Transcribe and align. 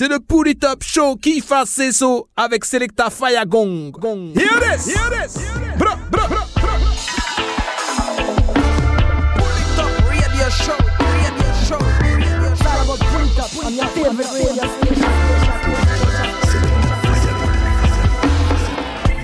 C'est 0.00 0.08
le 0.08 0.18
Pouli 0.18 0.56
Top 0.56 0.82
Show 0.82 1.16
qui 1.16 1.42
fait 1.42 1.66
ses 1.66 1.92
sauts 1.92 2.26
avec 2.34 2.64
Selecta 2.64 3.10
Fire 3.10 3.44
Gong. 3.44 3.90
Gong. 3.90 4.32
Here 4.34 4.48
this, 4.58 4.86
here 4.86 5.10
this, 5.10 5.36
bro, 5.76 5.90
bro, 6.10 6.26
bro, 6.26 6.40
bro. 6.54 6.70
Pouli 9.36 9.62
Top 9.76 9.90
Radio 10.08 10.48
Show, 10.48 10.72
Radio 11.04 11.52
Show, 11.68 11.76
Radio 12.00 12.54
Show. 12.56 12.64
All 12.66 12.80
about 12.80 12.98
Pouli 13.12 13.28
Top 13.36 13.50
on 13.62 13.74
your 13.74 13.88
favorite 13.88 14.32
radio 14.32 14.49
station. 14.49 14.49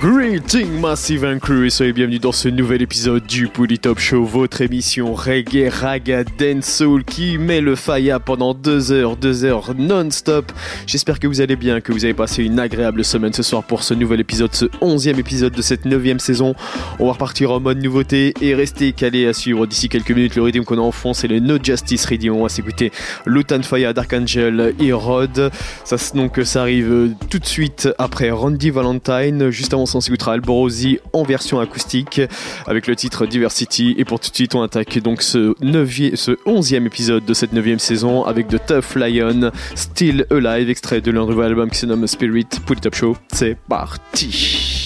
Greeting 0.09 0.79
Massive 0.79 1.25
and 1.25 1.39
Crew 1.39 1.65
et 1.65 1.69
soyez 1.69 1.91
bienvenus 1.91 2.21
dans 2.21 2.31
ce 2.31 2.47
nouvel 2.47 2.81
épisode 2.81 3.25
du 3.25 3.49
Pouli 3.49 3.77
Top 3.77 3.99
Show, 3.99 4.23
votre 4.23 4.61
émission 4.61 5.13
reggae, 5.13 5.67
raga, 5.69 6.23
dancehall 6.23 7.03
qui 7.03 7.37
met 7.37 7.59
le 7.59 7.75
faya 7.75 8.17
pendant 8.17 8.53
deux 8.53 8.93
heures, 8.93 9.17
deux 9.17 9.43
heures 9.43 9.73
non-stop. 9.77 10.53
J'espère 10.85 11.19
que 11.19 11.27
vous 11.27 11.41
allez 11.41 11.57
bien, 11.57 11.81
que 11.81 11.91
vous 11.91 12.05
avez 12.05 12.13
passé 12.13 12.45
une 12.45 12.57
agréable 12.57 13.03
semaine 13.03 13.33
ce 13.33 13.43
soir 13.43 13.63
pour 13.63 13.83
ce 13.83 13.93
nouvel 13.93 14.21
épisode, 14.21 14.55
ce 14.55 14.67
onzième 14.79 15.19
épisode 15.19 15.51
de 15.51 15.61
cette 15.61 15.83
neuvième 15.83 16.19
saison. 16.19 16.55
On 16.99 17.07
va 17.07 17.11
repartir 17.11 17.51
en 17.51 17.59
mode 17.59 17.83
nouveauté 17.83 18.33
et 18.39 18.55
rester 18.55 18.93
calé 18.93 19.27
à 19.27 19.33
suivre 19.33 19.65
d'ici 19.65 19.89
quelques 19.89 20.11
minutes 20.11 20.37
le 20.37 20.43
rythme 20.43 20.63
qu'on 20.63 20.77
a 20.77 20.81
en 20.81 20.93
fond, 20.93 21.13
c'est 21.13 21.27
le 21.27 21.41
No 21.41 21.57
Justice 21.61 22.05
Radio. 22.05 22.33
On 22.33 22.43
va 22.43 22.49
s'écouter 22.49 22.93
Lutan 23.25 23.61
Faya, 23.61 23.91
Dark 23.91 24.13
Angel 24.13 24.73
et 24.79 24.93
Rod. 24.93 25.51
Ça, 25.83 25.97
donc, 26.15 26.39
ça 26.45 26.61
arrive 26.61 27.09
tout 27.29 27.39
de 27.39 27.45
suite 27.45 27.89
après 27.97 28.31
Randy 28.31 28.69
Valentine, 28.69 29.49
juste 29.49 29.73
avant 29.73 29.85
on 29.97 30.01
s'écoutera 30.01 30.33
Alborosi 30.33 30.99
en 31.13 31.23
version 31.23 31.59
acoustique 31.59 32.21
avec 32.65 32.87
le 32.87 32.95
titre 32.95 33.25
Diversity. 33.25 33.95
Et 33.97 34.05
pour 34.05 34.19
tout 34.19 34.29
de 34.29 34.35
suite, 34.35 34.55
on 34.55 34.61
attaque 34.61 34.99
donc 34.99 35.21
ce, 35.21 35.55
9 35.61 36.15
ce 36.15 36.31
11e 36.45 36.85
épisode 36.85 37.25
de 37.25 37.33
cette 37.33 37.53
9 37.53 37.77
saison 37.79 38.23
avec 38.23 38.47
The 38.47 38.65
Tough 38.65 38.95
Lion, 38.95 39.51
Still 39.75 40.25
Alive, 40.31 40.69
extrait 40.69 41.01
de 41.01 41.11
leur 41.11 41.27
nouvel 41.27 41.47
album 41.47 41.69
qui 41.69 41.79
se 41.79 41.85
nomme 41.85 42.07
Spirit. 42.07 42.47
Pour 42.65 42.75
le 42.75 42.81
Top 42.81 42.95
Show, 42.95 43.17
c'est 43.31 43.57
parti! 43.67 44.76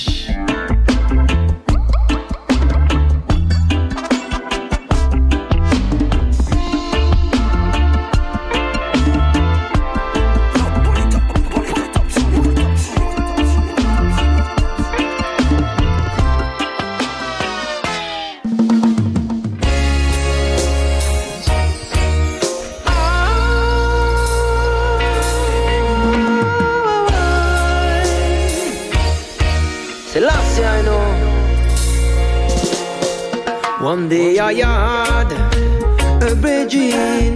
One 33.91 34.07
day 34.07 34.39
I 34.39 34.53
had 34.53 35.31
a 36.23 36.33
bridging. 36.33 37.35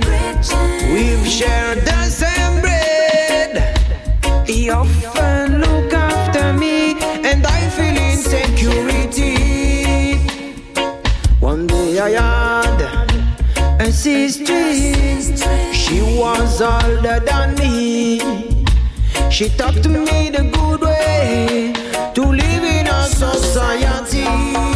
We've 0.94 1.28
shared 1.28 1.80
the 1.80 2.04
same 2.04 2.62
bread. 2.62 3.54
He 4.48 4.70
often 4.70 5.60
look 5.60 5.92
after 5.94 6.54
me, 6.54 6.96
and 7.30 7.46
I 7.46 7.60
feel 7.76 7.98
insecurity. 7.98 9.36
One 11.42 11.68
day 11.68 12.00
I 12.00 12.12
had 12.22 12.80
a 13.82 13.92
sister. 13.92 14.64
She 15.74 16.00
was 16.18 16.62
older 16.62 17.20
than 17.20 17.56
me. 17.56 18.22
She 19.30 19.50
taught 19.50 19.84
to 19.84 19.90
me 19.90 20.30
the 20.30 20.44
good 20.56 20.80
way 20.80 21.74
to 22.14 22.22
live 22.22 22.64
in 22.64 22.88
a 22.88 23.04
society. 23.08 24.75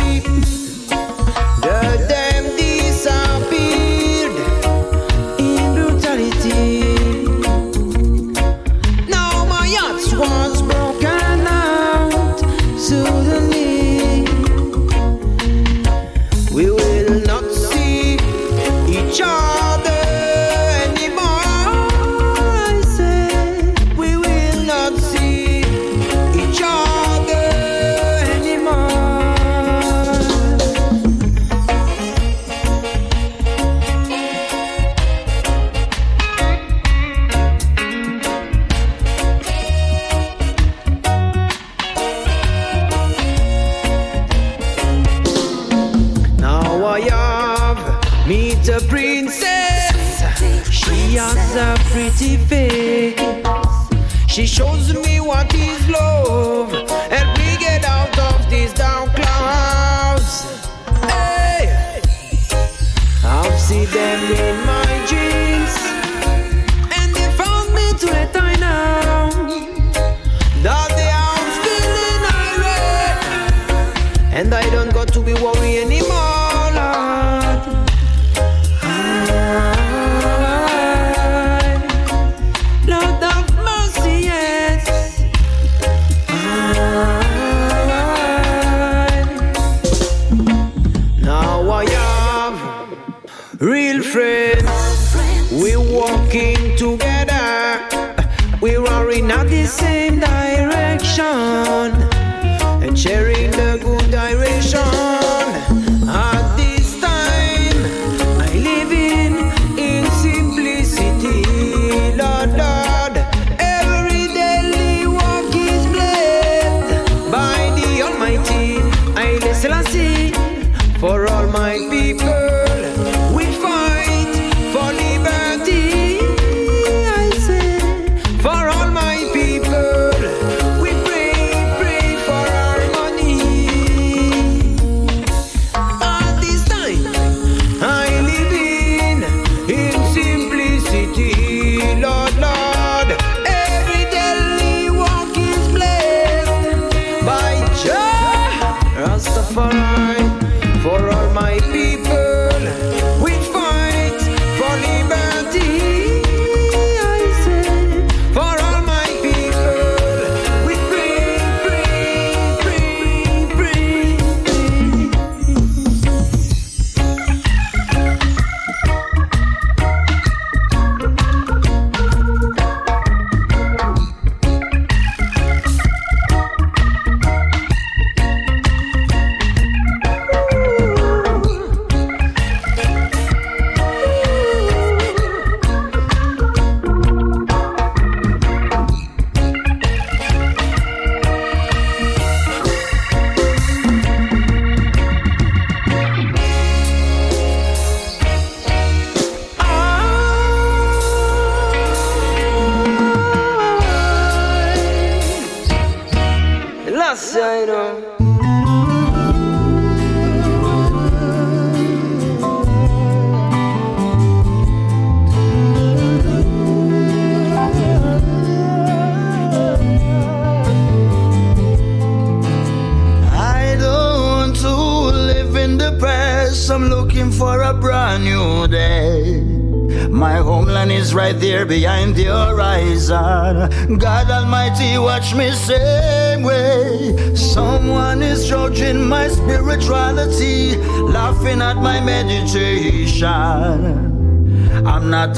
She 54.39 54.45
shows 54.47 54.93
me 54.93 54.98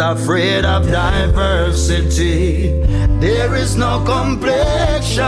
afraid 0.02 0.66
of 0.66 0.88
diversity. 0.88 2.82
There 3.20 3.56
is 3.56 3.78
no 3.78 4.04
complexion. 4.04 5.24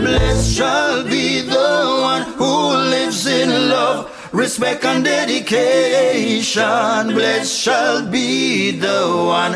Blessed 0.00 0.56
shall 0.56 1.04
be 1.04 1.42
the 1.42 1.98
one 2.02 2.22
who 2.38 2.68
lives 2.90 3.26
in 3.26 3.68
love 3.68 4.10
respect 4.32 4.84
and 4.84 5.04
dedication. 5.04 6.62
Blessed 7.14 7.54
shall 7.54 8.06
be 8.10 8.72
the 8.72 9.24
one 9.26 9.55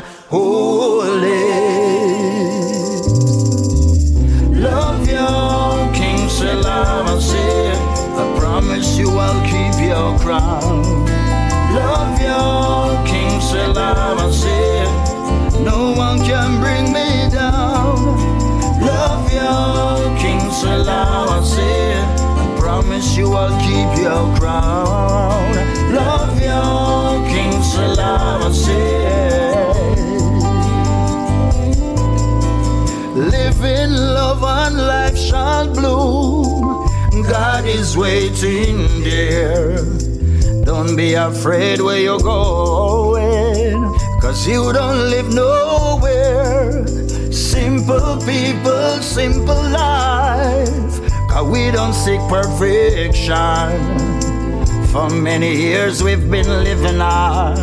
waiting 38.42 39.02
there. 39.02 39.76
Don't 40.64 40.96
be 40.96 41.14
afraid 41.14 41.80
where 41.80 41.98
you're 41.98 42.20
going, 42.20 43.82
cause 44.20 44.46
you 44.46 44.72
don't 44.72 45.10
live 45.10 45.34
nowhere. 45.34 46.86
Simple 47.32 48.16
people, 48.24 49.02
simple 49.02 49.62
life. 49.70 50.94
Cause 51.28 51.48
we 51.50 51.70
don't 51.70 51.92
seek 51.92 52.20
perfection. 52.28 53.26
For 54.88 55.10
many 55.10 55.54
years 55.54 56.02
we've 56.02 56.30
been 56.30 56.48
living 56.64 57.00
our 57.00 57.56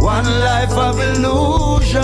one 0.00 0.24
life 0.24 0.72
of 0.72 0.98
illusion. 1.00 2.02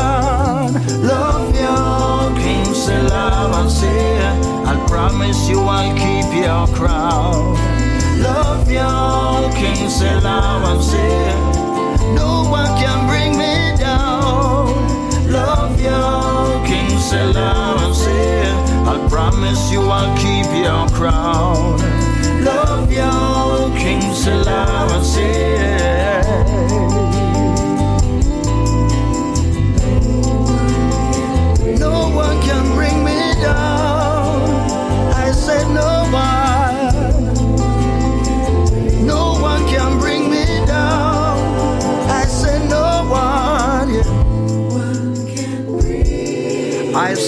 Love 1.06 1.54
you, 1.54 2.42
King 2.42 2.74
Selassie. 2.74 3.86
I 4.66 4.84
promise 4.88 5.48
you 5.48 5.60
I'll 5.60 5.94
keep 5.96 6.28
your 6.44 6.66
crown 6.76 7.73
can 9.64 9.90
sail 9.90 10.20
how 10.20 10.62
I'm 10.70 10.82
sailing. 10.82 12.14
No 12.14 12.48
one 12.50 12.66
can 12.76 13.06
bring 13.08 13.32
me 13.38 13.76
down. 13.78 14.68
Love 15.30 15.80
you 15.80 16.68
king 16.68 16.98
sail 16.98 17.32
how 17.32 17.76
I'm. 17.78 17.94
I 18.86 19.08
promise 19.08 19.72
you 19.72 19.80
I'll 19.80 20.14
keep 20.18 20.46
your 20.52 20.86
crown. 20.90 21.78
Love 22.44 22.92
you 22.92 23.78
king 23.78 24.14
sail 24.14 24.44
how 24.44 24.88
I'm 24.88 25.04
sailing. 25.04 26.83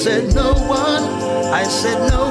Said 0.07 0.33
no 0.37 0.53
one. 0.69 1.03
I 1.53 1.65
said 1.65 1.99
no 2.09 2.31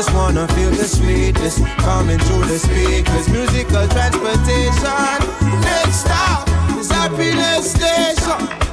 Just 0.00 0.14
wanna 0.14 0.48
feel 0.54 0.70
the 0.70 0.84
sweetness 0.84 1.60
coming 1.76 2.18
through 2.20 2.46
the 2.46 2.58
speakers. 2.58 3.28
Musical 3.28 3.86
transportation. 3.88 5.60
Next 5.60 5.96
stop 6.00 6.48
is 6.78 6.90
happiness 6.90 7.72
station. 7.72 8.69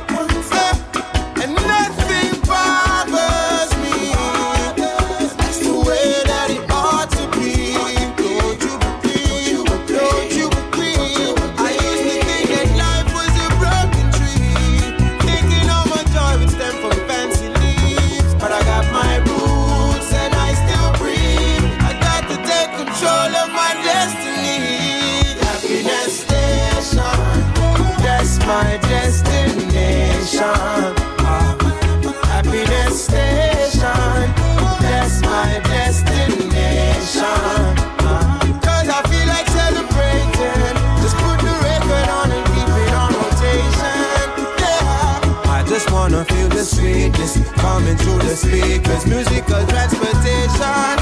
the 46.57 46.65
sweetness 46.65 47.37
coming 47.53 47.95
through 47.97 48.17
the 48.17 48.35
speakers. 48.35 49.05
Musical 49.05 49.63
transportation. 49.67 50.96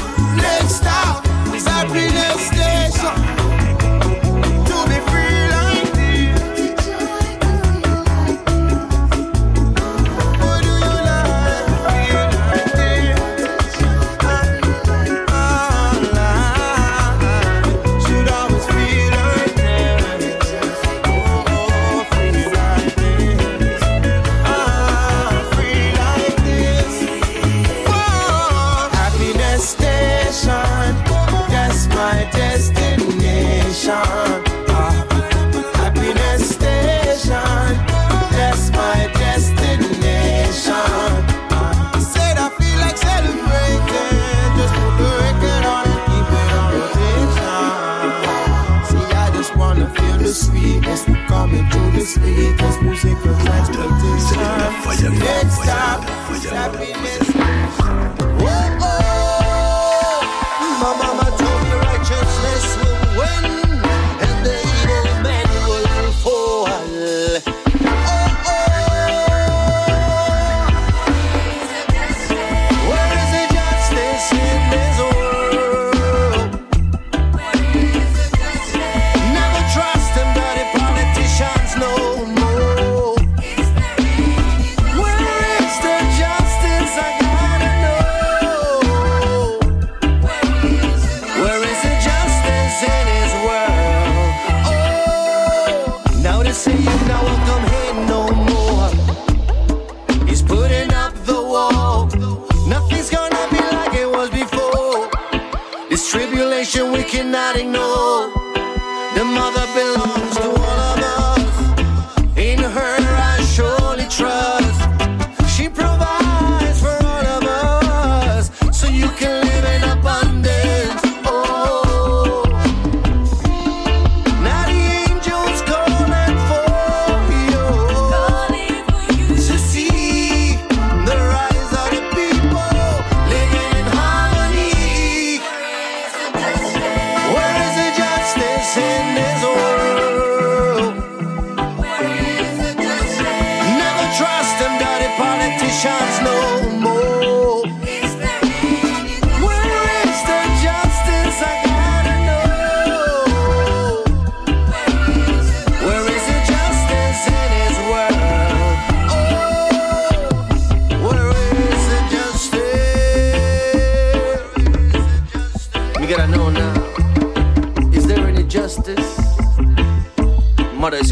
Mother's 170.86 171.10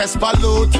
Them 0.00 0.08
pollute. 0.18 0.74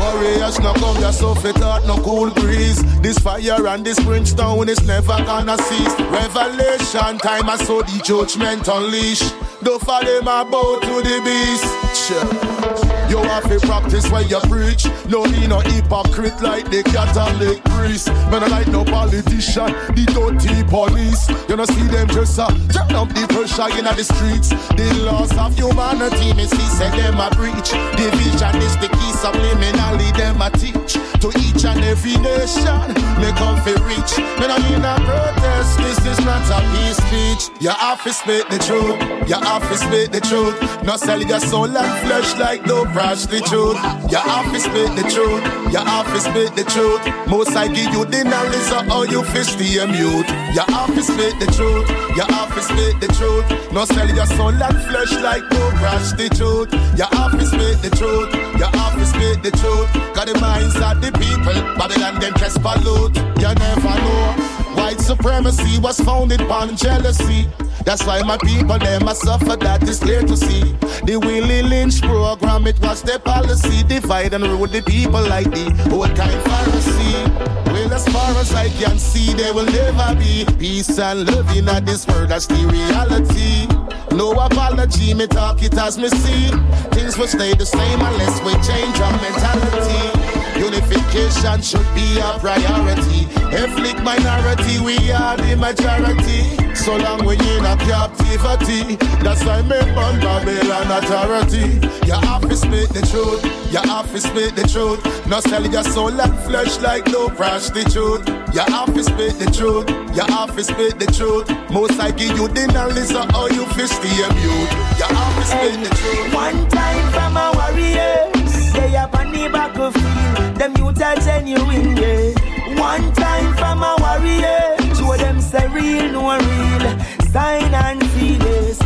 Warriors 0.00 0.58
no 0.60 0.72
come 0.72 0.96
here 0.96 1.12
so 1.12 1.34
fit 1.34 1.60
out 1.60 1.86
no 1.86 1.98
cool 1.98 2.30
breeze. 2.30 2.82
This 3.02 3.18
fire 3.18 3.66
and 3.66 3.84
this 3.84 4.00
brimstone 4.00 4.70
is 4.70 4.82
never 4.86 5.18
gonna 5.24 5.58
cease. 5.58 6.00
Revelation 6.08 7.18
time 7.18 7.50
I 7.50 7.56
saw 7.58 7.82
the 7.82 8.00
judgment 8.02 8.68
unleash. 8.68 9.20
Don't 9.62 9.82
follow 9.82 10.22
my 10.22 10.44
boat 10.44 10.80
to 10.80 11.02
the 11.02 11.20
beast. 11.22 11.79
You 12.10 13.18
have 13.18 13.48
to 13.48 13.60
practice 13.66 14.10
when 14.10 14.28
you 14.28 14.40
preach. 14.50 14.86
No 15.08 15.22
be 15.24 15.46
no 15.46 15.60
hypocrite 15.60 16.40
like 16.42 16.70
the 16.70 16.82
Catholic 16.82 17.62
priest. 17.70 18.08
Man, 18.30 18.42
I 18.42 18.48
like 18.48 18.68
no 18.68 18.84
politician, 18.84 19.70
the 19.94 20.04
dirty 20.10 20.62
police. 20.66 21.28
You 21.48 21.56
know 21.56 21.64
see 21.64 21.86
them 21.86 22.08
just 22.08 22.38
uh, 22.38 22.50
turn 22.74 22.94
up 22.98 23.08
the 23.14 23.26
pressure 23.30 23.70
in 23.78 23.86
the 23.86 24.02
streets. 24.02 24.50
The 24.74 24.90
laws 25.06 25.30
of 25.38 25.54
humanity, 25.54 26.34
me 26.34 26.46
see 26.46 26.70
say 26.74 26.90
them 26.98 27.18
a 27.18 27.30
breach. 27.38 27.70
Division 27.94 28.58
is 28.58 28.74
the 28.82 28.90
key 28.90 29.12
subliminally 29.14 30.10
them 30.18 30.42
a 30.42 30.50
teach 30.50 30.98
to 31.22 31.28
each 31.38 31.64
and 31.64 31.82
every 31.86 32.18
nation. 32.18 32.90
Me 33.22 33.30
come 33.38 33.58
fi 33.62 33.74
reach. 33.86 34.18
Man, 34.38 34.50
I 34.50 34.58
mean 34.66 34.82
a 34.82 34.94
protest. 35.06 35.78
This 35.78 35.98
is 36.06 36.18
not 36.26 36.42
a 36.50 36.58
peace 36.74 36.98
speech. 36.98 37.39
You 37.60 37.68
have 37.68 38.02
to 38.04 38.12
speak 38.14 38.48
the 38.48 38.56
truth. 38.56 38.96
You 39.28 39.36
have 39.36 39.60
to 39.68 39.76
speak 39.76 40.12
the 40.12 40.20
truth. 40.24 40.56
No 40.82 40.96
sell 40.96 41.20
your 41.20 41.40
soul 41.40 41.68
and 41.68 42.08
flesh 42.08 42.34
like 42.38 42.64
no 42.64 42.86
prostitute. 42.86 43.76
You 44.08 44.16
have 44.16 44.48
to 44.48 44.60
speak 44.60 44.88
the 44.96 45.04
truth. 45.12 45.44
You 45.68 45.84
have 45.84 46.08
to 46.08 46.20
speak 46.24 46.56
the 46.56 46.64
truth. 46.64 47.04
Most 47.28 47.54
I 47.54 47.68
give 47.68 47.92
you 47.92 48.06
the 48.06 48.24
knowledge 48.24 48.72
of 48.72 48.88
how 48.88 49.02
you 49.02 49.22
fish 49.24 49.52
the 49.60 49.84
mute. 49.92 50.24
You 50.56 50.64
have 50.72 50.88
to 50.88 51.02
speak 51.04 51.36
the 51.36 51.52
truth. 51.52 51.84
You 52.16 52.24
have 52.32 52.48
to 52.56 52.62
speak 52.64 52.96
the 52.96 53.12
truth. 53.12 53.44
No 53.74 53.84
sell 53.84 54.08
your 54.08 54.24
soul 54.24 54.56
and 54.56 54.80
flesh 54.88 55.12
like 55.20 55.44
no 55.52 55.68
prostitute. 55.76 56.72
You 56.96 57.04
have 57.12 57.36
to 57.36 57.44
speak 57.44 57.76
the 57.84 57.92
truth. 57.92 58.32
You 58.56 58.72
have 58.72 58.96
to 58.96 59.04
speak 59.04 59.42
the 59.44 59.52
truth. 59.60 59.92
Got 60.16 60.32
the 60.32 60.40
minds 60.40 60.80
of 60.80 60.96
the 61.04 61.12
people. 61.12 61.60
Babylon 61.76 62.20
them 62.24 62.32
just 62.40 62.56
pollute. 62.62 63.14
You 63.36 63.52
never 63.52 64.00
know. 64.00 64.39
White 64.80 64.98
supremacy 65.00 65.78
was 65.78 66.00
founded 66.00 66.40
on 66.42 66.74
jealousy. 66.74 67.46
That's 67.84 68.02
why 68.06 68.22
my 68.22 68.38
people 68.38 68.78
them 68.78 69.08
a 69.08 69.14
suffer. 69.14 69.56
That 69.56 69.82
is 69.82 70.00
clear 70.00 70.22
to 70.22 70.34
see. 70.34 70.72
The 71.04 71.18
Willie 71.20 71.62
Lynch 71.62 72.00
program 72.00 72.66
it 72.66 72.80
was 72.80 73.02
their 73.02 73.18
policy. 73.18 73.82
Divide 73.82 74.32
and 74.32 74.44
rule 74.44 74.66
the 74.66 74.80
people 74.80 75.20
like 75.20 75.50
the 75.50 75.66
old 75.92 76.16
kind 76.16 76.40
Pharisee. 76.48 77.66
Well, 77.66 77.92
as 77.92 78.08
far 78.08 78.30
as 78.40 78.54
I 78.54 78.70
can 78.70 78.98
see, 78.98 79.34
there 79.34 79.52
will 79.52 79.66
never 79.66 80.18
be 80.18 80.46
peace 80.58 80.98
and 80.98 81.26
love 81.30 81.54
in 81.54 81.66
this 81.84 82.06
world. 82.08 82.30
That's 82.30 82.46
the 82.46 82.64
reality. 82.66 83.68
No 84.16 84.32
apology, 84.32 85.12
me 85.12 85.26
talk 85.26 85.62
it 85.62 85.76
as 85.76 85.98
me 85.98 86.08
see. 86.08 86.48
Things 86.96 87.18
will 87.18 87.28
stay 87.28 87.52
the 87.52 87.66
same 87.66 88.00
unless 88.00 88.40
we 88.42 88.52
change 88.64 88.98
our 88.98 89.12
mentality. 89.20 90.39
Unification 90.60 91.62
should 91.62 91.88
be 91.94 92.18
a 92.20 92.38
priority. 92.38 93.24
Ethnic 93.50 93.96
minority, 94.04 94.78
we 94.78 94.96
are 95.10 95.36
the 95.36 95.56
majority. 95.56 96.44
So 96.74 96.96
long 96.96 97.24
we 97.24 97.34
in 97.34 97.64
a 97.64 97.76
captivity, 97.76 98.96
that's 99.24 99.42
why 99.44 99.62
me 99.62 99.80
born 99.94 100.20
Babylon 100.20 100.90
authority. 100.92 101.80
You 102.06 102.12
have 102.12 102.42
to 102.42 102.56
speak 102.56 102.88
the 102.90 103.00
truth, 103.10 103.42
you 103.72 103.80
have 103.80 104.10
to 104.12 104.20
speak 104.20 104.54
the 104.54 104.68
truth. 104.68 105.00
No 105.26 105.40
sell 105.40 105.66
your 105.66 105.82
soul 105.84 106.20
and 106.20 106.38
flesh 106.40 106.78
like 106.80 107.06
no 107.08 107.28
prostitute. 107.30 108.28
You 108.52 108.60
have 108.60 108.92
to 108.94 109.02
speak 109.02 109.38
the 109.38 109.50
truth, 109.56 109.88
you 110.14 110.24
have 110.34 110.54
to 110.56 110.62
speak 110.62 110.98
the 110.98 111.06
truth. 111.06 111.48
Most 111.70 111.98
I 111.98 112.10
give 112.10 112.36
you 112.36 112.48
the 112.48 112.66
knowledge 112.68 113.12
of 113.14 113.30
how 113.30 113.46
you 113.48 113.64
fish 113.72 113.96
the 113.96 114.12
mute. 114.36 114.72
You 115.00 115.08
have 115.08 115.34
to 115.40 115.44
speak 115.48 115.88
the 115.88 115.90
truth. 115.96 116.34
One 116.34 116.68
time 116.68 117.12
from 117.12 117.36
a 117.36 117.50
warriors, 117.56 118.39
they 118.80 118.96
up 118.96 119.14
on 119.14 119.32
the 119.32 119.48
battlefield. 119.48 120.56
Them 120.56 120.76
youth 120.76 121.02
are 121.02 121.16
genuine, 121.16 121.96
yeah. 121.96 122.32
One 122.78 123.12
time 123.12 123.54
from 123.56 123.82
a 123.82 123.96
warrior, 124.00 124.76
show 124.94 125.16
them 125.16 125.40
say 125.40 125.66
real, 125.68 126.12
no 126.12 126.38
real. 126.38 126.86
Sign 127.32 127.74
and 127.74 128.02
feelers. 128.12 128.78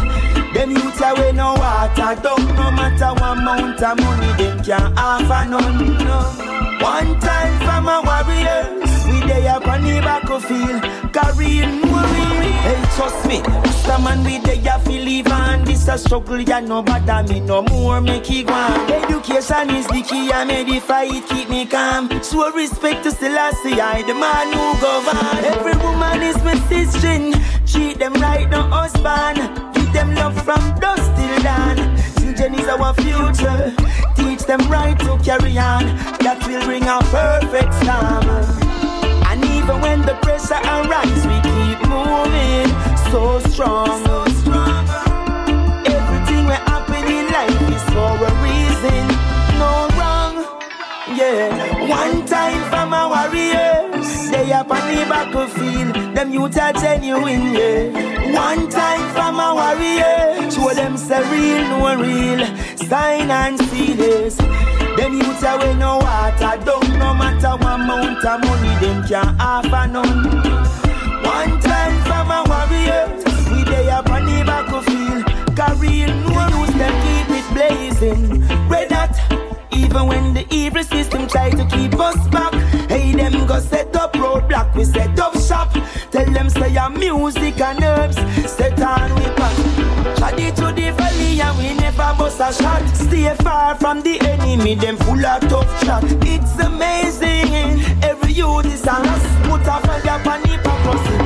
Them 0.55 0.71
youth 0.71 1.03
are 1.03 1.15
we 1.17 1.33
no 1.33 1.55
water 1.55 2.15
down, 2.23 2.43
no 2.59 2.71
matter 2.79 3.13
what 3.21 3.39
amount 3.39 3.83
of 3.83 3.99
money 4.01 4.33
them 4.39 4.63
can't 4.65 4.99
offer 4.99 5.49
none. 5.49 5.99
No. 5.99 6.19
One 6.81 7.19
time 7.21 7.55
from 7.65 7.89
a 7.89 7.99
warriors, 8.09 8.94
they 9.27 9.47
up 9.49 9.67
on 9.67 9.83
the 9.83 10.01
battlefield. 10.01 10.83
No 11.15 11.23
real. 11.37 11.85
Hey, 12.65 12.83
trust 12.97 13.29
me, 13.29 13.41
Rasta 13.41 13.99
man 14.03 14.25
we 14.25 14.39
there 14.39 14.55
ya 14.55 14.79
feel 14.79 15.05
live 15.05 15.27
and 15.29 15.67
this 15.67 15.87
a 15.87 15.99
struggle 15.99 16.41
ya 16.41 16.61
no 16.61 16.83
bother 16.83 17.23
me 17.29 17.41
no 17.41 17.63
more 17.63 18.01
make 18.01 18.31
it 18.31 18.47
go 18.47 18.55
on. 18.55 18.91
Education 18.91 19.71
is 19.71 19.87
the 19.89 20.03
key 20.03 20.33
I 20.33 20.45
made 20.45 20.69
the 20.69 20.81
fight 20.81 21.27
keep 21.29 21.51
me 21.51 21.67
calm. 21.67 22.09
Show 22.23 22.51
respect 22.53 23.05
to 23.05 23.11
Selassie 23.11 23.81
I 23.81 24.03
the 24.03 24.15
man 24.15 24.53
who 24.53 24.81
govern. 24.81 25.45
Every 25.45 25.77
woman 25.85 26.23
is 26.23 26.43
my 26.43 26.55
sister, 26.69 27.39
treat 27.67 27.99
them 27.99 28.15
right 28.15 28.49
no 28.49 28.63
husband. 28.63 29.39
Give 29.75 29.93
them 29.93 30.15
love 30.15 30.41
from 30.43 30.63
dusk 30.81 31.05
till 31.17 31.43
dawn. 31.43 31.77
Children 32.19 32.55
is 32.55 32.69
our 32.69 32.95
future. 32.95 33.77
Teach 34.17 34.47
them 34.47 34.61
right 34.71 34.99
to 35.01 35.19
carry 35.23 35.59
on. 35.59 35.85
That 36.25 36.43
will 36.47 36.65
bring 36.65 36.85
a 36.85 36.99
perfect 37.13 37.75
storm. 37.75 38.64
Even 39.65 39.81
when 39.81 40.01
the 40.03 40.13
pressure 40.21 40.61
arise, 40.61 41.27
we 41.27 41.41
keep 41.41 41.81
moving 41.89 42.69
so 43.11 43.39
strong. 43.49 44.03
Everything 45.87 46.45
we 46.45 46.53
happen 46.69 47.05
in 47.07 47.27
life 47.33 47.63
is 47.73 47.85
for 47.95 48.13
a 48.29 48.33
reason, 48.45 49.05
no 49.57 49.89
wrong. 49.97 50.35
Yeah, 51.17 51.89
one 51.89 52.27
time 52.27 52.63
from 52.69 52.93
our 52.93 53.09
warriors, 53.09 54.31
they 54.31 54.53
up 54.53 54.71
on 54.71 54.87
the 54.87 55.07
battlefield. 55.09 56.15
Them 56.15 56.31
youth 56.31 56.59
are 56.59 56.75
genuine, 56.75 57.55
yeah. 57.55 58.35
One 58.35 58.69
time 58.69 59.09
for 59.15 59.33
my 59.33 59.51
warriors, 59.61 60.55
show 60.55 60.75
them 60.75 60.99
say 60.99 61.23
real, 61.31 61.63
no 61.71 62.03
real. 62.03 62.47
Sign 62.77 63.31
and 63.31 63.59
sealers. 63.71 64.37
Them 64.97 65.21
are 65.21 65.59
we 65.59 65.75
no 65.75 65.99
water 65.99 66.57
down, 66.65 66.99
no 66.99 67.15
matter 67.15 67.57
what 67.63 67.81
amount 67.81 68.25
of 68.25 68.41
money 68.45 68.75
them 68.81 69.07
can 69.07 69.37
offer 69.41 69.87
none. 69.91 70.25
One 71.23 71.61
time 71.61 72.03
from 72.05 72.31
our 72.31 72.47
warriors, 72.47 73.25
we 73.51 73.65
they 73.65 73.91
up 73.91 74.09
on 74.09 74.25
the 74.25 74.45
battlefield. 74.47 75.25
Career, 75.57 76.07
no 76.07 76.61
use 76.61 76.75
them 76.75 76.95
keep 77.05 77.29
it 77.39 77.47
blazing. 77.53 78.69
Red 78.69 78.93
hot, 78.93 79.17
even 79.73 80.07
when 80.07 80.33
the 80.33 80.47
evil 80.55 80.85
system 80.85 81.27
try 81.27 81.51
to 81.51 81.65
keep 81.67 81.95
us 81.99 82.29
back. 82.29 82.53
Hey, 82.89 83.13
them 83.15 83.47
go 83.47 83.59
set 83.61 83.95
up 83.97 84.13
roadblock, 84.15 84.75
we 84.77 84.85
set 84.85 85.19
up 85.19 85.35
shop. 85.39 85.73
Tell 86.11 86.31
them 86.33 86.49
say 86.49 86.73
your 86.73 86.91
music 86.91 87.61
and 87.61 87.83
herbs, 87.83 88.17
set 88.51 88.81
on 88.81 89.15
we 89.17 89.27
back. 89.35 89.84
Traddy 90.17 90.55
to 90.57 90.67
the 90.73 90.93
valley 90.93 91.41
and 91.41 91.59
we 91.59 91.75
never 91.75 92.15
bust 92.19 92.41
a 92.41 92.53
shot. 92.53 92.83
Stay 92.95 93.35
far 93.43 93.75
from 93.77 94.03
the 94.03 94.21
enemy, 94.21 94.75
them 94.75 94.97
full 94.99 95.25
of 95.25 95.41
tough 95.49 95.85
chat. 95.85 96.05
It's 96.23 96.59
amazing, 96.59 97.81
every 98.03 98.33
youth 98.33 98.67
is 98.67 98.87
a. 98.87 99.23
Put 99.49 99.63
a 99.63 99.81
fire 99.87 100.21
upon 100.21 100.43
the 100.43 100.59
crossing, 100.63 101.24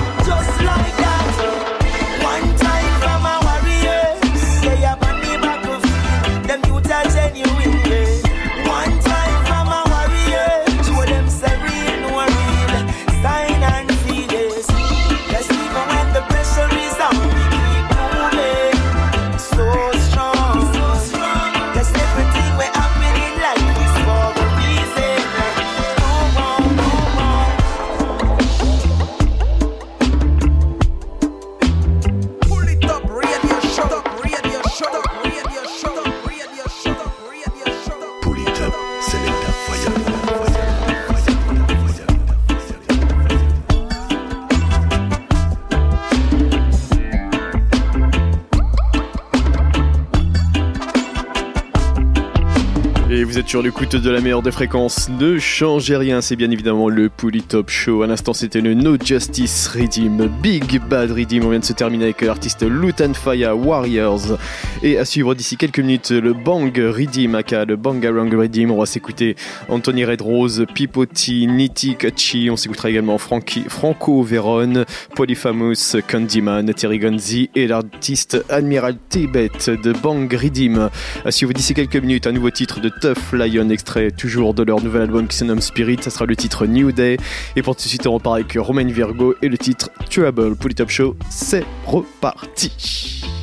êtes 53.38 53.48
sur 53.48 53.62
l'écoute 53.62 53.94
de 53.94 54.11
la 54.11 54.20
meilleure 54.20 54.42
des 54.42 54.51
fréquences. 54.51 55.09
Ne 55.11 55.38
changez 55.38 55.96
rien, 55.96 56.20
c'est 56.20 56.35
bien 56.35 56.51
évidemment 56.51 56.88
le 56.88 57.09
Polytop 57.09 57.70
Show. 57.70 58.03
À 58.03 58.07
l'instant, 58.07 58.33
c'était 58.33 58.61
le 58.61 58.74
No 58.74 58.96
Justice 59.01 59.68
Redeem, 59.68 60.29
Big 60.42 60.81
Bad 60.88 61.12
Redeem. 61.12 61.44
On 61.44 61.51
vient 61.51 61.61
de 61.61 61.64
se 61.64 61.72
terminer 61.72 62.05
avec 62.05 62.22
l'artiste 62.22 62.64
Lutan 62.68 63.14
Faya 63.14 63.55
Warriors. 63.55 64.38
Et 64.83 64.98
à 64.98 65.05
suivre 65.05 65.35
d'ici 65.35 65.57
quelques 65.57 65.79
minutes, 65.79 66.11
le 66.11 66.33
Bang 66.33 66.77
Redeem, 66.77 67.35
aka 67.37 67.64
le 67.64 67.77
Bangarang 67.77 68.35
Redeem. 68.35 68.72
On 68.72 68.79
va 68.79 68.87
s'écouter 68.87 69.37
Anthony 69.68 70.05
Red 70.05 70.22
Rose, 70.22 70.64
Pipoti, 70.74 71.46
Niti 71.46 71.94
Kachi. 71.94 72.48
On 72.51 72.57
s'écoutera 72.57 72.90
également 72.90 73.18
Franco 73.18 74.22
Vérone, 74.22 74.85
Polyfamous, 75.14 76.01
Candyman, 76.09 76.72
Terry 76.74 76.98
Gonzi 76.98 77.51
et 77.55 77.68
l'artiste 77.68 78.44
Admiral 78.48 78.96
Tibet 79.09 79.51
de 79.66 79.92
Bang 79.92 80.33
Redeem. 80.33 80.90
À 81.24 81.31
suivre 81.31 81.53
d'ici 81.53 81.74
quelques 81.74 81.96
minutes, 81.96 82.27
un 82.27 82.33
nouveau 82.33 82.51
titre 82.51 82.81
de 82.81 82.88
Tough 82.88 83.28
Lion, 83.37 83.69
extrait 83.71 84.11
toujours 84.11 84.55
de 84.55 84.62
leur 84.62 84.83
nouvel 84.83 85.03
album 85.03 85.27
qui 85.27 85.37
se 85.37 85.61
Spirit. 85.61 85.99
Ça 86.01 86.11
sera 86.11 86.27
le 86.27 86.37
titre 86.37 86.67
New 86.67 86.93
Day. 86.93 87.17
Et 87.57 87.62
pour 87.62 87.77
tout 87.77 87.83
de 87.83 87.88
suite, 87.88 88.07
on 88.07 88.14
repart 88.14 88.37
avec 88.37 88.57
Romain 88.59 88.87
Virgo 88.87 89.35
et 89.43 89.49
le 89.49 89.59
titre 89.59 89.91
Trouble. 90.11 90.57
Pour 90.57 90.69
les 90.69 90.75
Top 90.75 90.91
Show, 90.91 91.17
c'est 91.31 91.64
reparti. 91.87 93.38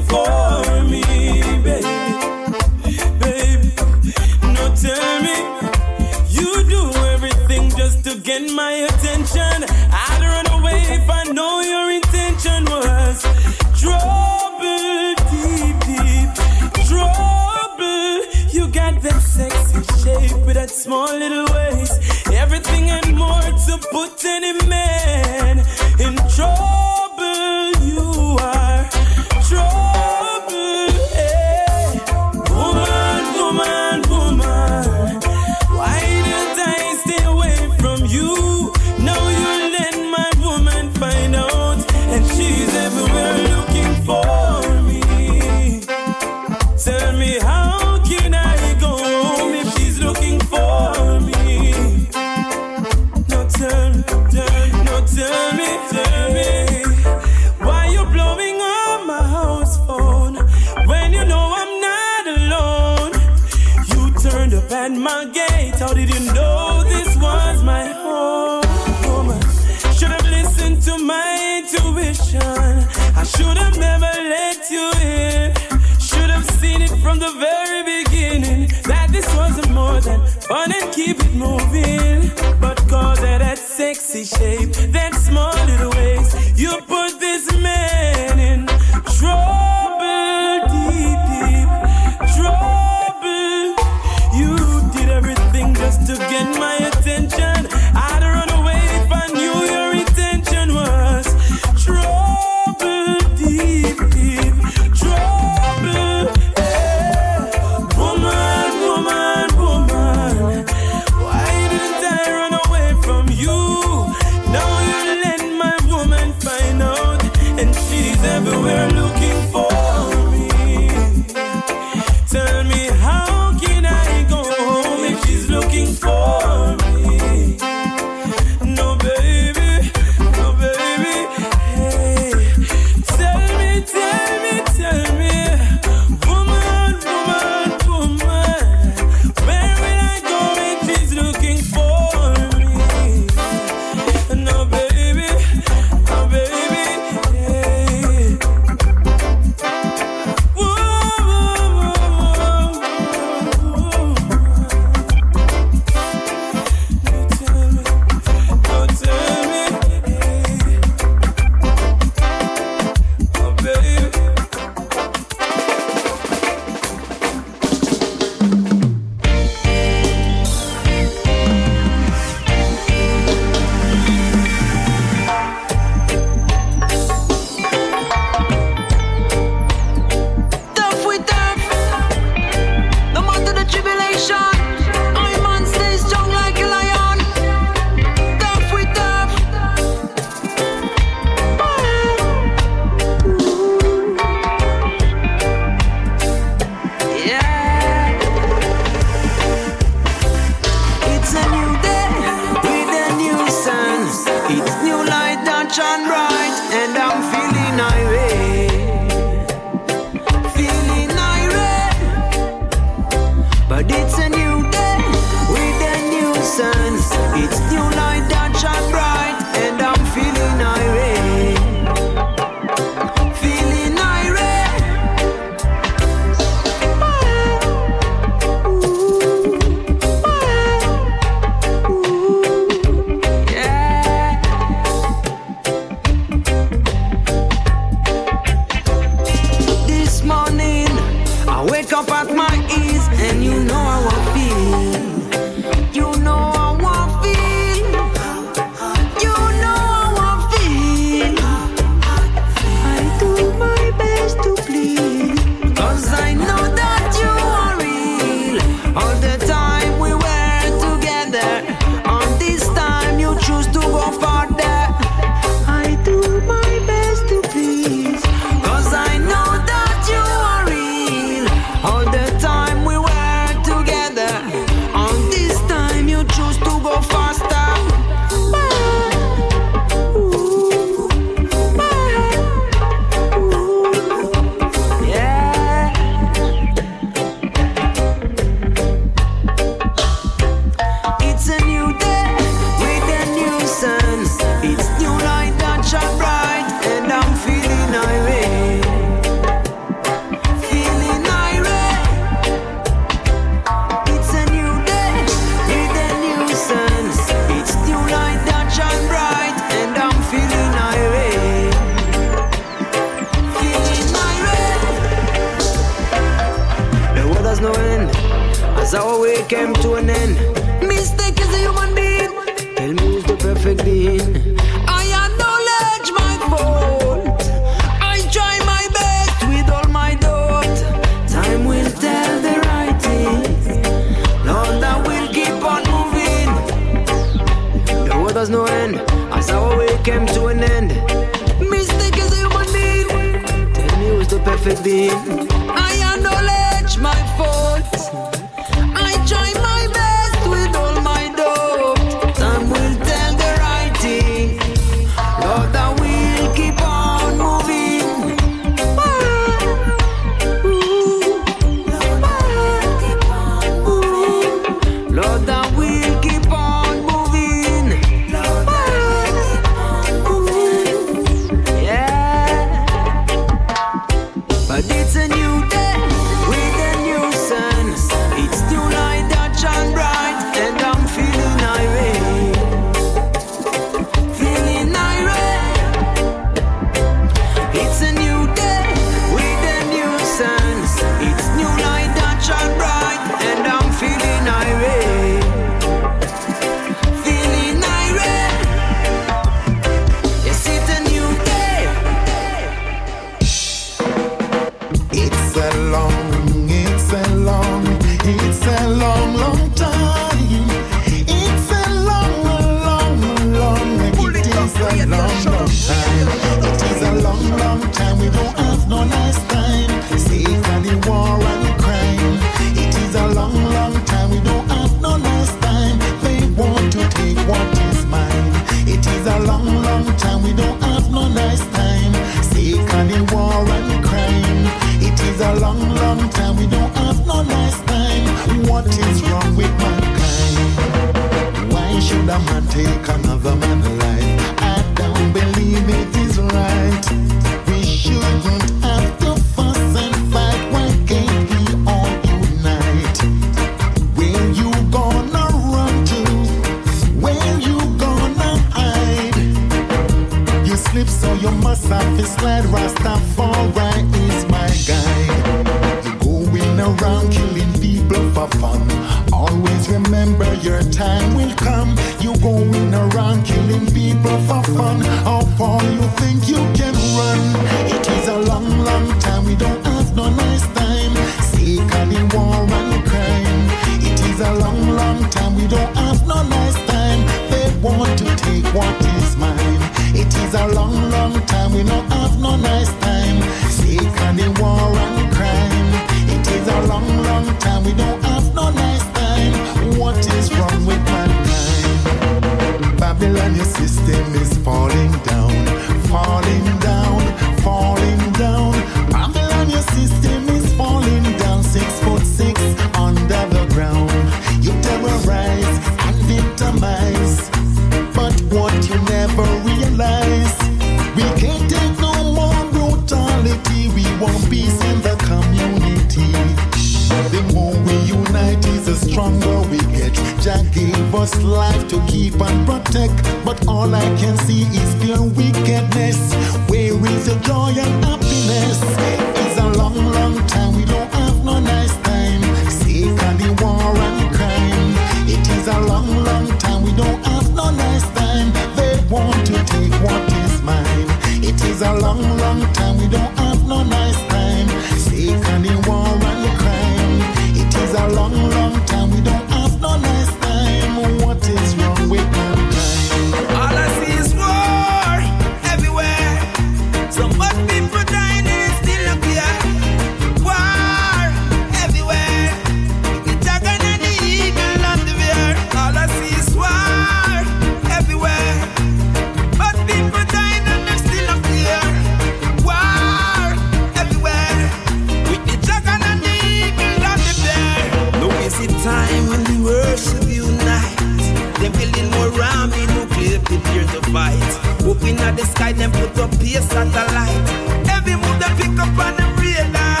At 595.06 595.36
the 595.36 595.44
sky, 595.44 595.72
them 595.72 595.92
put 595.92 596.16
up 596.18 596.32
a 596.32 596.60
satellite. 596.62 597.44
Every 597.92 598.16
move 598.16 598.38
they 598.40 598.52
pick 598.56 598.78
up 598.78 598.88
on 598.98 599.16
them 599.16 599.36
radar. 599.36 600.00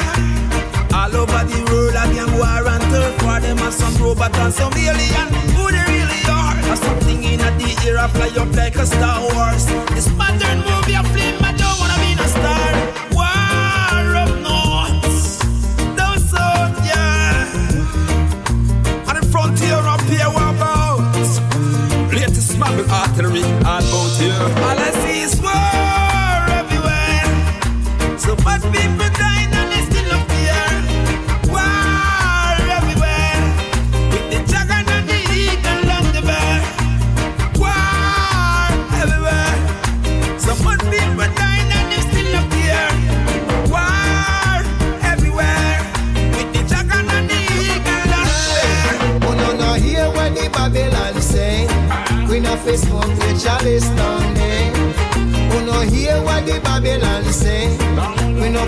All 0.92 1.16
over 1.16 1.44
the 1.44 1.60
world, 1.68 1.92
a 1.92 2.04
gang 2.12 2.32
war 2.38 2.66
and 2.72 2.82
turf 2.90 3.22
war. 3.22 3.40
Them 3.40 3.58
are 3.58 3.70
some 3.72 3.96
robot 4.02 4.36
and 4.38 4.52
some 4.52 4.72
alien. 4.72 5.28
Who 5.56 5.70
they 5.70 5.84
really 5.92 6.22
are? 6.28 6.56
Or 6.72 6.76
something 6.76 7.22
in 7.22 7.38
the 7.38 7.70
air, 7.86 7.98
I 7.98 8.08
fly 8.08 8.28
up 8.40 8.54
like 8.56 8.76
a 8.76 8.86
Star 8.86 9.20
Wars. 9.20 9.93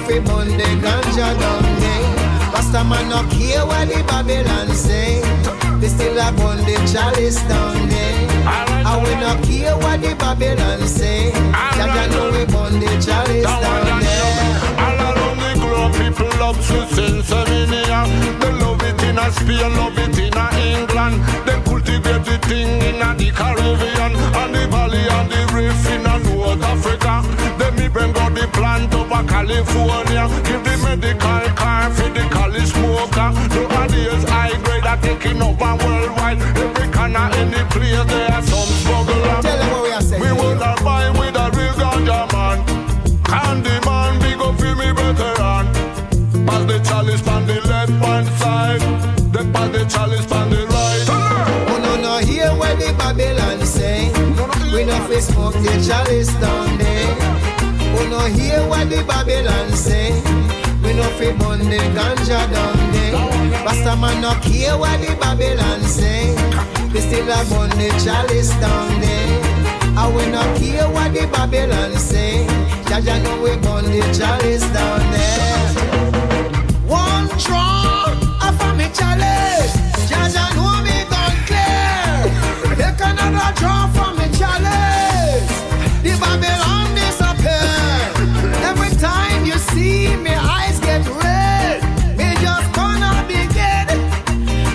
Queen 0.05 0.19
of 0.19 0.29
his 0.29 0.31
burn 0.31 0.49
the 0.49 0.65
ganja 0.83 1.39
down 1.39 1.63
there. 1.81 2.17
Pastor 2.53 2.85
man 2.85 3.09
no 3.09 3.23
hear 3.35 3.65
what 3.65 3.89
the 3.89 4.03
Babylon 4.07 4.69
say. 4.75 5.21
They 5.81 5.89
still 5.89 6.19
a 6.19 6.33
burn 6.33 6.59
the 6.65 6.75
chalice 6.93 7.41
down 7.49 7.89
there. 7.89 8.29
I 8.47 9.01
will 9.03 9.17
not 9.21 9.45
hear 9.45 9.77
what 9.77 10.01
the 10.01 10.15
Babylon 10.15 10.87
say. 10.87 11.33
Jah 11.33 11.89
Jah 11.95 12.07
know 12.11 12.31
we 12.31 12.45
burn 12.47 12.81
the 12.81 12.89
chalice 13.05 13.45
down 13.45 14.01
there. 14.01 14.35
All 14.79 15.01
around 15.01 15.39
the 15.41 15.51
globe, 15.61 15.93
people 15.95 16.31
love 16.39 16.57
to 16.57 16.87
sing. 16.95 17.23
They 18.41 18.53
love 18.53 18.83
it 18.83 19.03
in 19.03 19.19
a 19.19 19.31
Spain, 19.33 19.77
love 19.77 19.99
it 19.99 20.19
in 20.19 20.37
a 20.37 20.47
England. 20.61 21.23
They 21.47 21.59
cultivate 21.87 22.25
the 22.25 22.39
thing 22.47 22.83
in 22.83 22.99
the 22.99 23.31
Caribbean 23.31 24.13
and 24.35 24.55
the 24.55 24.67
valley 24.69 25.05
and 25.17 25.31
the 25.31 25.41
reef 25.55 25.91
in 25.91 26.03
North 26.03 26.63
Africa. 26.63 27.23
Then 27.59 27.75
me 27.77 27.89
bring 27.89 28.17
out 28.17 28.35
the 28.35 28.47
plant 28.49 28.93
over 28.95 29.23
California. 29.29 30.29
Give 30.45 30.63
the 30.65 30.77
medical 30.83 31.49
car 31.55 31.91
for 31.91 32.09
the 32.11 32.27
Cali 32.31 32.61
smoker. 32.67 33.31
Nowadays 33.71 34.25
high 34.29 34.57
grade 34.65 34.87
are 34.87 34.97
taking 34.99 35.41
over 35.43 35.75
worldwide. 35.85 36.41
Every 36.57 36.89
corner, 36.93 37.31
any 37.35 37.63
place 37.71 38.05
there 38.07 38.33
are 38.33 38.43
some 38.43 38.71
smuggler. 38.83 39.43
Tell 39.43 39.59
them 39.59 39.71
what 39.71 39.83
we 39.83 39.91
are 39.93 40.03
saying. 40.03 40.23
We 40.23 40.33
will 40.33 40.57
not 40.57 40.83
buy 40.83 41.11
We 54.97 55.03
no 55.03 55.09
fi 55.09 55.21
smoke 55.21 55.53
the 55.53 55.73
chalice 55.87 56.33
down 56.41 56.79
there. 56.79 57.17
Oh 57.99 58.09
no 58.09 58.21
hear 58.33 58.67
what 58.67 58.89
the 58.89 59.05
Babylon 59.05 59.71
say. 59.77 60.11
We 60.83 60.95
no 60.95 61.03
fi 61.19 61.33
burn 61.33 61.59
the 61.59 61.77
ganja 61.93 62.41
down 62.51 62.93
there. 62.93 63.13
Pastor 63.63 63.95
man 64.01 64.23
no 64.23 64.33
hear 64.41 64.75
what 64.79 64.99
the 65.03 65.15
Babylon 65.21 65.83
say. 65.83 66.35
We 66.95 67.01
still 67.01 67.29
a 67.29 67.45
burn 67.45 67.69
the 67.77 67.93
chalice 68.03 68.51
down 68.59 69.01
there. 69.03 69.29
I 69.99 70.09
will 70.09 70.31
not 70.33 70.57
hear 70.57 70.89
what 70.89 71.13
the 71.13 71.27
Babylon 71.27 71.93
say. 71.99 72.47
Jah 72.89 73.03
Jah 73.03 73.19
know 73.23 73.43
we 73.43 73.51
burn 73.57 73.85
the 73.85 74.01
chalice 74.17 74.65
down 74.73 75.01
there. 75.13 75.69
One 76.89 77.29
draw 77.37 78.17
off 78.41 78.61
of 78.65 78.77
me 78.79 78.89
chalice. 78.97 79.77
Jah 80.09 80.27
Jah 80.33 80.49
know 80.57 80.81
me 80.83 81.05
gone 81.13 81.37
clear. 81.45 82.77
Take 82.81 83.01
another 83.05 83.53
draw 83.61 83.89
from 83.89 84.16
Babylon 86.21 86.95
disappear. 86.95 88.11
Every 88.65 88.91
time 88.97 89.45
you 89.45 89.59
see 89.73 90.17
me 90.17 90.33
eyes 90.33 90.79
get 90.81 91.07
red. 91.23 91.83
Me 92.17 92.35
just 92.41 92.73
gonna 92.73 93.25
begin. 93.29 93.87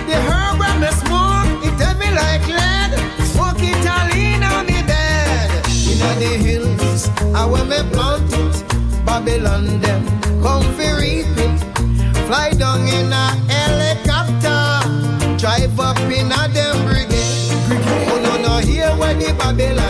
The 0.08 0.16
herb 0.28 0.58
me 0.80 0.90
smoke, 1.02 1.64
it 1.66 1.74
tell 1.78 1.96
me 1.98 2.10
like 2.22 2.46
lead. 2.48 2.90
Smoke 3.32 3.62
it 3.62 3.86
all 3.94 4.10
in 4.14 4.42
on 4.42 4.66
me 4.66 4.82
bed. 4.82 5.50
Inna 5.90 6.10
the 6.22 6.32
hills, 6.46 7.08
I 7.34 7.44
when 7.46 7.68
me 7.68 7.80
plant 7.92 8.32
it. 8.32 9.04
Babylon 9.04 9.80
come 10.42 10.66
reap 10.78 11.26
it. 11.46 11.58
Fly 12.26 12.50
down 12.52 12.80
in 12.86 13.12
helicopter, 13.50 15.38
drive 15.38 15.78
up 15.78 15.98
in 15.98 16.28
them 16.28 16.76
brigade. 16.86 17.50
Oh 18.10 18.20
no 18.22 18.36
no 18.42 18.58
hear 18.58 18.90
what 18.96 19.18
the 19.18 19.32
Babylon. 19.38 19.81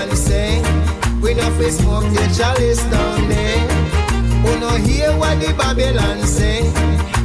We 1.62 1.70
smoke 1.70 2.02
the 2.12 2.26
chalice 2.36 2.82
down 2.90 3.28
there. 3.28 3.66
Oh 4.44 4.58
no 4.58 4.70
hear 4.82 5.16
what 5.16 5.38
the 5.38 5.54
Babylon 5.54 6.18
say. 6.26 6.62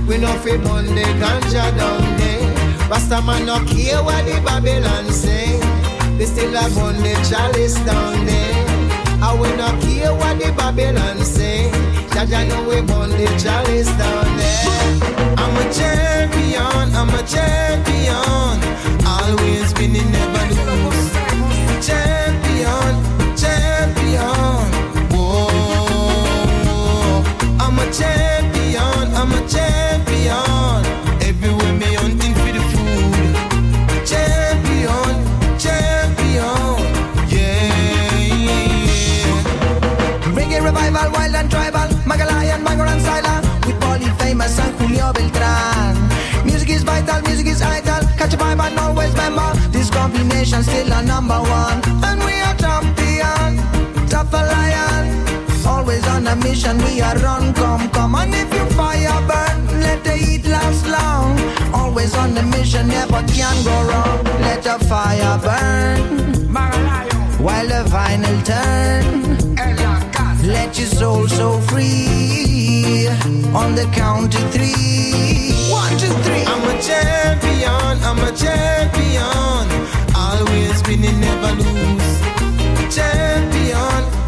We 0.05 0.19
no 0.19 0.31
fi 0.45 0.57
burn 0.57 0.85
the 0.85 1.01
ganja 1.17 1.75
down 1.75 2.05
there. 2.17 2.87
Rasta 2.87 3.19
man 3.23 3.47
no 3.47 3.57
care 3.65 3.97
what 4.03 4.23
the 4.27 4.39
Babylon 4.45 5.09
say. 5.09 5.57
They 6.19 6.25
still 6.27 6.53
a 6.53 6.69
burn 6.69 7.01
the 7.01 7.17
chalice 7.27 7.83
down 7.83 8.27
there. 8.27 8.53
I 9.23 9.33
will 9.33 9.57
not 9.57 9.81
care 9.81 10.13
what 10.13 10.37
the 10.37 10.53
Babylon 10.55 11.17
say. 11.25 11.71
Jah 12.13 12.27
Jah 12.27 12.45
know 12.45 12.61
we 12.69 12.81
burn 12.81 13.09
the 13.09 13.25
chalice 13.41 13.89
down 13.97 14.37
there. 14.37 15.33
I'm 15.41 15.57
a 15.57 15.65
champion, 15.73 16.93
I'm 16.93 17.09
a 17.09 17.23
champion. 17.25 18.53
Always 19.03 19.73
winning, 19.73 20.11
never 20.11 20.45
lose. 20.53 21.87
Champion. 21.87 23.26
I'm 27.77 27.87
a 27.87 27.93
champion, 27.93 29.13
I'm 29.13 29.31
a 29.31 29.39
champion. 29.47 30.81
Everywhere 31.21 31.73
me 31.73 31.93
hunting 31.93 32.33
for 32.33 32.51
the 32.51 32.61
food. 32.73 33.35
Champion, 34.03 35.15
champion, 35.61 36.81
yeah. 37.29 37.69
Reggae 40.33 40.59
revival, 40.59 41.11
wild 41.11 41.35
and 41.35 41.51
tribal, 41.51 41.87
Magalayan, 42.09 42.63
Magor 42.63 42.87
and 42.87 42.99
Sila, 42.99 43.41
with 43.67 43.79
Polly 43.79 44.09
famous 44.17 44.57
and 44.59 44.75
Julio 44.79 45.13
Beltran. 45.13 45.95
Music 46.45 46.69
is 46.71 46.81
vital, 46.81 47.21
music 47.21 47.45
is 47.45 47.61
vital. 47.61 48.01
Catch 48.17 48.33
a 48.33 48.37
vibe 48.37 48.59
and 48.59 48.79
always 48.79 49.11
remember 49.11 49.53
this 49.69 49.91
combination 49.91 50.63
still 50.63 50.91
a 50.93 51.03
number 51.03 51.39
one, 51.39 51.79
and 52.03 52.23
we 52.25 52.41
are 52.41 52.55
champion, 52.57 53.57
tougher 54.09 54.41
lion 54.41 55.06
always 55.87 56.07
on 56.07 56.27
a 56.27 56.35
mission. 56.35 56.77
We 56.79 56.99
are 56.99 57.15
run, 57.19 57.53
come, 57.53 57.89
come. 57.91 58.15
And 58.15 58.33
if 58.33 58.53
you 58.53 58.65
fire 58.75 59.21
burn, 59.25 59.79
let 59.79 60.03
the 60.03 60.11
heat 60.11 60.45
last 60.45 60.85
long. 60.85 61.39
Always 61.73 62.13
on 62.15 62.37
a 62.37 62.43
mission, 62.43 62.89
never 62.89 63.23
can 63.27 63.55
go 63.63 63.75
wrong. 63.89 64.23
Let 64.41 64.63
the 64.63 64.77
fire 64.85 65.37
burn. 65.39 66.53
While 67.41 67.67
the 67.67 67.83
vinyl 67.89 68.37
turn. 68.43 69.37
Let 70.43 70.77
your 70.77 70.87
soul 70.87 71.27
so 71.29 71.59
free. 71.61 73.07
On 73.55 73.73
the 73.73 73.89
count 73.93 74.35
of 74.35 74.51
three. 74.51 75.53
One, 75.71 75.97
two, 75.97 76.11
three. 76.25 76.43
I'm 76.51 76.67
a 76.67 76.81
champion, 76.81 77.95
I'm 78.09 78.19
a 78.27 78.31
champion. 78.35 79.65
Always 80.15 80.83
winning, 80.85 81.19
never 81.21 81.51
lose. 81.61 82.93
Champion. 82.93 84.26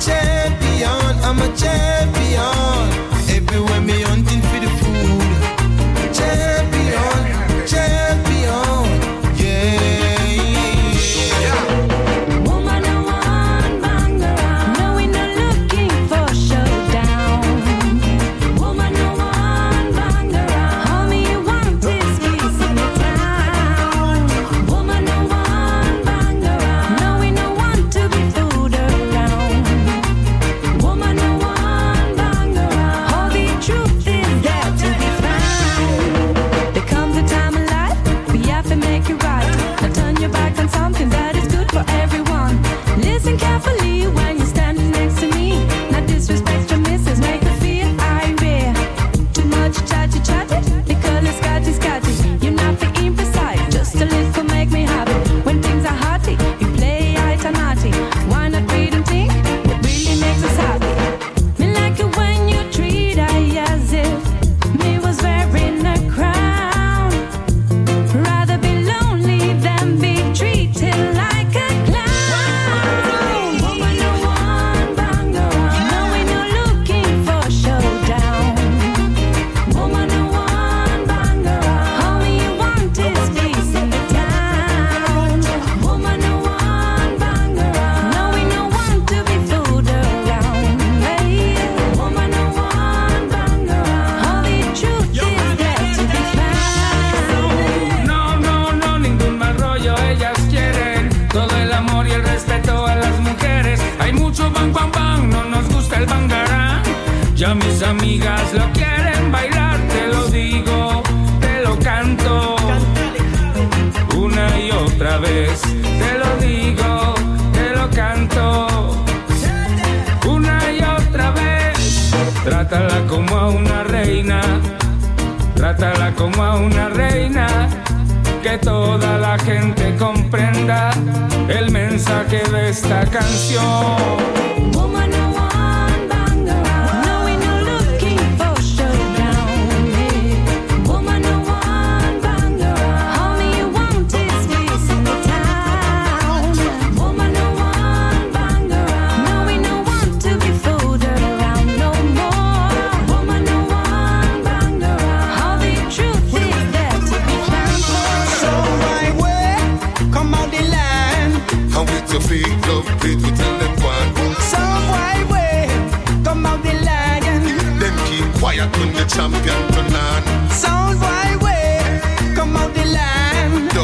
champion, 0.00 1.16
I'm 1.24 1.38
a 1.40 1.56
champion. 1.56 2.95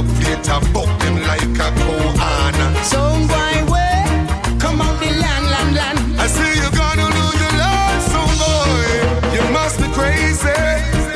update 0.03 0.73
book 0.73 0.91
them 1.01 1.17
like 1.23 1.43
a 1.43 1.69
Quran. 1.85 2.57
So 2.85 3.01
why 3.31 3.55
way? 3.73 4.59
Come 4.59 4.81
on, 4.81 4.95
the 5.01 5.11
land, 5.23 5.47
land, 5.55 5.75
land. 5.75 5.99
I 6.21 6.27
see 6.27 6.51
you're 6.61 6.77
gonna 6.83 7.09
lose 7.19 7.39
your 7.45 7.55
love, 7.65 7.99
so 8.13 8.21
boy. 8.43 9.35
You 9.37 9.43
must 9.53 9.79
be 9.79 9.89
crazy. 9.99 10.59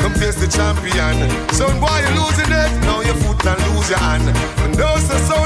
Come 0.03 0.15
face 0.15 0.37
the 0.37 0.49
champion. 0.49 1.17
So 1.53 1.69
why 1.83 2.01
you 2.05 2.13
losing 2.21 2.53
it? 2.63 2.71
Now 2.87 3.01
your 3.01 3.19
foot 3.23 3.45
and 3.47 3.61
lose 3.69 3.91
your 3.91 3.99
hand. 3.99 4.29
And 4.63 4.75
those 4.75 5.11
are 5.11 5.25
so 5.31 5.46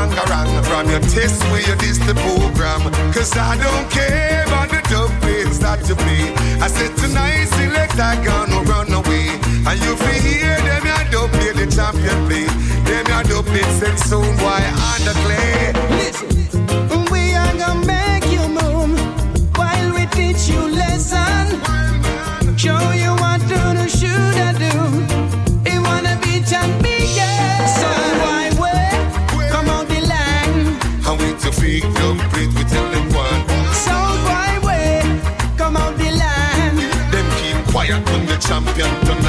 longer 0.00 0.24
run 0.32 0.64
from 0.64 0.88
your 0.88 1.00
test 1.00 1.42
where 1.50 1.60
you 1.60 1.76
diss 1.76 1.98
the 1.98 2.14
program. 2.14 2.82
Cause 3.12 3.36
I 3.36 3.56
don't 3.64 3.88
care 3.90 4.44
about 4.46 4.68
the 4.70 4.80
dubbies 4.92 5.58
that 5.60 5.80
you 5.88 5.94
play. 5.94 6.24
I 6.64 6.68
said 6.68 6.96
tonight, 6.96 7.44
select 7.56 7.98
I 7.98 8.16
gonna 8.24 8.60
run 8.72 8.92
away. 8.92 9.28
And 9.68 9.76
you 9.84 9.92
feel 10.04 10.22
hear 10.32 10.56
them, 10.68 10.84
I 11.00 11.04
don't 11.10 11.30
play 11.32 11.52
the 11.52 11.66
champion 11.76 12.18
play. 12.28 12.48
Them, 12.88 13.06
I 13.18 13.22
don't 13.24 13.46
play, 13.46 13.66
said 13.78 13.96
soon, 14.08 14.32
why 14.42 14.60
on 14.88 15.00
the 15.06 15.14
clay. 15.22 15.72
Listen. 15.98 16.49
second 38.80 39.06
to. 39.06 39.20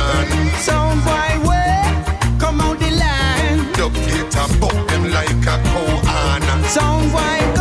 Sound 0.60 1.04
boy, 1.04 1.49
way, 1.49 2.04
come 2.39 2.62
out 2.62 2.80
the 2.80 2.91
line. 2.91 3.72
Duck 3.74 3.91
it 3.95 4.36
up, 4.36 4.88
them 4.88 5.12
like 5.12 5.30
a 5.30 5.58
koana. 5.70 6.64
Sound 6.66 7.12
boy, 7.12 7.61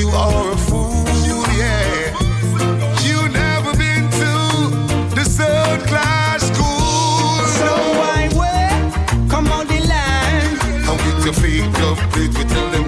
you 0.00 0.08
are 0.08 0.52
a 0.52 0.56
fool, 0.56 1.04
yeah. 1.60 2.16
You 3.06 3.28
never 3.28 3.72
been 3.76 4.04
to 4.20 4.32
the 5.14 5.24
third 5.38 5.80
class 5.90 6.40
school. 6.50 7.44
So 7.58 7.70
why? 8.00 8.20
Come 9.28 9.48
the 9.68 9.80
line. 9.92 10.52
With 11.04 11.24
your 11.24 11.34
we 12.36 12.44
tell 12.44 12.68
them. 12.70 12.86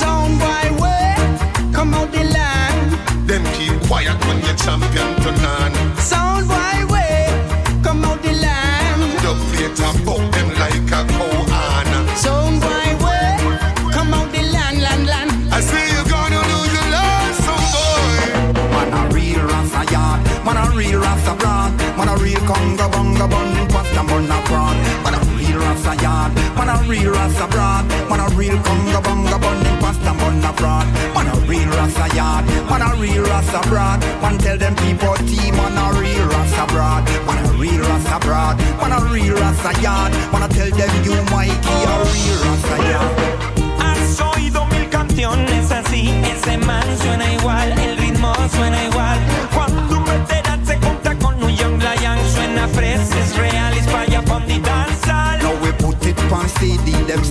So 0.00 0.10
why? 0.82 1.14
Come 1.72 1.92
the 2.12 2.24
line. 2.36 2.90
Keep 3.56 3.88
quiet 3.88 4.18
when 4.26 4.38
you 4.46 4.54
champion 4.64 5.08
tonight. 5.22 5.45
Real 26.86 27.12
rasta 27.12 27.46
broad. 27.48 27.84
man 28.08 28.20
a 28.20 28.28
real 28.36 28.56
conga 28.58 29.00
bonga 29.02 29.38
bun, 29.38 29.58
pasta 29.80 30.12
bun 30.14 30.40
prawn. 30.56 30.86
Man 31.14 31.26
a 31.26 31.34
real 31.46 31.68
rasta 31.70 32.06
yard, 32.14 32.44
man 32.70 32.82
a 32.82 32.94
real 32.96 33.22
rasta 33.24 33.60
brand. 33.68 34.02
Man 34.22 34.38
tell 34.38 34.56
them 34.56 34.74
people 34.76 35.14
team, 35.28 35.56
man 35.56 35.76
a 35.76 36.00
real 36.00 36.26
rasta 36.28 36.64
broad. 36.72 37.02
man 37.26 37.38
a 37.44 37.52
real 37.58 37.80
rasta 37.82 38.18
broad. 38.20 38.56
man 38.80 38.92
a 38.92 38.98
real 39.12 39.34
rasta 39.34 39.72
yard. 39.82 40.12
Man 40.32 40.42
a 40.42 40.48
tell 40.48 40.70
them 40.70 40.92
you 41.04 41.16
Mikey 41.32 41.78
a 41.90 41.94
real 42.06 42.38
rasta 42.44 42.76
yard. 42.90 43.14
Has 43.82 44.20
oído 44.20 44.66
mil 44.66 44.88
canciones 44.88 45.70
así, 45.70 46.10
ese 46.32 46.56
man 46.58 46.86
suena 46.98 47.32
igual, 47.32 47.72
el 47.78 47.96
ritmo 47.98 48.32
suena 48.54 48.84
igual. 48.84 49.18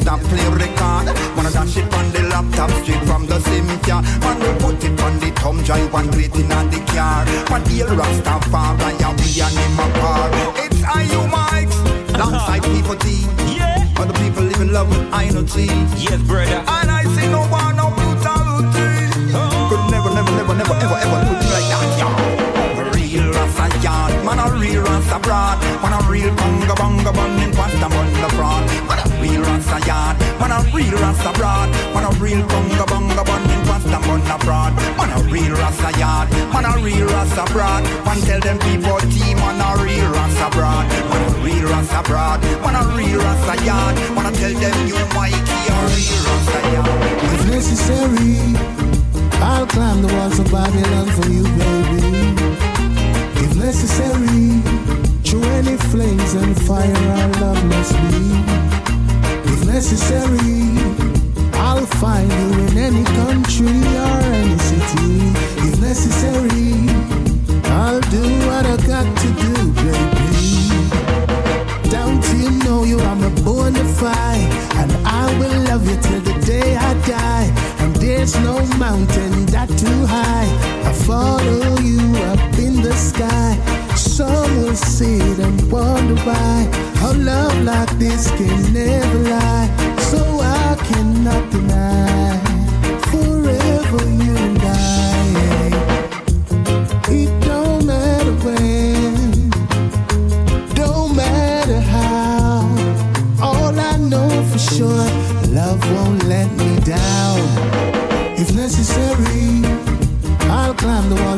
Stop 0.05 0.21
play 0.29 0.47
record. 0.61 1.05
Wanna 1.35 1.49
dash 1.49 1.77
it 1.77 1.89
on 1.97 2.05
the 2.13 2.21
laptop 2.29 2.69
straight 2.83 3.01
from 3.09 3.25
the 3.25 3.39
same 3.41 3.65
car. 3.81 4.01
Man, 4.21 4.37
we 4.37 4.51
put 4.61 4.83
it 4.85 5.01
on 5.01 5.13
the 5.19 5.29
thumb 5.41 5.57
drive 5.63 5.93
and 5.93 6.13
it 6.13 6.35
in 6.35 6.47
the 6.73 6.79
car. 6.93 7.25
One 7.49 7.65
heel 7.65 7.89
Rastafari, 7.99 8.93
and 9.01 9.17
we 9.19 9.41
and 9.41 9.57
him 9.57 9.79
apart. 9.85 10.31
It's 10.63 10.81
IU 11.01 11.21
Mike's, 11.35 11.77
alongside 12.13 12.61
uh-huh. 12.61 12.75
people 12.75 12.95
T. 13.01 13.25
Yeah. 13.57 13.97
Other 13.97 14.13
people 14.21 14.43
live 14.43 14.61
in 14.61 14.71
love 14.71 14.89
with 14.89 15.09
I 15.11 15.29
know 15.33 15.43
T. 15.43 15.65
Yes, 15.97 16.21
brother. 16.29 16.61
And 16.77 16.89
I 16.99 17.03
say 17.15 17.27
no 17.31 17.41
one, 17.49 17.75
no 17.75 17.89
brutality. 17.97 19.09
Oh. 19.33 19.67
Could 19.69 19.83
never, 19.89 20.11
never, 20.13 20.31
never, 20.37 20.53
never, 20.53 20.75
ever, 20.85 20.97
ever 21.05 21.19
do 21.29 21.35
like 21.49 21.64
real 24.59 24.81
Rasta 24.83 25.19
broad, 25.19 25.59
man 25.81 25.93
a 25.93 25.99
real 26.09 26.31
bunga 26.35 26.75
bunga 26.75 27.11
bun 27.13 27.31
in 27.43 27.51
pasta 27.51 27.87
bun 27.89 28.07
the 28.21 28.29
fraud. 28.35 28.63
Man 28.87 28.99
a 28.99 29.05
real 29.21 29.41
Rasta 29.41 29.79
yard, 29.85 30.15
man 30.39 30.51
a 30.51 30.59
real 30.73 30.95
Rasta 30.97 31.31
broad, 31.37 31.69
man 31.93 32.05
a 32.05 32.11
real 32.19 32.41
bunga 32.47 32.85
bunga 32.87 33.23
bun 33.25 33.43
in 33.51 33.61
pasta 33.67 33.99
bun 34.07 34.21
the 34.23 34.37
fraud. 34.45 34.73
Man 34.97 35.11
a 35.11 35.19
real 35.31 35.53
Rasta 35.55 35.91
yard, 35.99 36.29
man 36.53 36.65
a 36.65 36.71
real 36.83 37.07
Rasta 37.07 37.43
broad. 37.53 37.83
Man 38.05 38.19
tell 38.21 38.39
them 38.39 38.57
people 38.59 38.99
team, 39.11 39.37
man 39.37 39.59
a 39.59 39.83
real 39.83 40.09
Rasta 40.11 40.47
broad, 40.55 40.85
man 41.09 41.21
a 41.27 41.29
real 41.43 41.67
Rasta 41.69 42.01
broad, 42.03 42.41
man 42.63 42.75
a 42.75 42.83
real 42.95 43.19
Rasta 43.19 43.55
yard. 43.65 43.95
Man 44.15 44.25
a 44.27 44.31
tell 44.31 44.53
them 44.53 44.77
you 44.87 44.99
Mikey 45.15 45.61
a 45.67 45.77
real 45.93 46.19
Rasta 46.27 46.59
yard. 46.73 46.89
If 47.35 47.41
necessary, 47.49 48.39
I'll 49.43 49.67
climb 49.67 50.01
the 50.01 50.11
walls 50.13 50.39
of 50.39 50.51
Babylon 50.51 51.07
for 51.15 51.27
you, 51.29 51.43
baby. 51.43 52.44
If 53.43 53.55
necessary, 53.55 54.61
through 55.23 55.43
any 55.59 55.77
flames 55.91 56.33
and 56.33 56.55
fire, 56.67 56.95
our 57.17 57.29
love 57.41 57.65
must 57.65 57.93
be. 58.09 58.25
If 59.53 59.65
necessary, 59.65 60.61
I'll 61.53 61.85
find 61.85 62.31
you 62.31 62.47
in 62.67 62.77
any 62.77 63.03
country 63.03 63.79
or 64.05 64.17
any 64.39 64.57
city. 64.69 65.33
If 65.67 65.79
necessary, 65.81 66.89
I'll 67.81 68.01
do 68.17 68.23
what 68.47 68.65
I 68.65 68.77
got 68.87 69.07
to 69.23 69.27
do, 69.45 69.53
baby. 69.83 70.45
Don't 71.89 72.25
you 72.39 72.51
know 72.63 72.83
you 72.83 72.99
are 72.99 73.15
my 73.15 73.29
bona 73.43 73.83
fide? 73.99 74.51
And 74.79 74.91
I 75.05 75.25
will 75.39 75.59
love 75.69 75.87
you 75.89 75.97
till 76.01 76.21
the 76.21 76.35
day 76.45 76.75
I 76.75 76.93
die. 77.05 77.74
There's 78.15 78.39
no 78.39 78.65
mountain 78.77 79.45
that 79.47 79.67
too 79.67 80.05
high. 80.07 80.47
I 80.89 80.93
follow 81.05 81.77
you 81.81 81.99
up 82.31 82.57
in 82.57 82.81
the 82.81 82.93
sky. 82.93 83.53
Some 83.95 84.63
will 84.63 84.73
see 84.73 85.17
it 85.17 85.39
and 85.39 85.59
wonder 85.69 86.15
why. 86.23 86.69
How 87.01 87.13
love 87.13 87.61
like 87.63 87.91
this 87.99 88.31
can 88.31 88.73
never 88.73 89.19
lie. 89.29 89.67
So 89.99 90.39
I 90.39 90.77
cannot 90.87 91.51
deny. 91.51 92.39
Forever 93.11 94.03
you 94.23 94.35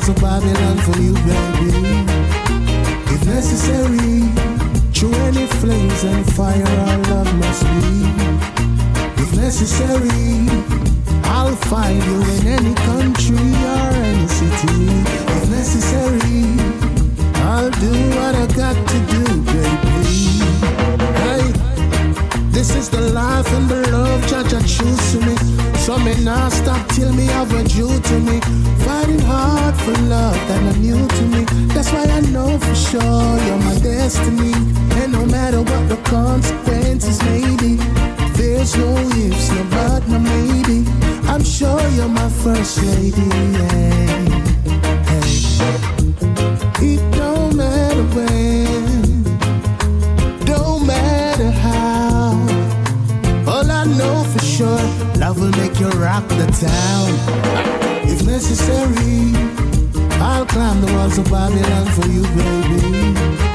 of 0.09 0.15
Babylon 0.21 0.77
for 0.77 0.97
you, 1.01 1.13
baby. 1.13 1.71
If 3.13 3.25
necessary, 3.25 4.21
through 4.93 5.13
any 5.27 5.47
flames 5.59 6.03
and 6.03 6.25
fire, 6.33 6.63
our 6.63 6.97
love 7.09 7.33
must 7.35 7.63
be. 7.63 8.05
If 9.21 9.35
necessary, 9.35 10.47
I'll 11.23 11.55
find 11.55 12.01
you 12.03 12.21
in 12.35 12.47
any 12.47 12.73
country 12.75 13.49
or 13.73 13.89
any 14.07 14.27
city. 14.27 14.87
If 15.35 15.49
necessary, 15.49 16.43
I'll 17.43 17.71
do 17.71 17.91
what 18.15 18.35
I 18.35 18.45
got 18.55 18.75
to 18.75 18.97
do, 19.13 19.23
baby. 19.51 20.17
Hey, 21.23 21.51
this 22.51 22.75
is 22.75 22.89
the 22.89 23.01
life 23.13 23.51
and 23.53 23.67
the 23.67 23.91
love 23.91 24.07
I 24.33 24.61
choose 24.61 25.11
to 25.11 25.25
me. 25.25 25.35
So 25.79 25.97
me 25.97 26.13
not 26.23 26.51
stop 26.51 26.87
till 26.89 27.11
me 27.13 27.25
have 27.25 27.51
a 27.53 27.63
due 27.63 27.99
to 27.99 28.19
me. 28.19 28.46
For 29.88 29.93
love 30.03 30.35
that 30.49 30.61
are 30.63 30.79
new 30.79 31.07
to 31.07 31.23
me. 31.31 31.45
That's 31.73 31.89
why 31.93 32.03
I 32.03 32.19
know 32.19 32.59
for 32.59 32.75
sure 32.75 33.39
you're 33.45 33.63
my 33.69 33.79
destiny. 33.79 34.51
And 34.99 35.13
no 35.13 35.25
matter 35.25 35.61
what 35.61 35.88
the 35.88 35.95
consequences 36.03 37.23
may 37.23 37.55
be, 37.55 37.77
there's 38.35 38.75
no 38.75 38.97
ifs, 39.15 39.49
no 39.49 39.63
but, 39.71 40.05
no 40.09 40.19
maybe. 40.19 40.83
I'm 41.29 41.41
sure 41.41 41.79
you're 41.95 42.09
my 42.09 42.27
first 42.27 42.83
lady. 42.83 43.29
Yeah. 43.55 44.17
It 46.81 47.01
don't 47.15 47.55
matter 47.55 48.03
when, 48.15 49.23
don't 50.43 50.85
matter 50.85 51.49
how. 51.49 52.33
All 53.47 53.71
I 53.71 53.85
know 53.85 54.25
for 54.33 54.43
sure, 54.43 54.83
love 55.15 55.39
will 55.39 55.55
make 55.61 55.79
you 55.79 55.88
rock 55.91 56.27
the 56.27 56.47
town. 56.59 57.07
If 58.05 58.25
necessary, 58.25 59.31
I'll 60.30 60.45
climb 60.45 60.82
the 60.82 60.91
walls 60.91 61.17
of 61.17 61.32
Babylon 61.32 61.86
for 61.95 62.05
you, 62.07 62.21
baby. 62.36 63.46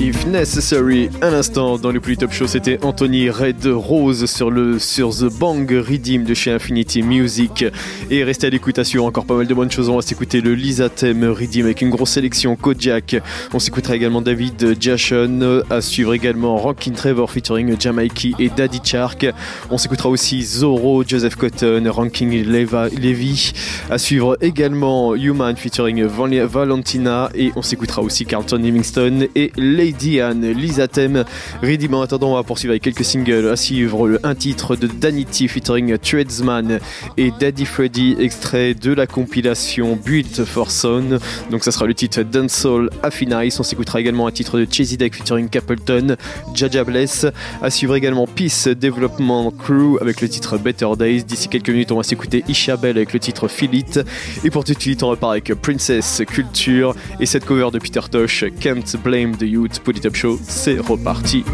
If 0.00 0.26
necessary. 0.26 1.08
Un 1.22 1.32
instant 1.32 1.78
dans 1.78 1.92
le 1.92 2.00
plus 2.00 2.16
top 2.16 2.32
show, 2.32 2.48
c'était 2.48 2.78
Anthony 2.82 3.30
Red 3.30 3.64
Rose 3.66 4.26
sur 4.26 4.50
le 4.50 4.80
sur 4.80 5.10
The 5.10 5.32
Bang 5.38 5.70
Redeem 5.70 6.24
de 6.24 6.34
chez 6.34 6.50
Infinity 6.50 7.02
Music. 7.02 7.64
Et 8.10 8.24
restez 8.24 8.48
à 8.48 8.50
l'écoute, 8.50 8.80
assure 8.80 9.04
encore 9.04 9.24
pas 9.24 9.34
mal 9.36 9.46
de 9.46 9.54
bonnes 9.54 9.70
choses. 9.70 9.88
On 9.88 9.96
va 9.96 10.02
s'écouter 10.02 10.40
le 10.40 10.54
Lisa 10.54 10.88
Theme 10.88 11.24
Redeem 11.24 11.66
avec 11.66 11.82
une 11.82 11.90
grosse 11.90 12.10
sélection 12.10 12.56
Kojak. 12.56 13.16
On 13.54 13.60
s'écoutera 13.60 13.94
également 13.94 14.20
David 14.22 14.76
Jashon, 14.80 15.62
à 15.70 15.80
suivre 15.80 16.12
également 16.12 16.56
Rockin' 16.56 16.92
Trevor 16.94 17.30
featuring 17.30 17.80
Jamaiki 17.80 18.34
et 18.40 18.48
Daddy 18.48 18.80
Shark. 18.82 19.26
On 19.70 19.78
s'écoutera 19.78 20.08
aussi 20.08 20.42
Zoro, 20.42 21.04
Joseph 21.06 21.36
Cotton, 21.36 21.84
Ranking 21.88 22.44
Levy. 22.44 23.52
À 23.88 23.98
suivre 23.98 24.36
également 24.40 25.14
Human 25.14 25.56
featuring 25.56 26.02
Val- 26.04 26.44
Valentina 26.46 27.30
et 27.36 27.52
on 27.54 27.62
s'écoutera 27.62 28.02
aussi 28.02 28.26
Carlton 28.26 28.56
Livingston 28.56 28.95
et 28.98 29.52
Lady 29.56 30.20
Anne, 30.20 30.50
Lisa 30.52 30.88
Theme. 30.88 31.24
Redeem 31.62 31.94
en 31.94 32.02
attendant, 32.02 32.32
on 32.32 32.34
va 32.34 32.42
poursuivre 32.42 32.72
avec 32.72 32.82
quelques 32.82 33.04
singles. 33.04 33.48
À 33.48 33.56
suivre 33.56 34.18
un 34.22 34.34
titre 34.34 34.76
de 34.76 34.86
Danity 34.86 35.48
featuring 35.48 35.98
Tradesman 35.98 36.78
et 37.16 37.30
Daddy 37.38 37.66
Freddy, 37.66 38.16
extrait 38.18 38.74
de 38.74 38.92
la 38.92 39.06
compilation 39.06 39.96
Built 39.96 40.44
for 40.44 40.70
Son. 40.70 41.18
Donc 41.50 41.64
ça 41.64 41.72
sera 41.72 41.86
le 41.86 41.94
titre 41.94 42.22
Dancehall 42.22 42.90
Affinice. 43.02 43.60
On 43.60 43.62
s'écoutera 43.62 44.00
également 44.00 44.26
un 44.26 44.32
titre 44.32 44.58
de 44.58 44.66
Cheesy 44.70 44.96
Deck 44.96 45.14
featuring 45.14 45.48
Capleton, 45.48 46.16
Jaja 46.54 46.84
Bless. 46.84 47.26
À 47.62 47.70
suivre 47.70 47.96
également 47.96 48.26
Peace 48.26 48.68
Development 48.68 49.50
Crew 49.50 49.98
avec 50.00 50.20
le 50.20 50.28
titre 50.28 50.58
Better 50.58 50.88
Days. 50.98 51.24
D'ici 51.24 51.48
quelques 51.48 51.70
minutes, 51.70 51.92
on 51.92 51.96
va 51.96 52.02
s'écouter 52.02 52.44
Isha 52.48 52.76
Bell 52.76 52.96
avec 52.96 53.12
le 53.12 53.20
titre 53.20 53.48
It. 53.72 54.00
Et 54.44 54.50
pour 54.50 54.64
tout 54.64 54.72
de 54.72 54.80
suite, 54.80 55.02
on 55.02 55.08
repart 55.08 55.32
avec 55.32 55.52
Princess 55.54 56.22
Culture 56.26 56.94
et 57.20 57.26
cette 57.26 57.44
cover 57.44 57.68
de 57.72 57.78
Peter 57.78 58.00
Tosh, 58.10 58.44
Can't 58.60 58.85
Blame 58.94 59.34
the 59.36 59.46
Youth 59.46 59.80
Polytop 59.80 60.14
Show, 60.14 60.38
c'est 60.46 60.78
reparti. 60.78 61.44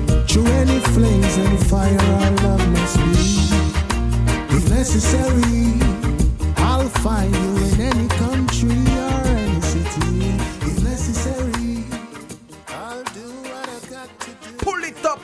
Pull 14.58 14.84
it 14.84 15.06
up, 15.06 15.20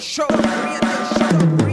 show, 0.00 0.26
radio 0.28 1.58
show. 1.58 1.65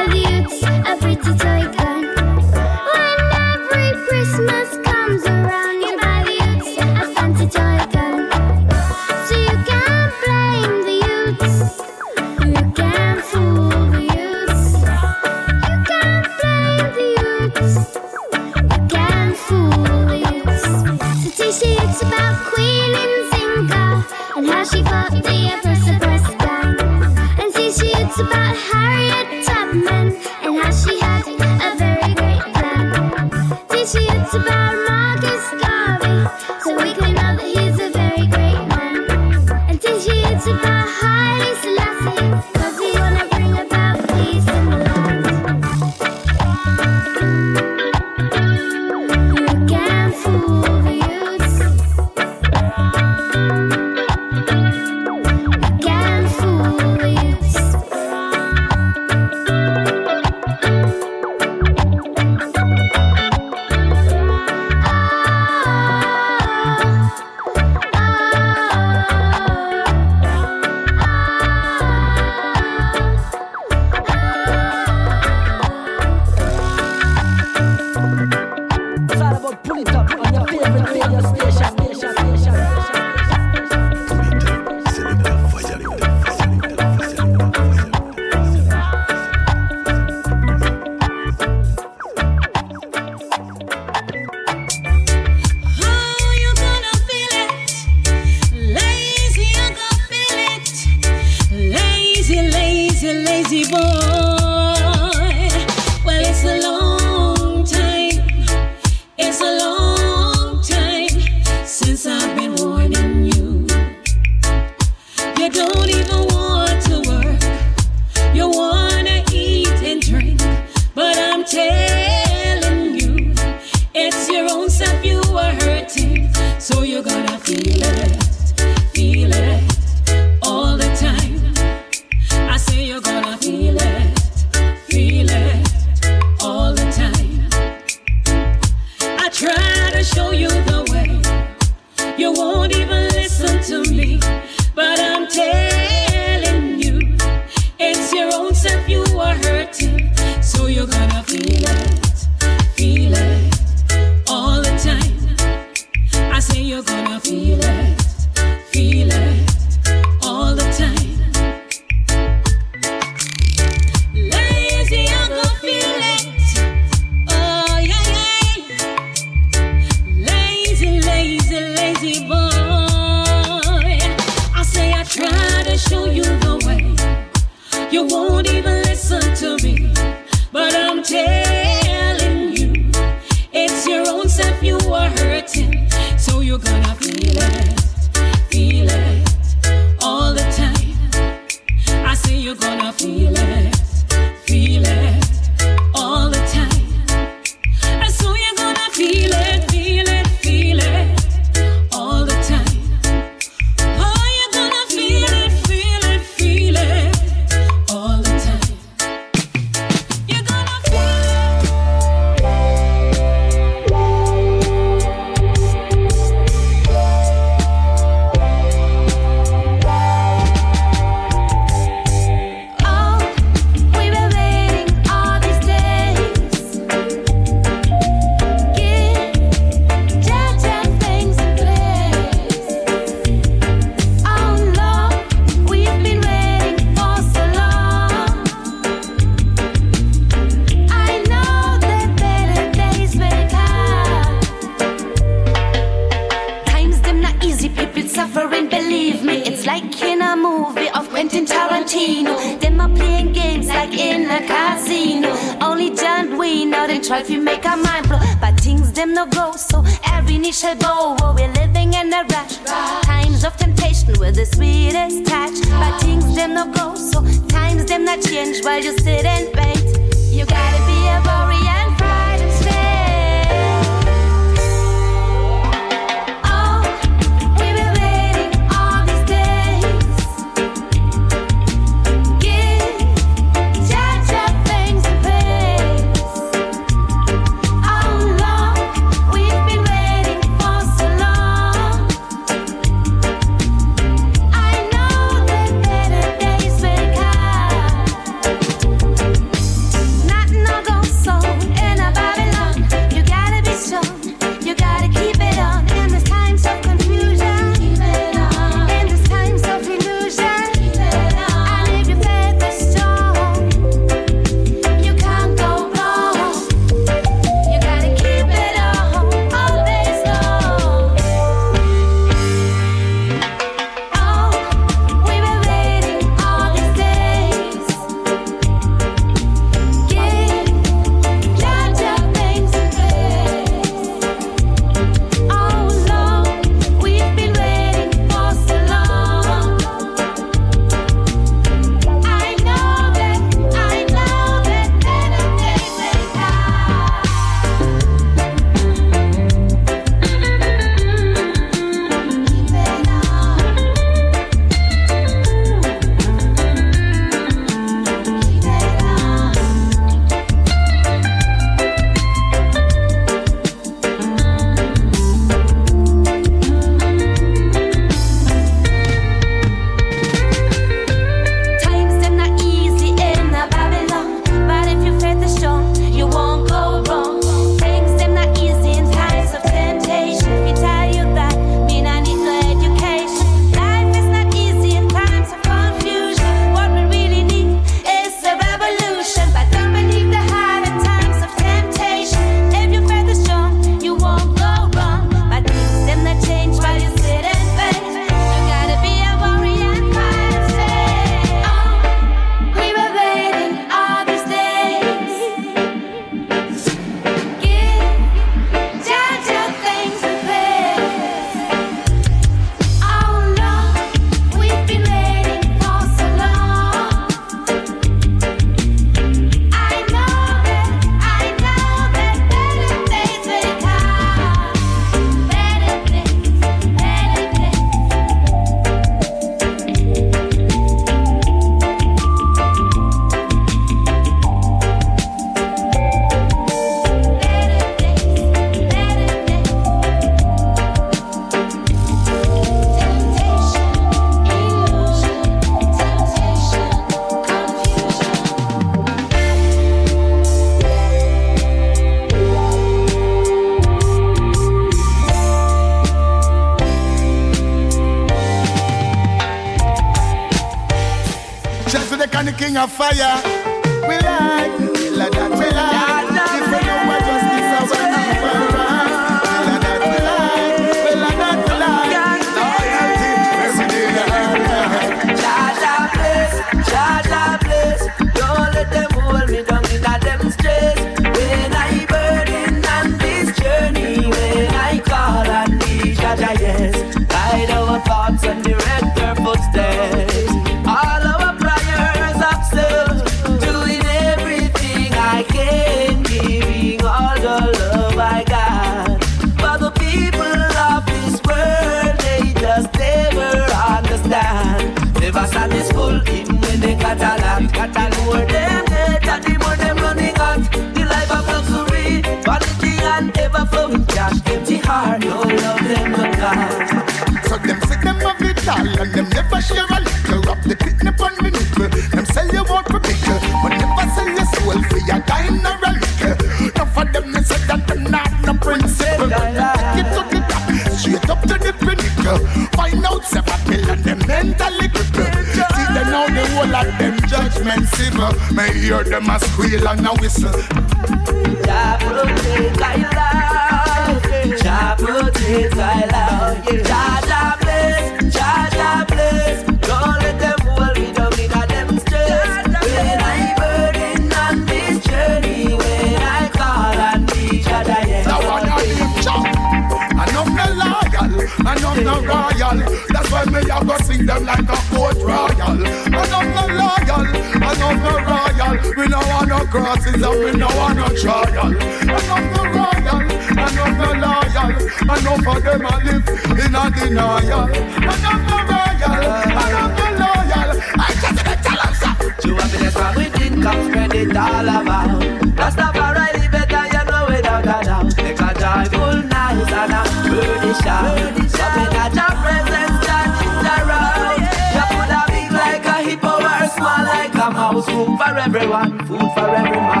For 598.21 598.37
everyone, 598.37 598.99
food 599.07 599.31
for 599.33 599.49
every 599.55 600.00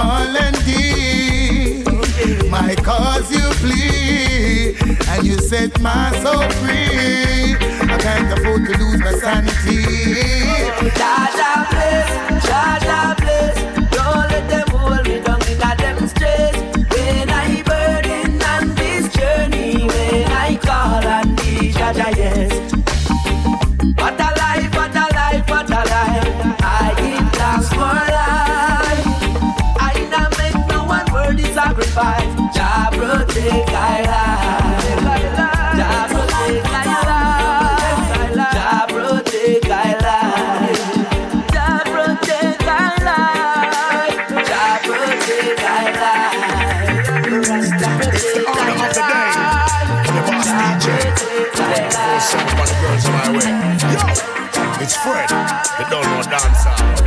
call 0.00 0.36
and 0.44 0.56
thee, 0.66 1.84
my 2.48 2.74
cause 2.76 3.30
you 3.30 3.46
plead, 3.60 4.76
and 5.08 5.26
you 5.26 5.36
set 5.38 5.78
my 5.80 6.10
soul 6.22 6.48
free. 6.60 7.56
I 7.92 7.96
can't 8.04 8.30
afford 8.34 8.62
to 8.66 8.72
lose 8.82 9.00
my 9.00 9.12
sanity. 9.24 9.82
Jah 10.98 11.66
bless, 11.70 12.10
Jah 12.46 13.14
bless. 13.20 13.56
Don't 13.96 14.26
let 14.32 14.44
them 14.52 14.68
hold 14.74 15.06
me. 15.06 15.16
When 16.92 17.30
I 17.30 17.62
on 18.52 18.74
this 18.76 19.04
journey, 19.18 19.86
when 19.86 20.32
I 20.46 20.56
call 20.56 21.02
yes. 22.16 22.59
Fred. 55.02 55.30
You 55.78 55.88
don't 55.88 56.04
know 56.04 56.22
dancer 56.22 56.99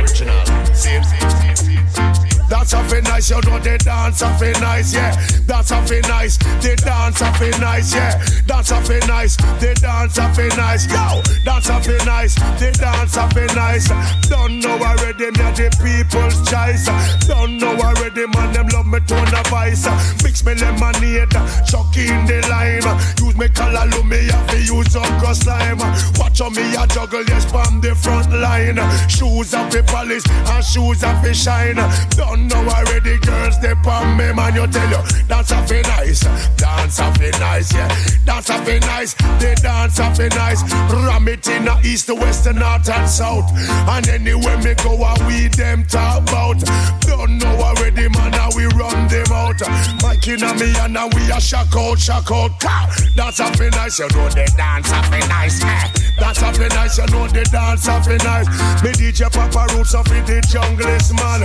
That's 2.64 2.92
fi 2.92 3.00
nice, 3.00 3.28
you 3.28 3.36
know 3.42 3.58
the 3.58 3.76
dance 3.76 4.22
fi 4.22 4.52
nice, 4.58 4.94
yeah. 4.94 5.14
That's 5.46 5.70
fi 5.70 6.00
nice, 6.08 6.38
they 6.62 6.74
dance 6.76 7.18
fi 7.18 7.50
nice, 7.60 7.94
yeah. 7.94 8.24
That's 8.46 8.70
fi 8.88 8.98
nice, 9.06 9.36
they 9.60 9.74
dance 9.74 10.16
fi 10.16 10.48
nice, 10.56 10.86
yo. 10.86 11.20
That's 11.44 11.68
fi 11.68 12.04
nice, 12.06 12.34
the 12.34 12.72
dance 12.72 13.16
fi 13.34 13.54
nice. 13.54 14.23
Don't 14.34 14.58
know 14.58 14.76
already, 14.82 15.30
me 15.30 15.46
the 15.54 15.70
people's 15.78 16.42
choice. 16.50 16.90
Don't 17.28 17.56
know 17.56 17.70
already, 17.78 18.26
man, 18.26 18.52
them 18.52 18.66
love 18.74 18.86
me 18.86 18.98
tone 19.06 19.30
a 19.30 19.42
vice. 19.48 19.86
Mix 20.24 20.44
me 20.44 20.54
lemonade, 20.54 21.30
chuck 21.70 21.94
in 21.96 22.26
the 22.26 22.42
lime. 22.50 22.82
Use 23.22 23.36
me 23.38 23.48
color, 23.48 23.86
me 24.02 24.26
have 24.26 24.46
to 24.50 24.58
use 24.58 24.96
up 24.96 25.06
cross 25.22 25.46
lime. 25.46 25.78
Watch 26.18 26.40
how 26.40 26.50
me 26.50 26.74
a 26.74 26.84
juggle, 26.88 27.22
yes, 27.24 27.46
from 27.46 27.80
the 27.80 27.94
front 27.94 28.28
line. 28.32 28.82
Shoes 29.08 29.54
up 29.54 29.70
the 29.70 29.84
polish 29.84 30.26
and 30.26 30.64
shoes 30.64 31.04
up 31.04 31.22
the 31.22 31.32
shine. 31.32 31.78
Don't 32.18 32.48
know 32.48 32.66
already, 32.74 33.16
girls, 33.18 33.60
they 33.60 33.72
on 33.86 34.16
me, 34.18 34.32
man, 34.34 34.54
you 34.54 34.66
tell 34.66 34.90
you. 34.90 35.02
Dance 35.28 35.52
up 35.52 35.70
nice, 35.70 36.20
dance 36.58 36.98
up 36.98 37.18
nice, 37.38 37.72
yeah. 37.72 37.88
Dance 38.26 38.50
up 38.50 38.66
nice, 38.66 39.14
they 39.38 39.54
dance 39.54 40.00
up 40.00 40.18
nice. 40.18 40.60
Ram 40.90 41.28
it 41.28 41.46
in 41.46 41.66
the 41.66 41.78
east, 41.84 42.08
the 42.08 42.16
west, 42.16 42.44
the 42.44 42.52
north 42.52 42.90
and 42.90 43.08
south. 43.08 43.48
And 43.88 44.23
anywhere 44.24 44.56
me 44.58 44.74
go, 44.74 44.96
I 45.02 45.14
we 45.26 45.48
them 45.48 45.84
talk 45.84 46.22
about. 46.22 46.58
Don't 47.00 47.38
know 47.38 47.54
already, 47.60 48.08
man, 48.08 48.32
how 48.32 48.50
we 48.56 48.64
run 48.72 49.08
them 49.08 49.30
out. 49.30 49.60
Mike 50.02 50.26
in 50.28 50.42
a 50.42 50.54
me 50.54 50.72
and 50.80 50.94
now 50.94 51.08
we 51.08 51.30
a 51.30 51.40
shock 51.40 51.74
out, 51.76 51.98
shock 51.98 52.30
out. 52.30 52.58
Ka! 52.60 52.88
Up 53.16 53.58
be 53.58 53.68
nice, 53.70 53.98
you 53.98 54.08
know 54.10 54.28
they 54.30 54.46
dance 54.56 54.90
be 55.10 55.18
nice, 55.28 55.62
eh. 55.64 55.88
Up 56.20 56.54
be 56.58 56.68
nice, 56.68 56.98
you 56.98 57.06
know 57.08 57.26
they 57.28 57.44
dance 57.44 57.86
be 58.06 58.16
nice. 58.24 58.48
Me 58.82 58.90
DJ 58.92 59.30
Papa 59.32 59.74
Roots 59.74 59.94
in 59.94 60.24
the 60.24 60.40
junglist, 60.48 61.12
man. 61.16 61.40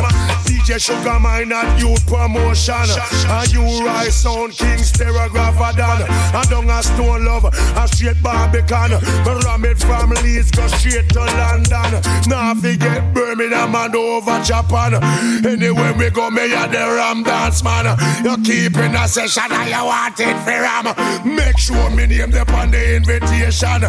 DJ 0.45 0.79
Sugar 0.79 1.19
Minott 1.19 1.63
and 1.63 1.81
Youth 1.81 2.05
Promotion. 2.07 2.75
And 3.27 3.51
you 3.51 3.63
rise 3.85 4.15
Sound 4.15 4.53
King 4.53 4.79
Stereographer 4.79 5.75
Dan. 5.75 6.05
And 6.35 6.49
down 6.49 6.69
a 6.69 6.83
Stone 6.83 7.25
Love, 7.25 7.45
a 7.45 7.87
straight 7.87 8.21
Barbican. 8.21 8.91
Me 8.91 9.33
ram 9.45 9.65
it 9.65 9.79
from 9.79 10.11
Leeds, 10.21 10.51
go 10.51 10.67
straight 10.67 11.09
to 11.09 11.19
London. 11.19 12.01
Now 12.27 12.53
forget 12.59 13.13
Birmingham 13.13 13.75
and 13.75 13.95
over 13.95 14.41
Japan. 14.43 14.95
Anywhere 15.45 15.93
we 15.93 16.09
go, 16.09 16.29
me 16.29 16.53
a 16.53 16.67
the 16.67 16.77
Ram 16.77 17.23
Dance 17.23 17.63
Man. 17.63 17.85
You 18.23 18.37
keep 18.43 18.77
in 18.77 18.95
a 18.95 19.07
session 19.07 19.51
and 19.51 19.69
you 19.69 19.85
want 19.85 20.19
it 20.19 20.37
for 20.43 20.59
Ram. 20.61 20.85
Make 21.25 21.57
sure 21.57 21.89
me 21.91 22.05
name 22.07 22.31
them 22.31 22.47
on 22.49 22.71
the 22.71 22.95
invitation. 22.95 23.81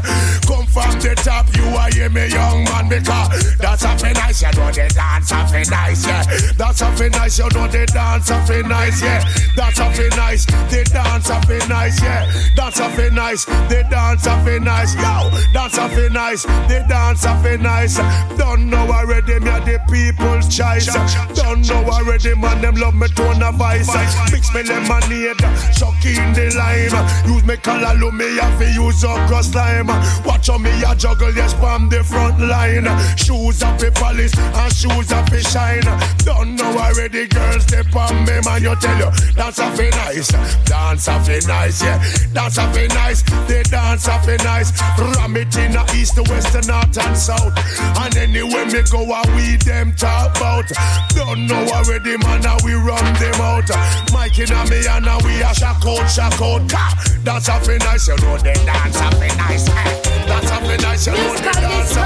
Come 0.46 0.66
from 0.66 0.92
the 1.00 1.14
top, 1.16 1.46
you 1.56 1.64
are 1.76 1.90
hear 1.90 2.10
me 2.10 2.28
young 2.28 2.64
man 2.64 2.88
because 2.88 3.56
that's 3.58 3.84
fi 3.84 4.12
nice, 4.12 4.42
you 4.42 4.52
know 4.52 4.70
the 4.70 4.88
dance 4.94 5.30
fi 5.30 5.62
nice, 5.68 6.06
yeah. 6.06 6.24
That's 6.56 6.80
fi 6.80 7.08
nice, 7.08 7.38
you 7.38 7.48
know 7.50 7.66
the 7.66 7.86
dance 7.86 8.30
fi 8.30 8.62
nice, 8.62 9.02
yeah. 9.02 9.24
That's 9.56 9.78
fi 9.78 10.08
nice, 10.16 10.44
the 10.46 10.84
dance 10.92 11.28
fi 11.28 11.58
nice, 11.68 12.02
yeah. 12.02 12.30
That's 12.56 12.78
fi 12.78 13.08
nice, 13.10 13.44
the 13.44 13.86
dance 13.90 14.24
fi 14.24 14.58
nice, 14.58 14.94
yo. 14.94 15.30
That's 15.52 15.76
fi 15.76 16.08
nice, 16.08 16.42
the 16.44 16.84
dance 16.88 17.24
fi 17.24 17.56
nice. 17.56 17.96
Don't 18.38 18.59
know 18.68 18.90
already, 18.90 19.38
me 19.40 19.50
a 19.50 19.60
the 19.60 19.78
people's 19.88 20.48
choice. 20.48 20.86
Don't 21.34 21.66
know 21.68 21.84
already, 21.88 22.34
man, 22.34 22.60
them 22.60 22.74
love 22.74 22.94
me 22.94 23.08
tone 23.08 23.42
a 23.42 23.52
vice. 23.52 23.88
Mix 24.32 24.52
me 24.54 24.62
lemonade, 24.62 25.38
chuck 25.78 26.04
in 26.04 26.32
the 26.34 26.52
lime. 26.58 26.94
Use 27.30 27.44
me 27.44 27.56
color, 27.56 27.94
me 28.12 28.36
have 28.36 28.58
to 28.58 28.66
use 28.72 29.04
up 29.04 29.28
cross 29.28 29.54
lime. 29.54 29.88
Watch 30.24 30.48
how 30.48 30.58
me 30.58 30.70
a 30.82 30.94
juggle, 30.94 31.32
yes, 31.34 31.54
from 31.54 31.88
the 31.88 32.02
front 32.02 32.40
line. 32.40 32.88
Shoes 33.16 33.62
up 33.62 33.78
the 33.78 33.90
polish 33.92 34.36
and 34.36 34.72
shoes 34.72 35.12
up 35.12 35.28
the 35.30 35.40
shine. 35.40 35.86
Don't 36.24 36.56
know 36.56 36.76
already, 36.78 37.26
girls, 37.26 37.66
they 37.66 37.82
on 37.94 38.24
me, 38.24 38.40
man, 38.44 38.62
you 38.62 38.74
tell 38.76 38.98
you. 38.98 39.10
Dance 39.34 39.58
a 39.58 39.70
fi 39.76 39.88
nice, 39.90 40.28
dance 40.64 41.08
a 41.08 41.20
fi 41.20 41.38
nice, 41.46 41.82
yeah. 41.82 41.98
Dance 42.32 42.58
a 42.58 42.72
fi 42.72 42.86
nice, 42.88 43.22
they 43.46 43.62
dance 43.64 44.08
a 44.08 44.18
fi 44.20 44.36
nice. 44.44 44.72
Ram 44.98 45.36
it 45.36 45.56
in 45.56 45.72
the 45.72 45.84
east, 45.96 46.16
the 46.16 46.22
west, 46.24 46.52
the 46.52 46.62
north 46.66 46.98
and 46.98 47.16
south. 47.16 47.54
And 47.98 48.16
anywhere 48.50 48.82
me 48.82 48.82
go, 48.90 49.04
I 49.12 49.22
we 49.36 49.56
them 49.56 49.94
talk 49.94 50.36
about. 50.36 50.66
Don't 51.14 51.46
know 51.46 51.64
already, 51.72 52.16
man, 52.18 52.42
how 52.42 52.56
we 52.64 52.74
run 52.74 53.04
them 53.14 53.40
out. 53.40 53.68
Mike 54.12 54.38
in 54.38 54.50
a 54.52 54.64
me 54.70 54.86
and 54.86 55.04
now 55.04 55.18
we 55.24 55.40
a 55.42 55.54
shock 55.54 55.84
out, 55.86 56.06
shock 56.08 56.40
out. 56.40 56.68
Ka! 56.68 56.94
Dance 57.24 57.48
a 57.48 57.60
fi 57.60 57.76
nice, 57.78 58.08
you 58.08 58.16
know 58.18 58.38
they 58.38 58.54
dance 58.64 58.96
a 59.00 59.10
fi 59.16 59.28
nice. 59.36 59.68
eh. 59.68 60.26
Dance 60.26 60.50
a 60.50 60.56
fi 60.60 60.76
nice, 60.82 61.06
you 61.06 61.12
know 61.12 61.34
they 61.36 61.52
dance 61.52 61.96
a 61.96 62.04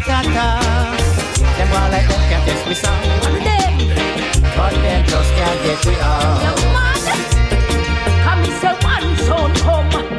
fi 0.00 0.22
nice. 0.28 1.34
Them 1.56 1.68
all 1.72 1.90
like 1.90 2.08
them 2.08 2.22
can't 2.28 2.44
test 2.46 2.68
me 2.68 2.74
sound. 2.74 3.04
But 4.56 4.70
them 4.70 5.04
just 5.06 5.30
can't 5.34 5.62
get 5.64 5.86
me 5.86 5.94
out. 6.00 6.58
Come 8.24 8.42
me 8.42 8.50
say 8.60 8.74
one 8.82 9.16
sound 9.26 9.56
come. 9.58 10.13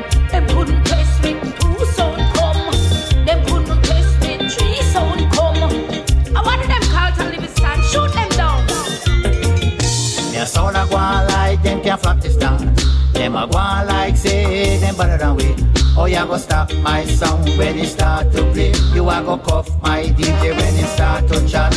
A 12.04 12.16
go 12.16 12.46
on 12.46 12.66
like 12.66 13.14
them 13.14 13.36
a 13.36 13.48
go 13.48 13.58
on 13.58 13.88
like 13.88 14.18
say 14.18 14.78
them 14.78 14.96
better 14.96 15.18
than 15.18 15.36
we. 15.36 15.56
Oh, 15.98 16.06
you 16.06 16.26
go 16.26 16.38
stop 16.38 16.74
my 16.76 17.06
sound 17.06 17.48
when 17.58 17.78
it 17.80 17.88
start 17.88 18.32
to 18.34 18.44
play. 18.52 18.74
You 18.94 19.10
a 19.10 19.22
go 19.24 19.38
cuff 19.38 19.70
my 19.82 20.04
DJ 20.04 20.56
when 20.56 20.76
it 20.76 20.88
start 20.88 21.28
to 21.30 21.48
chat. 21.48 21.74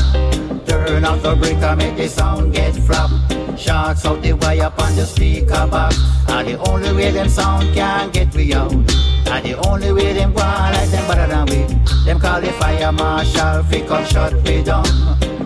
Turn 0.66 1.04
off 1.04 1.22
the 1.22 1.36
breaker, 1.36 1.76
make 1.76 1.96
the 1.96 2.08
sound 2.08 2.52
get 2.52 2.74
flop. 2.74 3.10
Shots 3.56 4.04
out 4.04 4.22
the 4.22 4.32
wire 4.32 4.64
up 4.64 4.78
on 4.80 4.96
the 4.96 5.06
speaker 5.06 5.66
box. 5.66 5.98
And 6.28 6.48
the 6.48 6.58
only 6.68 6.92
way 6.92 7.10
them 7.10 7.28
sound 7.28 7.74
can 7.74 8.10
get 8.10 8.34
we 8.34 8.52
out. 8.54 8.72
And 9.30 9.44
the 9.44 9.54
only 9.68 9.92
way 9.92 10.12
them 10.14 10.32
go 10.32 10.42
on 10.42 10.72
like 10.72 10.88
them 10.90 11.06
better 11.06 11.26
than 11.26 11.46
we. 11.46 11.74
Them 12.04 12.18
call 12.18 12.40
the 12.40 12.50
fire 12.52 12.90
marshal, 12.92 13.62
fi 13.64 13.80
come 13.86 14.04
shut 14.06 14.32
we 14.44 14.62
down. 14.62 14.84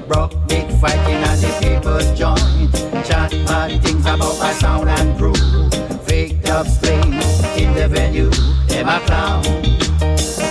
Broke 0.07 0.33
big 0.47 0.70
fighting 0.80 1.22
and 1.28 1.41
the 1.41 1.51
people's 1.61 2.07
joint. 2.18 2.72
Chat 3.05 3.33
bad 3.47 3.83
things 3.83 4.07
about 4.07 4.39
my 4.39 4.53
sound 4.53 4.89
and 4.89 5.18
crew. 5.18 5.35
Fake 6.07 6.49
up 6.49 6.66
strings 6.66 7.24
in 7.57 7.74
the 7.74 7.89
venue. 7.89 8.30
Them 8.68 8.89
a 8.89 9.01
clown. 9.01 9.43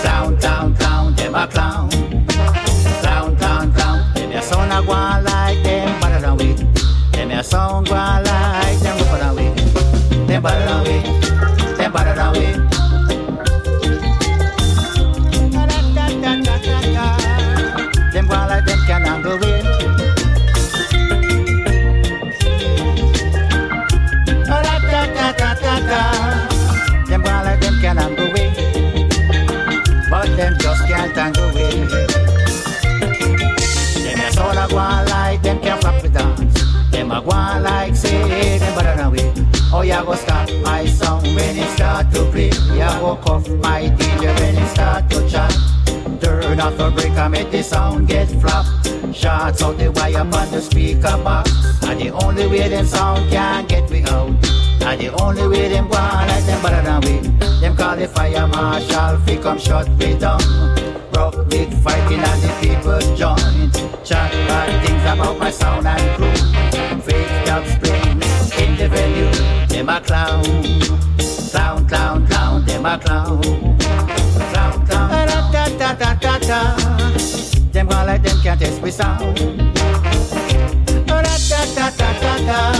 Clown, 0.02 0.36
clown, 0.38 0.74
clown, 0.76 1.14
them 1.14 1.34
a 1.34 1.46
clown. 1.46 1.90
Clown, 3.00 3.36
clown, 3.36 3.72
clown. 3.72 4.14
Them 4.14 4.32
a 4.32 4.42
sound 4.42 4.72
a 4.72 4.86
go 4.86 4.92
on 4.92 5.24
like 5.24 5.62
them 5.62 6.00
better 6.00 6.20
than 6.20 6.36
we. 6.36 6.52
Them 7.12 7.30
a 7.30 7.42
sound 7.42 7.88
go 7.88 7.94
on 7.94 8.24
like 8.24 8.78
them 8.80 8.98
better 8.98 9.18
than 9.24 9.36
we. 9.36 10.26
Them 10.26 10.42
better 10.42 10.66
than 10.66 10.84
we. 10.84 11.01
On 37.14 37.62
like 37.62 37.94
say 37.94 38.58
them 38.58 38.74
better 38.74 38.96
than 38.96 39.10
we. 39.10 39.20
Oh, 39.72 39.82
ya 39.82 40.04
go 40.04 40.14
stop 40.14 40.48
my 40.62 40.84
song 40.86 41.22
when 41.22 41.56
it 41.56 41.68
start 41.70 42.12
to 42.12 42.24
play. 42.30 42.50
Ya 42.76 42.98
go 43.00 43.16
cuff 43.16 43.48
my 43.48 43.90
DJ 43.96 44.24
when 44.40 44.56
it 44.56 44.68
start 44.68 45.10
to 45.10 45.28
chat. 45.28 45.52
Turn 46.20 46.60
off 46.60 46.76
the 46.76 46.90
break 46.90 47.08
breaker, 47.08 47.28
make 47.28 47.50
the 47.50 47.62
sound 47.62 48.08
get 48.08 48.28
flop. 48.40 48.66
Shots 49.14 49.62
out 49.62 49.76
the 49.78 49.90
wire 49.92 50.20
on 50.20 50.30
the 50.30 50.60
speaker 50.60 51.16
box. 51.22 51.50
And 51.84 52.00
the 52.00 52.10
only 52.10 52.46
way 52.46 52.68
them 52.68 52.86
sound 52.86 53.30
can 53.30 53.66
get 53.66 53.90
me 53.90 54.02
out. 54.04 54.30
And 54.82 55.00
the 55.00 55.10
only 55.20 55.46
way 55.48 55.68
them 55.68 55.88
go 55.88 55.96
like 55.96 56.44
them 56.44 56.62
better 56.62 56.82
than 56.82 57.00
we. 57.02 57.28
Them 57.60 57.76
call 57.76 57.96
the 57.96 58.08
fire 58.08 58.46
marshal, 58.48 59.18
fi 59.18 59.36
come 59.36 59.58
shut 59.58 59.88
we 59.98 60.14
down. 60.14 60.81
Broke 61.12 61.46
big 61.50 61.70
fighting 61.84 62.20
at 62.20 62.40
the 62.40 62.48
people's 62.60 63.06
joint. 63.18 63.74
Chat 64.02 64.32
bad 64.48 64.86
things 64.86 65.02
about 65.02 65.38
my 65.38 65.50
sound 65.50 65.86
and 65.86 66.16
crew. 66.16 66.32
Fake 67.02 67.48
up 67.48 67.66
springs 67.66 68.50
in 68.58 68.76
the 68.78 68.88
venue. 68.88 69.30
Them 69.68 69.90
a 69.90 70.00
clown. 70.00 70.42
Clown, 71.50 71.86
clown, 71.86 72.26
clown, 72.26 72.64
them 72.64 72.86
a 72.86 72.98
clown. 72.98 73.42
Clown, 73.42 74.86
clown, 74.86 75.10
da 75.10 75.26
da 75.52 75.68
da 75.78 75.94
da 75.94 76.14
da 76.14 76.38
da. 76.38 76.76
Them 77.72 77.86
go 77.88 77.96
like 78.06 78.22
them 78.22 78.38
can't 78.42 78.58
test 78.58 78.80
we 78.80 78.90
sound. 78.90 79.36
Da 81.06 81.20
da 81.20 81.64
da 81.76 81.90
da 81.90 82.12
da 82.22 82.38
da. 82.48 82.72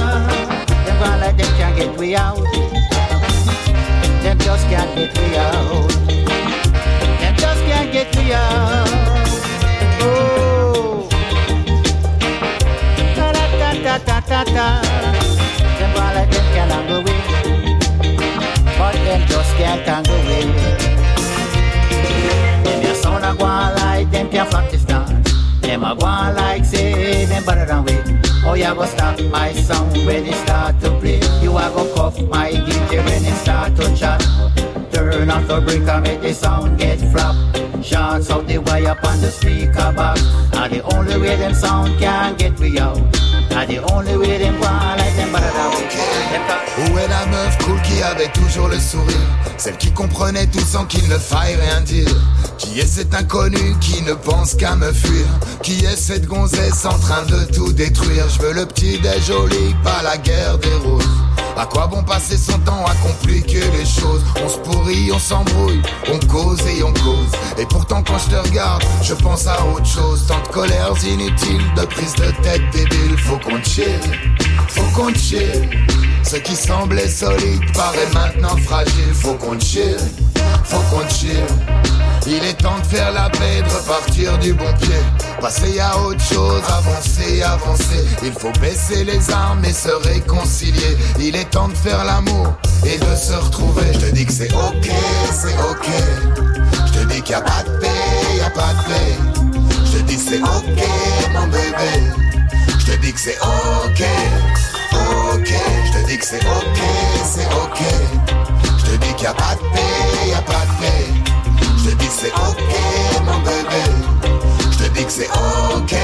Them 0.87 0.99
go 0.99 1.11
like 1.21 1.37
them 1.37 1.53
can't 1.59 1.77
get 1.77 1.99
we 1.99 2.17
out. 2.17 2.43
Them 4.23 4.39
just 4.39 4.67
can't 4.69 4.97
get 4.97 5.19
we 5.19 5.37
out. 5.37 6.42
Get 7.93 8.17
we 8.17 8.33
out. 8.33 8.89
Oh. 10.01 11.07
Da 13.15 13.33
da 13.33 13.45
da 13.79 13.99
da 13.99 14.21
da 14.21 14.45
da. 14.45 14.81
Them 15.79 15.91
go 15.93 16.01
like 16.01 16.31
them 16.31 16.47
can't 16.55 16.73
handle 16.73 17.05
it, 17.07 17.21
but 18.79 18.95
them 18.95 19.21
just 19.29 19.53
can't 19.57 19.87
handle 19.87 20.31
it. 20.39 20.49
Them 22.65 22.83
your 22.83 22.95
sound 22.95 23.25
a 23.27 23.35
go 23.37 23.45
like 23.45 24.11
them 24.11 24.31
can 24.31 24.47
practice 24.49 24.85
dance. 24.85 25.31
Them 25.61 25.85
a 25.85 25.95
go 25.95 26.07
like 26.07 26.65
say 26.65 27.27
them 27.27 27.45
better 27.45 27.67
than 27.67 27.85
we. 27.85 28.02
Oh, 28.45 28.55
you 28.55 28.75
go 28.75 28.85
stop 28.87 29.21
my 29.31 29.53
sound 29.53 29.97
when 30.05 30.27
it 30.27 30.35
start 30.35 30.81
to 30.81 30.91
play. 30.99 31.21
You 31.41 31.57
a 31.57 31.71
go 31.71 31.95
cuff 31.95 32.21
my 32.23 32.51
DJ 32.51 33.05
when 33.05 33.25
it 33.25 33.37
start 33.37 33.77
to 33.77 33.97
chat. 33.97 34.21
Turn 34.93 35.31
off 35.31 35.47
the 35.47 35.61
breaker, 35.61 36.01
make 36.01 36.21
the 36.21 36.35
sound 36.35 36.77
get 36.77 36.99
flop. 37.13 37.37
Shots 37.85 38.31
out 38.31 38.47
the 38.49 38.59
wire 38.59 38.89
up 38.89 39.05
on 39.05 39.21
the 39.21 39.31
speaker 39.31 39.93
box. 39.93 40.23
And 40.55 40.73
the 40.73 40.83
only 40.95 41.19
way 41.21 41.37
them 41.37 41.55
sound 41.55 41.99
can 42.01 42.37
get 42.37 42.59
we 42.59 42.79
out. 42.81 42.99
Où 46.79 46.99
est 46.99 47.09
la 47.09 47.27
meuf 47.27 47.59
cool 47.59 47.81
qui 47.83 48.03
avait 48.03 48.31
toujours 48.33 48.69
le 48.69 48.79
sourire? 48.79 49.17
Celle 49.59 49.77
qui 49.77 49.93
comprenait 49.93 50.47
tout 50.47 50.65
sans 50.65 50.87
qu'il 50.87 51.07
ne 51.09 51.19
faille 51.19 51.57
rien 51.57 51.83
dire. 51.83 52.09
Qui 52.57 52.81
est 52.81 52.87
cet 52.87 53.15
inconnu 53.15 53.77
qui 53.81 54.03
ne 54.03 54.15
pense 54.15 54.55
qu'à 54.55 54.75
me 54.75 54.91
fuir? 54.91 55.27
Qui 55.63 55.85
est 55.85 55.97
cette 55.97 56.27
gonzesse 56.27 56.85
en 56.87 56.99
train 56.99 57.25
de 57.25 57.45
tout 57.53 57.73
détruire? 57.73 58.27
Je 58.31 58.39
veux 58.41 58.55
le 58.55 58.65
petit 58.65 58.99
déj 59.01 59.27
joli, 59.27 59.75
pas 59.85 60.03
la 60.03 60.17
guerre 60.17 60.59
des 60.59 60.75
roses. 60.75 61.05
À 61.57 61.67
quoi 61.67 61.87
bon 61.87 62.03
passer 62.03 62.39
son 62.39 62.59
temps 62.61 62.87
à 62.87 62.95
compliquer 63.07 63.61
les 63.79 63.85
choses? 63.85 64.23
On 64.43 64.49
se 64.49 64.59
pourrit, 64.59 65.13
on 65.13 65.19
s'embrouille, 65.19 65.83
on 66.11 66.19
cause 66.27 66.61
et 66.67 66.83
on 66.83 66.93
cause. 66.95 67.33
Et 67.59 67.67
pourtant 67.67 68.03
quand 68.03 68.19
je 68.19 68.35
te 68.35 68.49
regarde, 68.49 68.83
je 69.03 69.13
pense 69.13 69.47
à 69.47 69.59
autre 69.67 69.87
chose. 69.87 70.25
Tant 70.27 70.41
de 70.41 70.49
colères 70.49 70.95
inutiles, 71.07 71.63
de 71.77 71.85
prise 71.85 72.15
de 72.15 72.31
tête 72.43 72.63
débile 72.73 73.02
Ce 76.25 76.37
qui 76.37 76.55
semblait 76.55 77.09
solide 77.09 77.61
paraît 77.75 78.09
maintenant 78.15 78.57
fragile 78.59 79.13
Faut 79.15 79.35
qu'on 79.35 79.59
chill, 79.59 79.97
faut 80.65 80.81
qu'on 80.91 81.09
chill 81.09 81.45
il 82.27 82.45
est 82.45 82.55
temps 82.55 82.79
de 82.79 82.87
faire 82.87 83.13
la 83.13 83.29
paix, 83.31 83.63
de 83.63 83.69
repartir 83.69 84.39
du 84.39 84.53
bon 84.53 84.73
pied. 84.81 84.95
Passer 85.41 85.81
à 85.81 85.99
autre 85.99 86.23
chose, 86.23 86.63
avancer, 86.69 87.43
avancer. 87.43 88.07
Il 88.23 88.33
faut 88.33 88.53
baisser 88.61 89.05
les 89.05 89.29
armes 89.31 89.65
et 89.65 89.73
se 89.73 89.89
réconcilier. 89.89 90.97
Il 91.19 91.35
est 91.35 91.51
temps 91.51 91.69
de 91.69 91.75
faire 91.75 92.05
l'amour 92.05 92.55
et 92.87 92.97
de 92.97 93.17
se 93.17 93.33
retrouver. 93.33 93.93
Je 93.95 93.99
te 93.99 94.15
dis 94.15 94.25
que 94.25 94.33
c'est 94.33 94.53
ok, 94.53 94.89
c'est 95.33 95.59
ok. 95.69 95.89
Je 96.87 97.01
te 97.01 97.05
dis 97.13 97.23
qu'il 97.23 97.35
n'y 97.35 97.43
a 97.43 97.45
pas 97.45 97.65
de 97.65 97.79
paix, 97.81 98.37
y 98.37 98.41
a 98.41 98.51
pas 98.51 98.73
de 98.73 98.89
paix. 98.89 99.73
Je 99.87 99.99
te 99.99 100.03
dis 100.05 100.17
c'est 100.17 100.41
ok, 100.41 100.87
mon 101.35 101.47
bébé. 101.49 102.42
Je 102.85 102.91
te 102.91 102.97
dis 102.97 103.13
que 103.13 103.21
c'est 103.21 103.39
ok, 103.39 104.03
ok. 105.35 105.53
Je 105.87 105.93
te 105.93 106.07
dis 106.09 106.19
que 106.19 106.27
c'est 106.27 106.45
ok, 106.45 106.81
c'est 107.25 107.47
ok. 107.47 107.81
Je 108.79 108.85
te 108.91 108.97
dis 108.97 109.15
qu'il 109.15 109.21
n'y 109.21 109.27
a 109.27 109.35
pas 109.35 109.55
de 109.55 109.61
paix, 109.73 110.29
y 110.29 110.35
a 110.35 110.43
pas 110.43 110.67
de 110.67 110.81
paix. 110.81 111.07
Je 111.79 111.91
te 111.91 111.95
dis 111.95 112.07
que 112.07 112.13
c'est 112.13 112.33
ok 112.33 113.23
mon 113.25 113.39
bébé 113.39 113.83
Je 114.73 114.79
te 114.79 114.89
dis 114.99 115.05
que 115.05 115.13
c'est 115.13 115.31
ok, 115.31 115.95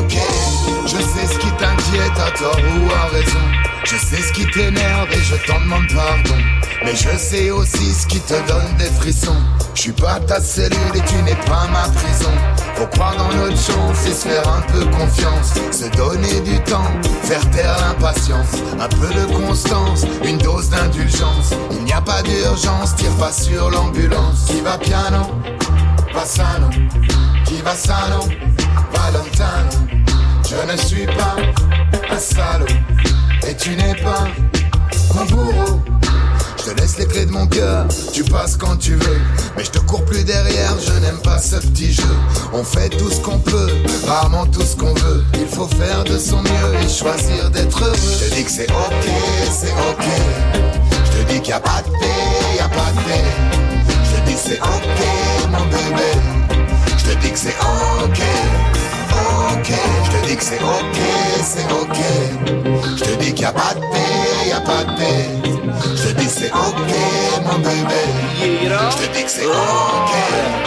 ok 0.00 0.16
Je 0.86 0.96
sais 0.96 1.26
ce 1.32 1.38
qui 1.38 1.50
t'inquiète 1.52 2.18
à 2.18 2.30
tort 2.36 2.58
ou 2.58 2.92
à 2.92 3.06
raison 3.14 3.73
Je 3.84 3.96
sais 3.96 4.22
ce 4.22 4.32
qui 4.32 4.46
t'énerve 4.46 5.12
et 5.12 5.20
je 5.20 5.36
t'en 5.46 5.60
demande 5.60 5.86
pardon. 5.94 6.40
Mais 6.84 6.96
je 6.96 7.16
sais 7.18 7.50
aussi 7.50 7.92
ce 7.92 8.06
qui 8.06 8.18
te 8.18 8.34
donne 8.48 8.76
des 8.78 8.90
frissons. 8.98 9.36
Je 9.74 9.82
suis 9.82 9.92
pas 9.92 10.18
ta 10.20 10.40
cellule 10.40 10.78
et 10.94 11.00
tu 11.02 11.16
n'es 11.22 11.34
pas 11.46 11.66
ma 11.70 11.82
prison. 11.90 12.30
Faut 12.76 12.86
croire 12.86 13.14
dans 13.16 13.32
notre 13.36 13.58
chance 13.58 14.06
et 14.06 14.12
se 14.14 14.26
faire 14.26 14.48
un 14.48 14.62
peu 14.62 14.86
confiance. 14.86 15.52
Se 15.70 15.88
donner 15.96 16.40
du 16.40 16.58
temps, 16.60 16.90
faire 17.24 17.48
taire 17.50 17.76
l'impatience. 17.80 18.54
Un 18.80 18.88
peu 18.88 19.08
de 19.08 19.46
constance, 19.46 20.06
une 20.24 20.38
dose 20.38 20.70
d'indulgence. 20.70 21.52
Il 21.72 21.84
n'y 21.84 21.92
a 21.92 22.00
pas 22.00 22.22
d'urgence, 22.22 22.96
tire 22.96 23.14
pas 23.18 23.32
sur 23.32 23.70
l'ambulance. 23.70 24.46
Qui 24.46 24.62
va 24.62 24.78
piano, 24.78 25.30
passano 26.12 26.70
Qui 27.44 27.60
va 27.60 27.74
sano, 27.74 28.20
Valentano. 28.94 29.70
Je 30.48 30.72
ne 30.72 30.76
suis 30.76 31.06
pas 31.06 31.36
un 32.10 32.18
salaud 32.18 32.66
Et 33.48 33.54
tu 33.56 33.70
n'es 33.70 33.94
pas 33.96 34.26
mon 35.14 35.24
bourreau 35.26 35.80
je 36.64 36.70
te 36.70 36.80
laisse 36.80 36.98
les 36.98 37.06
clés 37.06 37.26
de 37.26 37.30
mon 37.30 37.46
cœur, 37.46 37.86
tu 38.12 38.24
passes 38.24 38.56
quand 38.56 38.76
tu 38.76 38.94
veux. 38.94 39.20
Mais 39.54 39.64
je 39.64 39.70
te 39.70 39.78
cours 39.80 40.02
plus 40.06 40.24
derrière, 40.24 40.74
je 40.80 40.92
n'aime 41.00 41.18
pas 41.22 41.38
ce 41.38 41.56
petit 41.56 41.92
jeu. 41.92 42.16
On 42.54 42.64
fait 42.64 42.88
tout 42.88 43.10
ce 43.10 43.20
qu'on 43.20 43.38
peut, 43.38 43.68
rarement 44.06 44.46
tout 44.46 44.62
ce 44.62 44.74
qu'on 44.74 44.94
veut. 44.94 45.24
Il 45.34 45.46
faut 45.46 45.68
faire 45.68 46.04
de 46.04 46.16
son 46.16 46.40
mieux 46.40 46.74
et 46.82 46.88
choisir 46.88 47.50
d'être 47.50 47.82
heureux. 47.82 47.94
Je 47.94 48.24
te 48.24 48.34
dis 48.34 48.44
que 48.44 48.50
c'est 48.50 48.70
ok, 48.70 49.10
c'est 49.52 49.72
ok. 49.72 50.06
Je 51.04 51.18
te 51.18 51.32
dis 51.32 51.40
qu'il 51.40 51.48
n'y 51.48 51.52
a 51.52 51.60
pas 51.60 51.82
de 51.82 51.90
paix, 51.90 52.56
y 52.56 52.60
a 52.60 52.68
pas 52.68 52.90
de 52.92 53.08
paix. 53.08 53.24
Je 54.04 54.20
te 54.20 54.26
dis 54.26 54.36
c'est 54.36 54.60
ok, 54.60 55.50
mon 55.50 55.64
bébé. 55.66 56.64
Je 56.96 57.12
te 57.12 57.18
dis 57.20 57.30
que 57.30 57.38
c'est 57.38 57.56
ok, 57.60 58.20
ok. 59.54 59.68
Je 60.04 60.10
te 60.10 60.26
dis 60.26 60.36
que 60.36 60.44
c'est 60.44 60.62
ok, 60.62 60.98
c'est 61.42 61.72
ok. 61.72 61.98
Je 62.98 63.04
te 63.04 63.10
dis 63.22 63.32
qu'il 63.32 63.40
n'y 63.40 63.44
a 63.44 63.52
pas 63.52 63.74
de 63.74 63.80
paix, 63.80 64.48
y 64.48 64.52
a 64.52 64.60
pas 64.60 64.84
de 64.84 64.96
paix. 64.98 65.28
Je 65.96 66.08
te 66.08 66.20
dis 66.20 66.28
c'est 66.28 66.52
ok 66.52 66.92
mon 67.46 67.58
bébé 67.58 68.24
mix 69.24 69.38
it. 69.38 69.46
Okay. 69.46 70.64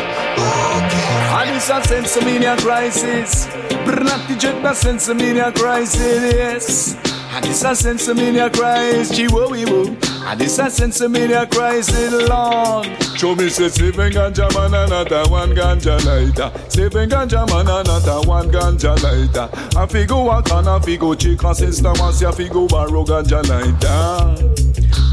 And 1.29 1.55
it's 1.55 1.69
a 1.69 1.81
sensomania 1.81 2.57
crisis. 2.57 3.47
Brnati 3.85 4.39
jet 4.39 4.61
na 4.63 4.73
sensomania 4.73 5.51
crisis, 5.53 6.33
yes. 6.33 6.95
And 7.35 7.45
it's 7.45 7.63
a 7.63 7.75
sensomania 7.75 8.49
crisis, 8.51 9.15
chihuahua. 9.15 10.06
And 10.29 10.41
it's 10.41 10.59
a 10.59 10.63
sensomania 10.63 11.49
crisis, 11.49 12.11
Lord. 12.27 12.85
Show 13.17 13.33
me 13.33 13.47
say 13.47 13.69
seven 13.69 14.11
ganja 14.11 14.53
man 14.53 14.73
and 14.73 14.89
not 15.09 15.29
one 15.29 15.51
ganja 15.55 16.03
lighter. 16.05 16.51
Seven 16.69 17.09
ganja 17.09 17.47
man 17.47 17.65
and 17.69 17.87
not 17.87 18.27
one 18.27 18.51
ganja 18.51 19.01
lighter. 19.01 19.49
I 19.79 19.85
figo 19.85 20.25
walk 20.25 20.51
and 20.51 20.67
I 20.67 20.79
figo 20.79 21.17
chicken 21.17 21.55
since 21.55 21.79
the 21.79 21.93
mass 21.93 22.21
ya 22.21 22.33
figo 22.33 22.67
borrow 22.67 23.05
ganja 23.05 23.41
lighter. 23.47 24.57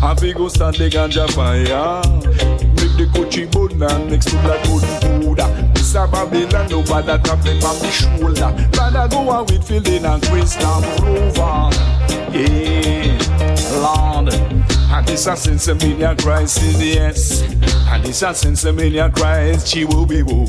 I 0.05 0.15
figo 0.16 0.51
start 0.51 0.78
the 0.78 0.91
ganja 0.91 1.31
fire. 1.31 2.03
Make 2.74 2.97
the 2.99 3.09
coachy 3.15 3.47
bun 3.47 3.81
and 3.81 4.11
mix 4.11 4.27
with 4.27 4.45
like 4.45 4.65
good. 4.65 5.73
Mr. 5.94 6.10
Babylon, 6.10 6.68
nobody 6.68 7.22
tap 7.22 7.40
them 7.42 7.62
on 7.62 7.78
the 7.78 7.88
shoulder. 7.88 8.68
Rather 8.76 9.08
go 9.08 9.30
on 9.30 9.46
with 9.46 9.62
feeling 9.62 10.04
and 10.04 10.20
crystal 10.24 10.80
rover. 11.00 11.70
Yeah, 12.34 13.14
Lord. 13.78 14.34
And 14.34 15.06
this 15.06 15.28
a 15.28 15.36
sensimilia 15.36 16.20
crisis, 16.20 16.82
yes. 16.82 17.42
And 17.42 18.04
this 18.04 18.22
a 18.22 18.34
sensimilia 18.34 19.14
crisis, 19.14 19.72
chi 19.72 19.84
woo 19.84 20.04
be 20.04 20.24
woo. 20.24 20.46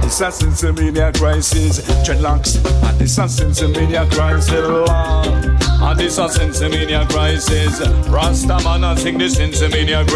This 0.00 0.20
a 0.20 0.30
sensimilia 0.30 1.12
crisis, 1.12 1.80
dreadlocks. 2.06 2.64
And 2.88 3.00
this 3.00 3.18
a 3.18 3.22
sensimilia 3.22 4.08
crisis, 4.12 4.52
Lord. 4.52 4.86
And 4.86 5.98
this 5.98 6.18
a 6.18 6.28
sensimilia 6.28 7.10
crisis. 7.10 7.80
Rasta 8.08 8.62
man 8.62 8.84
and 8.84 8.98
sing 9.00 9.18
the 9.18 9.24
sensimilia 9.24 10.06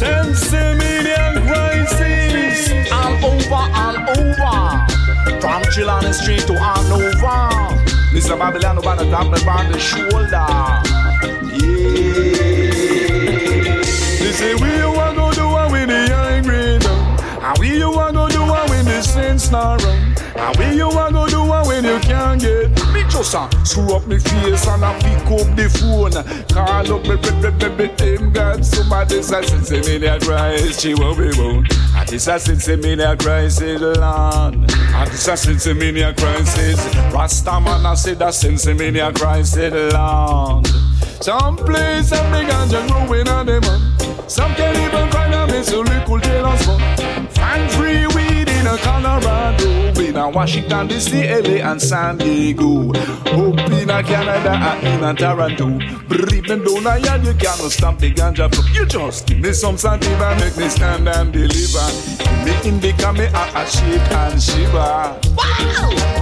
crisis, 0.00 0.52
oi. 0.52 0.60
Sensimilia 0.60 1.40
crisis. 1.46 2.92
All 2.92 3.14
over, 3.24 3.64
all 3.74 3.96
over. 4.18 4.60
From 5.40 5.62
Chilani 5.72 6.12
Street 6.12 6.40
to 6.46 6.54
all 6.54 6.92
over. 6.92 7.76
Mr. 8.12 8.38
Babylon 8.38 8.78
about 8.78 8.98
the 8.98 9.10
top 9.10 9.26
and 9.26 9.48
on 9.48 9.70
the 9.72 9.78
shoulder. 9.78 10.46
Yeah. 11.56 11.90
They 14.18 14.32
say 14.32 14.54
we 14.54 14.76
you 14.76 14.92
want 14.92 15.16
go 15.16 15.32
do 15.32 15.46
one 15.46 15.72
with 15.72 15.88
the 15.88 16.40
grade. 16.44 16.84
And 17.42 17.58
we 17.58 17.78
you 17.78 17.90
want 17.90 18.14
go 18.14 18.28
do 18.28 18.40
one 18.40 18.68
with 18.70 18.84
the 18.86 19.02
sense 19.02 19.50
now 19.50 19.76
run. 19.76 20.14
And 20.36 20.56
we 20.56 20.76
you 20.76 20.88
want 20.88 21.14
go 21.14 21.28
do 21.28 21.44
one 21.44 21.66
when 21.66 21.84
you 21.84 21.98
can't 22.00 22.40
get. 22.40 22.79
Just 23.20 23.34
uh, 23.34 23.64
screw 23.64 23.94
up 23.94 24.06
me 24.06 24.18
face 24.18 24.66
and 24.66 24.82
I 24.82 24.98
pick 24.98 25.26
up 25.26 25.54
the 25.54 25.68
phone. 25.68 26.16
Call 26.48 26.90
up 26.90 27.02
me, 27.04 27.16
me, 27.20 27.76
me, 27.76 27.94
them 27.94 28.32
God. 28.32 28.64
Somebody 28.64 29.20
say, 29.20 29.42
say 29.42 29.80
me 29.82 29.98
that 29.98 30.22
Christ, 30.22 30.80
she 30.80 30.94
won't 30.94 31.18
be 31.18 31.30
born. 31.36 31.66
And 31.96 32.08
this 32.08 32.26
a 32.28 32.38
say 32.40 32.76
me 32.76 32.94
that 32.94 33.18
Christ 33.18 33.60
is 33.60 33.82
Lord. 33.82 34.54
And 34.54 35.10
this 35.10 35.28
a 35.28 35.36
say 35.36 35.74
me 35.74 35.90
that 36.00 36.16
Christ 36.16 36.56
is 36.60 36.82
Rasta 37.12 37.60
man. 37.60 37.84
I 37.84 37.92
say 37.92 38.14
that 38.14 38.32
sense 38.32 38.64
me 38.64 38.88
that 38.88 39.14
Christ 39.16 39.58
is 39.58 39.92
Lord. 39.92 40.66
Some 41.22 41.58
place 41.58 42.12
and 42.12 42.32
the 42.32 42.50
ganja 42.50 42.88
growing 42.88 43.28
on 43.28 43.44
them. 43.44 43.62
Some 44.30 44.54
can't 44.54 44.78
even 44.78 45.10
find 45.10 45.34
a 45.34 45.46
miss 45.46 45.70
a 45.72 45.80
little 45.80 46.18
jealous 46.20 46.66
one. 46.66 47.28
Find 47.28 47.70
free 47.72 48.06
weed 48.70 48.78
in 48.78 48.78
a 48.78 48.78
Colorado, 48.78 50.00
in 50.00 50.32
Washington 50.32 50.88
DC, 50.88 51.12
LA 51.44 51.70
and 51.70 51.80
San 51.80 52.18
Diego. 52.18 52.90
Up 52.90 53.70
in 53.70 53.88
Canada 53.88 54.52
and 54.52 55.04
in 55.04 55.16
Toronto. 55.16 55.78
But 56.08 56.32
even 56.34 56.64
though 56.64 56.88
I 56.88 56.98
you 56.98 57.34
cannot 57.34 57.70
stop 57.70 57.98
the 57.98 58.12
ganja 58.12 58.52
from 58.54 58.72
you. 58.74 58.86
Just 58.86 59.26
give 59.26 59.40
me 59.40 59.52
some 59.52 59.76
sativa, 59.76 60.36
make 60.38 60.56
me 60.56 60.68
stand 60.68 61.08
and 61.08 61.32
deliver. 61.32 61.90
Give 62.18 62.44
me 62.44 62.68
indica, 62.68 63.12
me 63.12 63.24
a, 63.24 63.44
a 63.54 63.66
shake 63.66 64.12
and 64.12 64.42
shiver. 64.42 65.18
Wow! 65.36 66.20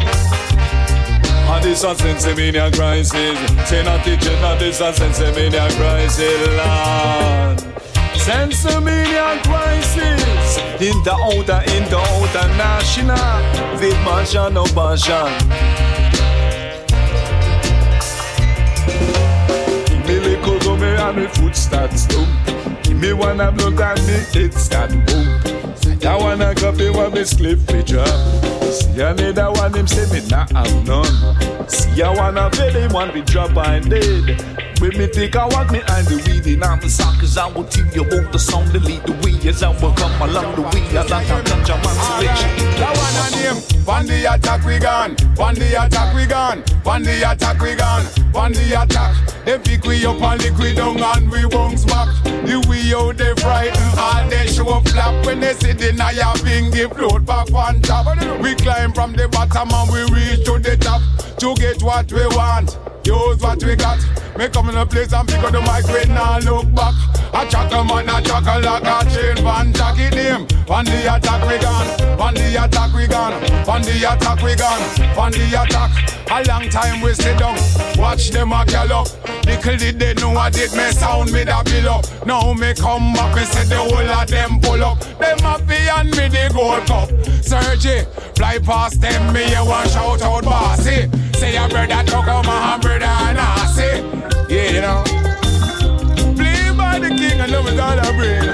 And 1.51 1.65
this 1.65 1.83
a 1.83 1.95
sensimania 1.95 2.71
crisis 2.75 3.39
Say 3.69 3.83
not 3.83 4.05
jet, 4.05 4.43
not 4.43 4.59
this 4.59 4.81
a 4.81 4.93
sensimania 4.93 5.69
crisis 5.77 6.47
Lord 6.59 7.78
Sensimania 8.19 9.41
crisis 9.45 10.59
In 10.81 11.03
the 11.03 11.13
outer, 11.13 11.63
in 11.75 11.85
the 11.91 11.99
outer 11.99 12.49
national 12.57 13.79
With 13.81 13.99
mansion, 14.05 14.55
no 14.55 14.65
passion 14.65 15.29
Give 19.87 20.07
me 20.07 20.37
little 20.37 20.77
me 20.77 20.89
and 20.89 21.17
me 21.17 21.27
foot 21.27 21.57
start 21.57 21.93
stump 21.93 22.29
Give 22.83 22.99
me 22.99 23.13
one 23.13 23.41
of 23.41 23.57
blood 23.57 23.81
and 23.81 24.07
me 24.07 24.15
head 24.33 24.55
start 24.55 25.58
bump 26.01 26.05
I 26.05 26.17
wanna 26.17 26.55
copy 26.55 26.91
what 26.91 27.13
me 27.13 27.25
slip 27.25 27.59
me 27.73 27.83
drop 27.83 28.07
See 28.73 29.01
another 29.01 29.53
one 29.53 29.75
him 29.75 29.87
say 29.87 30.11
me 30.13 30.27
not 30.29 30.51
have 30.53 30.87
none 30.87 31.69
See 31.69 32.03
I 32.03 32.15
wanna 32.15 32.51
feel 32.51 32.71
him 32.71 32.93
one 32.93 33.13
we 33.13 33.23
drop 33.23 33.57
and 33.57 33.89
dead 33.91 34.41
When 34.81 34.97
me 34.99 35.09
take 35.09 35.35
a 35.35 35.49
walk 35.49 35.71
me 35.71 35.81
and 35.81 36.07
the 36.07 36.23
weed 36.27 36.47
in 36.47 36.61
my 36.61 36.79
sock 36.81 37.19
Cause 37.21 37.37
I 37.37 37.47
will 37.47 37.65
tell 37.65 37.87
you 37.87 38.03
about 38.03 38.33
the 38.33 38.39
song 38.39 38.71
to 38.73 38.81
lead 38.81 39.03
the 39.05 39.13
way 39.25 39.49
As 39.49 39.63
I 39.63 39.71
will 39.71 39.93
come 39.93 40.23
along 40.23 40.55
the 40.57 40.63
way 40.63 40.97
as 40.97 41.11
I 41.11 41.25
can 41.25 41.45
ganja 41.45 41.77
man 41.77 41.97
selection 42.07 42.51
That 42.79 42.97
one 42.97 43.19
a 43.19 43.55
name. 43.55 43.79
On 43.89 44.07
the 44.07 44.35
attack 44.35 44.65
we 44.65 44.79
gone. 44.79 45.17
On 45.39 45.55
the 45.55 45.83
attack 45.83 46.15
we 46.15 46.27
gone. 46.27 46.63
On 46.85 47.03
the 47.03 47.31
attack 47.31 47.61
we 47.61 47.75
gone. 47.75 48.05
On 48.35 48.53
the 48.53 48.83
attack. 48.83 49.17
They 49.45 49.59
pick 49.59 49.85
we 49.85 50.05
up 50.05 50.21
and 50.21 50.43
lick 50.43 50.59
we 50.59 50.75
down 50.75 50.99
and 51.01 51.31
we 51.31 51.47
bounce 51.49 51.85
back. 51.85 52.09
The 52.23 52.65
way 52.69 52.93
out 52.95 53.17
they 53.17 53.35
frighten 53.41 53.99
all 53.99 54.29
they 54.29 54.47
show 54.47 54.81
flap 54.81 55.27
when 55.27 55.41
they 55.41 55.55
sit 55.55 55.81
in 55.89 56.01
a 56.01 56.13
ya 56.13 56.35
bingy 56.45 56.87
float 56.95 57.25
back 57.25 57.51
on 57.53 57.81
top. 57.81 58.07
We 58.43 58.55
climb 58.55 58.93
from 58.93 59.15
the 59.15 59.29
bottom 59.29 59.71
and 59.73 59.91
we 59.91 60.03
reach 60.15 60.45
to 60.45 60.59
the 60.59 60.77
top 60.77 61.01
to 61.39 61.55
get 61.55 61.83
what 61.83 62.13
we 62.13 62.27
want. 62.37 62.79
Use 63.05 63.41
what 63.41 63.63
we 63.65 63.75
got. 63.75 63.99
Me 64.39 64.49
come 64.49 64.71
in 64.71 64.77
a 64.77 64.87
place 64.87 65.13
and 65.13 65.27
pick 65.27 65.43
up 65.43 65.51
the 65.51 65.61
mic 65.61 65.85
when 65.91 66.17
I 66.17 66.39
look 66.39 66.73
back. 66.73 66.95
I 67.35 67.45
chat 67.51 67.73
a 67.73 67.83
man, 67.83 68.09
I 68.09 68.21
like 68.23 68.87
a 68.87 69.11
chain 69.11 69.43
van 69.43 69.73
jacket 69.73 70.15
him. 70.15 70.47
On 70.71 70.85
the 70.85 71.13
attack 71.13 71.43
we 71.43 71.59
gone, 71.59 72.21
on 72.21 72.35
the 72.35 72.55
attack 72.55 72.95
we 72.95 73.09
gone, 73.09 73.35
on 73.69 73.83
the 73.83 73.99
attack 73.99 74.41
we 74.41 74.55
gone, 74.55 74.79
on 75.19 75.33
the 75.33 75.43
attack. 75.59 75.91
A 76.31 76.47
long 76.47 76.71
time 76.71 77.01
we 77.01 77.15
sit 77.15 77.37
down, 77.37 77.59
watch 77.99 78.31
them 78.31 78.53
a 78.53 78.65
gallop. 78.65 79.09
Little 79.45 79.77
did 79.77 79.99
they 79.99 80.15
know 80.15 80.31
I 80.31 80.51
did 80.51 80.71
me 80.71 80.87
sound 80.93 81.33
me 81.33 81.43
that 81.43 81.65
bill 81.65 81.89
up. 81.89 82.07
Now 82.25 82.53
me 82.53 82.75
come 82.75 83.15
back, 83.15 83.35
me 83.35 83.43
say 83.43 83.65
the 83.65 83.75
whole 83.75 83.99
of 83.99 84.29
them 84.29 84.61
pull 84.61 84.85
up. 84.85 85.01
Them 85.19 85.39
happy 85.41 85.83
and 85.91 86.11
me 86.15 86.29
the 86.31 86.49
gold 86.55 86.87
cup. 86.87 87.11
Sergi, 87.43 88.07
fly 88.37 88.59
past 88.61 89.01
them, 89.01 89.33
me 89.33 89.51
you 89.51 89.67
want 89.67 89.91
shout 89.91 90.23
out 90.23 90.45
bossy. 90.45 91.11
Say 91.35 91.55
your 91.55 91.69
brother 91.69 92.05
took 92.07 92.29
out 92.29 92.47
my 92.47 92.79
brother 92.79 93.05
and 93.05 93.39
I 93.39 93.68
yeah 94.49 94.71
you 94.75 94.81
know. 94.81 95.03
Play 96.37 96.71
by 96.77 96.99
the 96.99 97.09
king 97.09 97.41
and 97.41 97.51
love 97.53 97.69
is 97.69 97.79
all 97.79 97.99
I 97.99 98.11
bring. 98.17 98.45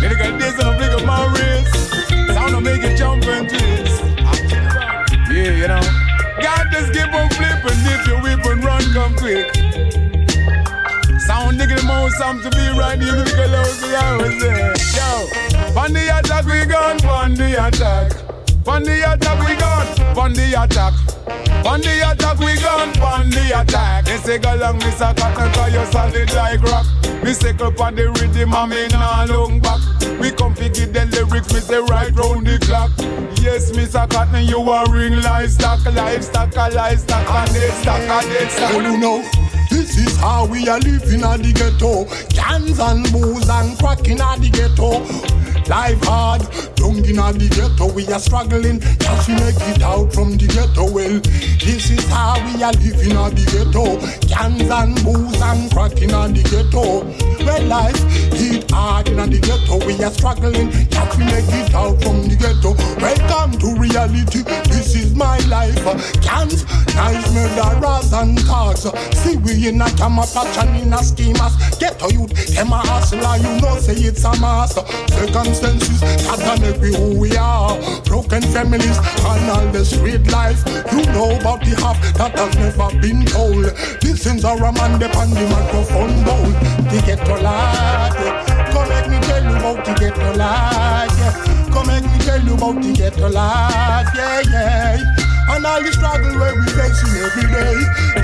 Then 0.00 0.12
got 0.18 0.38
this 0.38 0.58
and 0.58 0.68
I 0.68 0.76
flick 0.78 0.92
up 0.92 1.04
my 1.06 1.26
wrist. 1.32 2.34
Sound 2.34 2.50
to 2.54 2.60
make 2.60 2.82
it 2.82 2.96
jump 2.96 3.24
and 3.26 3.48
twist. 3.48 4.02
Yeah, 5.30 5.52
you 5.62 5.68
know. 5.68 5.82
God 6.42 6.66
just 6.72 6.92
keep 6.92 7.12
on 7.12 7.28
flipping 7.30 7.80
if 7.94 8.06
you 8.06 8.16
whip 8.22 8.44
and 8.46 8.64
run, 8.64 8.82
come 8.92 9.14
quick. 9.16 9.46
Sound 11.20 11.58
nigga 11.58 11.76
the 11.80 11.84
most 11.86 12.16
something 12.18 12.50
to 12.50 12.56
be 12.56 12.66
right 12.78 13.00
here 13.00 13.24
because 13.24 13.52
I 13.52 13.62
was 13.62 13.82
I 13.94 14.16
was 14.16 14.34
there. 14.42 14.74
Yo, 14.96 15.80
on 15.80 15.92
the 15.92 16.18
attack 16.18 16.44
we 16.46 16.64
gone, 16.66 17.04
on 17.06 17.34
the 17.34 17.66
attack. 17.66 18.12
On 18.66 18.82
the 18.82 19.12
attack 19.12 19.38
we 19.48 19.54
gone, 19.56 20.18
on 20.18 20.32
the 20.32 20.54
attack. 20.62 20.94
On 21.64 21.80
the 21.80 22.10
attack 22.10 22.38
we 22.38 22.54
gone, 22.60 22.90
on 23.00 23.30
the 23.30 23.60
attack. 23.60 24.04
They 24.04 24.16
say 24.18 24.38
go 24.38 24.54
long, 24.56 24.78
Mr. 24.80 25.16
Cotton, 25.16 25.52
cause 25.52 25.72
you 25.72 25.84
solid 25.92 26.32
like 26.34 26.62
rock. 26.62 26.86
Me 27.22 27.32
sickle 27.32 27.72
on 27.80 27.94
the 27.94 28.10
rhythm 28.18 28.52
and 28.52 28.70
me 28.70 28.88
nah 28.88 29.24
look 29.24 29.62
back. 29.62 29.80
We 30.20 30.32
come 30.32 30.54
fi 30.54 30.68
give 30.68 30.92
the 30.92 31.06
lyrics, 31.06 31.52
me 31.54 31.60
say 31.60 31.78
right 31.78 32.12
round 32.14 32.46
the 32.46 32.58
clock. 32.58 32.90
Yes, 33.40 33.70
Mr. 33.70 34.08
Cotton, 34.10 34.44
you 34.44 34.58
a 34.58 34.90
ring 34.90 35.20
livestock, 35.22 35.84
livestock, 35.86 36.54
livestock, 36.56 37.30
and 37.30 37.52
dead 37.54 37.72
stock, 37.74 38.02
a 38.02 38.28
dead 38.28 38.50
stock. 38.50 38.72
Well, 38.72 38.92
you 38.92 38.98
know, 38.98 39.22
this 39.70 39.96
is 39.96 40.16
how 40.18 40.46
we 40.46 40.68
are 40.68 40.80
living 40.80 41.22
at 41.22 41.42
the 41.42 41.52
ghetto. 41.52 42.06
Cans 42.34 42.78
and 42.78 43.06
booze 43.12 43.48
and 43.48 43.78
crack 43.78 44.08
in 44.08 44.20
at 44.20 44.40
the 44.40 44.50
ghetto. 44.50 45.51
Life 45.68 46.02
hard, 46.04 46.42
down 46.74 46.96
in 46.96 47.16
the 47.38 47.48
ghetto 47.48 47.92
we 47.94 48.06
are 48.08 48.18
struggling. 48.18 48.80
Just 48.98 49.28
we 49.28 49.34
make 49.34 49.56
it 49.72 49.82
out 49.82 50.12
from 50.12 50.36
the 50.36 50.46
ghetto. 50.50 50.90
Well, 50.90 51.20
this 51.62 51.90
is 51.90 52.04
how 52.10 52.34
we 52.44 52.62
are 52.62 52.72
living 52.82 53.14
in 53.14 53.30
the 53.32 53.44
ghetto. 53.46 53.96
Cans 54.26 54.68
and 54.68 54.98
booze 55.06 55.40
and 55.40 55.70
crack 55.72 55.96
in 56.02 56.10
the 56.10 56.42
ghetto. 56.44 57.06
Well, 57.46 57.62
life 57.70 57.96
hit 58.34 58.70
hard 58.70 59.08
in 59.08 59.16
the 59.16 59.38
ghetto. 59.38 59.78
We 59.86 59.94
are 60.02 60.10
struggling. 60.10 60.70
Just 60.90 61.16
we 61.16 61.24
make 61.24 61.48
it 61.48 61.74
out 61.74 61.96
from 62.02 62.26
the 62.26 62.36
ghetto. 62.36 62.74
Welcome 63.00 63.56
to 63.62 63.78
reality. 63.78 64.42
This 64.68 64.94
is 64.94 65.14
my 65.14 65.38
life. 65.46 65.78
Cans, 66.20 66.66
knives, 66.94 67.32
murderers 67.32 68.12
and 68.12 68.38
thugs. 68.44 68.90
See 69.22 69.36
we 69.38 69.68
in 69.68 69.80
a 69.80 69.88
camouflage 69.94 70.58
and 70.58 70.76
in 70.82 70.92
a 70.92 71.02
schemers. 71.02 71.54
Ghetto 71.78 72.10
youth, 72.10 72.34
them 72.54 72.72
a 72.72 72.82
hustler. 72.82 73.38
You 73.38 73.60
know 73.62 73.78
say 73.78 73.94
it's 73.94 74.24
a 74.24 74.34
mass. 75.52 75.60
Circumstances 75.60 76.00
that 76.00 76.60
make 76.60 76.80
we 76.80 76.94
who 76.94 77.18
we 77.18 77.36
are. 77.36 77.78
Broken 78.04 78.42
families 78.42 78.98
and 78.98 79.50
all 79.50 79.66
the 79.72 79.84
street 79.84 80.26
life. 80.30 80.62
You 80.92 81.04
know 81.12 81.36
about 81.38 81.60
the 81.60 81.76
half 81.80 82.00
that 82.16 82.38
has 82.38 82.54
never 82.56 83.00
been 83.00 83.24
told. 83.26 83.72
Listen, 84.02 84.44
are 84.44 84.56
a 84.56 84.72
man 84.72 85.02
upon 85.02 85.30
the 85.30 85.46
microphone 85.48 86.24
bowl. 86.24 86.50
The 86.90 87.02
ghetto 87.06 87.40
lad. 87.40 88.14
Come 88.72 88.88
let 88.88 89.08
me 89.10 89.18
tell 89.20 89.42
you 89.42 89.56
about 89.56 89.84
the 89.84 89.94
ghetto. 89.94 90.36
Yeah. 90.36 91.70
Come 91.72 91.86
let 91.86 92.04
me 92.04 92.18
tell 92.24 92.42
you 92.42 92.54
about 92.54 92.82
the 92.82 92.92
ghetto 92.92 93.28
lad. 93.28 94.06
Yeah, 94.14 94.42
yeah. 94.50 95.31
And 95.50 95.66
all 95.66 95.82
the 95.82 95.92
struggle 95.92 96.38
where 96.38 96.54
we 96.54 96.66
facing 96.76 97.16
every 97.18 97.46
day. 97.50 97.78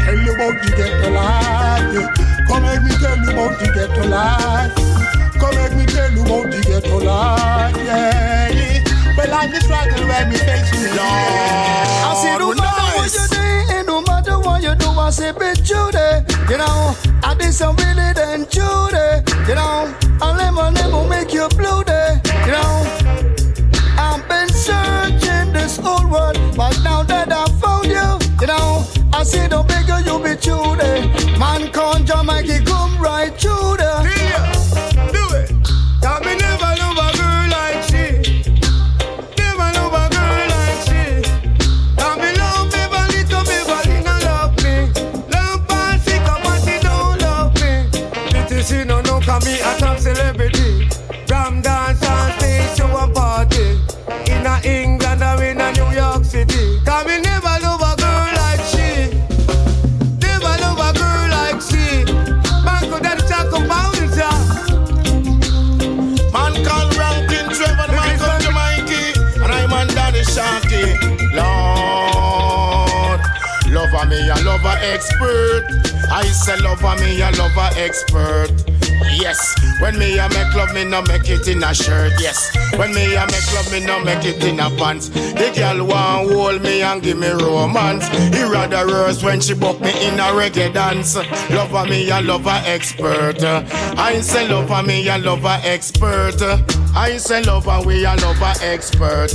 Tell 0.04 0.18
you 0.18 0.32
about 0.34 0.62
the 0.62 0.70
ghetto. 0.76 1.10
Yeah. 1.10 2.28
Come 2.48 2.62
let 2.62 2.82
me 2.82 2.90
tell 2.98 3.18
you 3.18 3.30
about 3.30 3.58
the 3.58 3.66
ghetto 3.74 4.08
lad. 4.08 4.72
Come 5.38 5.54
let 5.54 5.76
me 5.76 5.86
tell 5.86 6.10
you 6.12 6.22
about 6.22 6.50
the 6.50 6.60
ghetto 6.66 6.98
life, 6.98 7.76
yeah. 7.76 8.82
Well, 9.16 9.34
I'm 9.34 9.50
the 9.50 9.60
struggle 9.60 10.06
when 10.06 10.28
we 10.30 10.36
facing 10.36 10.82
it. 10.82 10.98
I 10.98 12.14
say 12.22 12.38
no 12.38 12.54
matter 12.54 12.86
what 12.96 13.12
you 13.14 13.26
do, 13.28 13.86
no 13.86 14.00
matter 14.02 14.38
what 14.38 14.62
you 14.62 14.74
do, 14.74 14.88
I 14.90 15.10
say 15.10 15.32
be 15.32 15.54
true. 15.62 15.90
You 16.50 16.56
know, 16.56 16.96
I 17.22 17.34
did 17.38 17.52
some 17.52 17.76
really 17.76 18.12
then 18.14 18.46
true 18.46 18.88
can't 32.48 32.77
lover 74.44 74.77
expert. 74.81 75.65
I 76.10 76.24
say 76.24 76.56
lover 76.60 76.94
me, 77.01 77.20
a 77.20 77.31
lover 77.32 77.70
expert. 77.77 78.51
Yes, 79.20 79.55
when 79.81 79.98
me 79.98 80.19
a 80.19 80.28
make 80.28 80.55
love, 80.55 80.74
me 80.74 80.85
no 80.85 81.02
make 81.02 81.28
it 81.28 81.48
in 81.48 81.62
a 81.62 81.74
shirt. 81.74 82.12
Yes, 82.20 82.55
when 82.77 82.94
me 82.94 83.15
a 83.15 83.27
make 83.27 83.52
love, 83.55 83.70
me 83.73 83.85
no 83.85 84.02
make 84.05 84.24
it 84.24 84.43
in 84.44 84.60
a 84.60 84.70
pants. 84.70 85.09
The 85.09 85.52
girl 85.55 85.86
want 85.86 86.31
hold 86.32 86.62
me 86.62 86.82
and 86.82 87.02
give 87.02 87.19
me 87.19 87.28
romance. 87.28 88.06
He 88.35 88.43
rather 88.43 88.86
worse 88.86 89.23
when 89.23 89.40
she 89.40 89.55
book 89.55 89.81
me 89.81 89.90
in 90.06 90.15
a 90.15 90.32
reggae 90.35 90.73
dance. 90.73 91.16
Lover 91.51 91.89
me, 91.89 92.10
a 92.10 92.20
lover 92.20 92.60
expert. 92.65 93.43
I 93.43 94.20
say 94.20 94.48
lover 94.48 94.82
me, 94.82 95.09
a 95.09 95.19
lover 95.19 95.59
expert. 95.65 96.40
I 96.94 97.16
say 97.16 97.43
lover, 97.43 97.81
we 97.86 98.05
a 98.05 98.15
lover 98.16 98.55
expert. 98.62 99.32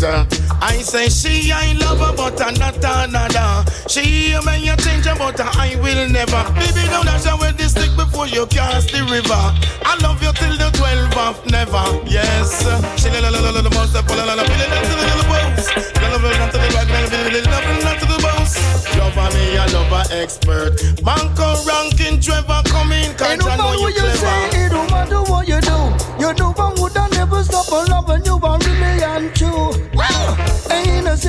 I 0.62 0.82
say 0.82 1.10
she 1.10 1.52
I 1.52 1.74
love 1.74 2.00
her, 2.00 2.14
but 2.16 2.42
I 2.42 2.52
not 2.52 2.78
another. 2.84 3.66
She 3.88 4.36
may 4.46 4.60
you 4.60 4.76
change 4.78 5.06
her, 5.06 5.16
but 5.16 5.40
I 5.40 5.76
will 5.82 6.10
never. 6.10 6.44
Baby, 6.54 6.88
don't 6.90 7.06
dash 7.06 7.26
away 7.26 7.52
the 7.54 7.68
stick 7.70 7.96
before 7.96 8.28
you 8.28 8.46
cross 8.48 8.86
the 8.92 9.02
river. 9.10 9.44
I 9.86 9.98
love 10.02 10.22
you 10.22 10.32
till 10.34 10.56
the 10.58 10.70
12 10.78 11.18
of 11.18 11.46
never. 11.52 11.84
Yes. 12.06 12.64
She 13.02 13.10
la 13.10 13.20
la 13.20 13.30
la 13.30 13.40
la 13.40 13.50
la 13.52 13.62
la 13.62 13.70
most 13.72 13.96
of 13.96 14.08
la 14.10 14.24
la 14.24 14.34
la 14.36 14.44
la 14.44 14.66
la 14.68 15.24
bones. 15.28 15.68
Love 16.02 16.22
her 16.22 16.34
not 16.38 16.52
to 16.52 16.58
the 16.58 16.70
right, 16.76 16.90
love 16.90 17.12
her 17.12 17.42
love 17.52 17.64
her 17.64 17.78
not 17.84 17.98
to 18.00 18.06
the 18.06 18.20
bones. 18.22 18.54
Lover 18.98 19.30
me, 19.36 19.58
a 19.58 19.66
lover 19.74 20.04
expert. 20.14 20.72
Banco 21.04 21.48
ranking 21.66 22.20
Trevor 22.22 22.62
coming, 22.66 23.14
cause 23.16 23.32
Ain't 23.32 23.42
no 23.42 23.50
I 23.50 23.58
know 23.58 23.74
you 23.74 23.82
what 23.82 23.94
you 23.96 24.02
say, 24.02 24.20
clever. 24.20 24.66
it 24.66 24.70
don't 24.70 24.90
matter 24.92 25.22
what 25.24 25.48
you 25.48 25.60
do. 25.62 25.78
You 26.22 26.34
do 26.34 26.46
one 26.54 26.76
would 26.82 26.98
I 26.98 27.08
never 27.10 27.44
stop 27.44 27.68
a 27.72 27.90
loving 27.92 28.26
you 28.26 28.40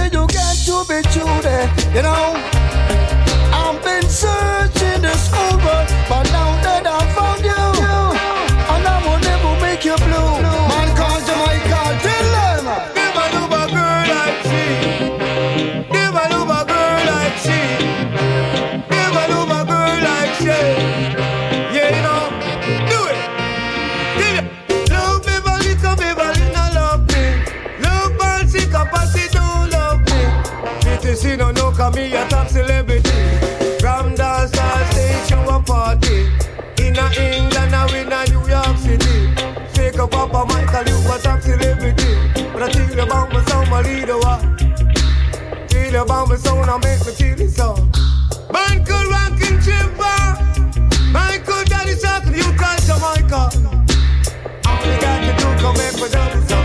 say 0.05 0.19
you 0.19 0.27
got 0.27 0.57
to 0.67 0.85
be 0.89 1.03
true 1.13 1.41
there, 1.43 1.69
you 1.95 2.03
know. 2.03 2.35
I've 3.53 3.83
been 3.83 4.09
searching 4.09 5.03
this 5.03 5.31
whole 5.33 5.59
world, 5.59 5.89
but 6.09 6.24
You 40.75 40.97
a 41.09 41.19
top 41.21 41.41
celebrity. 41.41 42.17
But 42.53 42.65
I 42.65 42.69
tell 42.69 42.97
you 42.97 43.01
about 43.01 43.33
my 43.33 43.45
sound, 43.45 43.71
my 43.71 43.81
leader, 43.81 44.19
what? 44.19 44.41
Tell 45.69 45.93
you 45.93 46.03
about 46.03 46.29
my 46.29 46.35
sound, 46.35 46.69
I 46.69 46.77
make 46.79 47.07
me 47.07 47.13
feel 47.13 47.41
it 47.41 47.51
so. 47.51 47.77
Michael 48.51 49.09
Rankin 49.09 49.63
Chipper. 49.63 50.19
Michael 51.13 51.63
Daddy 51.67 51.95
Shark, 51.97 52.27
you 52.27 52.43
call 52.59 52.77
Jamaica. 52.89 53.55
All 54.67 54.85
you 54.85 55.01
got 55.01 55.21
to 55.23 55.33
do, 55.39 55.63
come 55.63 55.77
make 55.77 55.95
me 55.95 56.09
dance 56.09 56.51
it 56.51 56.64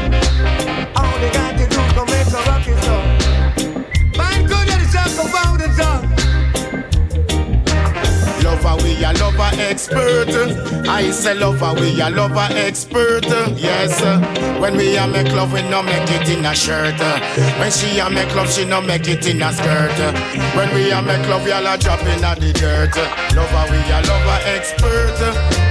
we 8.99 9.05
a 9.05 9.13
lover 9.13 9.49
expert. 9.55 10.27
I 10.88 11.11
say 11.11 11.34
lover, 11.34 11.73
we 11.80 11.99
a 12.01 12.09
lover 12.09 12.47
expert. 12.51 13.26
Yes, 13.55 14.01
when 14.59 14.76
we 14.76 14.97
a 14.97 15.07
make 15.07 15.31
love, 15.34 15.53
we 15.53 15.61
no 15.63 15.81
make 15.81 16.09
it 16.09 16.30
in 16.30 16.45
a 16.45 16.53
shirt. 16.53 16.99
When 17.59 17.71
she 17.71 17.99
a 17.99 18.09
make 18.09 18.34
love, 18.35 18.51
she 18.51 18.65
no 18.65 18.81
make 18.81 19.07
it 19.07 19.26
in 19.26 19.41
a 19.41 19.53
skirt. 19.53 19.97
When 20.55 20.73
we 20.76 20.91
a 20.91 21.01
make 21.01 21.27
love, 21.30 21.47
y'all 21.47 21.65
a 21.65 21.77
drop 21.77 22.01
in 22.01 22.23
a 22.23 22.35
the 22.35 22.51
dirt. 22.53 22.95
Lover, 23.35 23.71
we 23.71 23.80
a 23.91 24.01
lover 24.03 24.39
expert. 24.45 25.15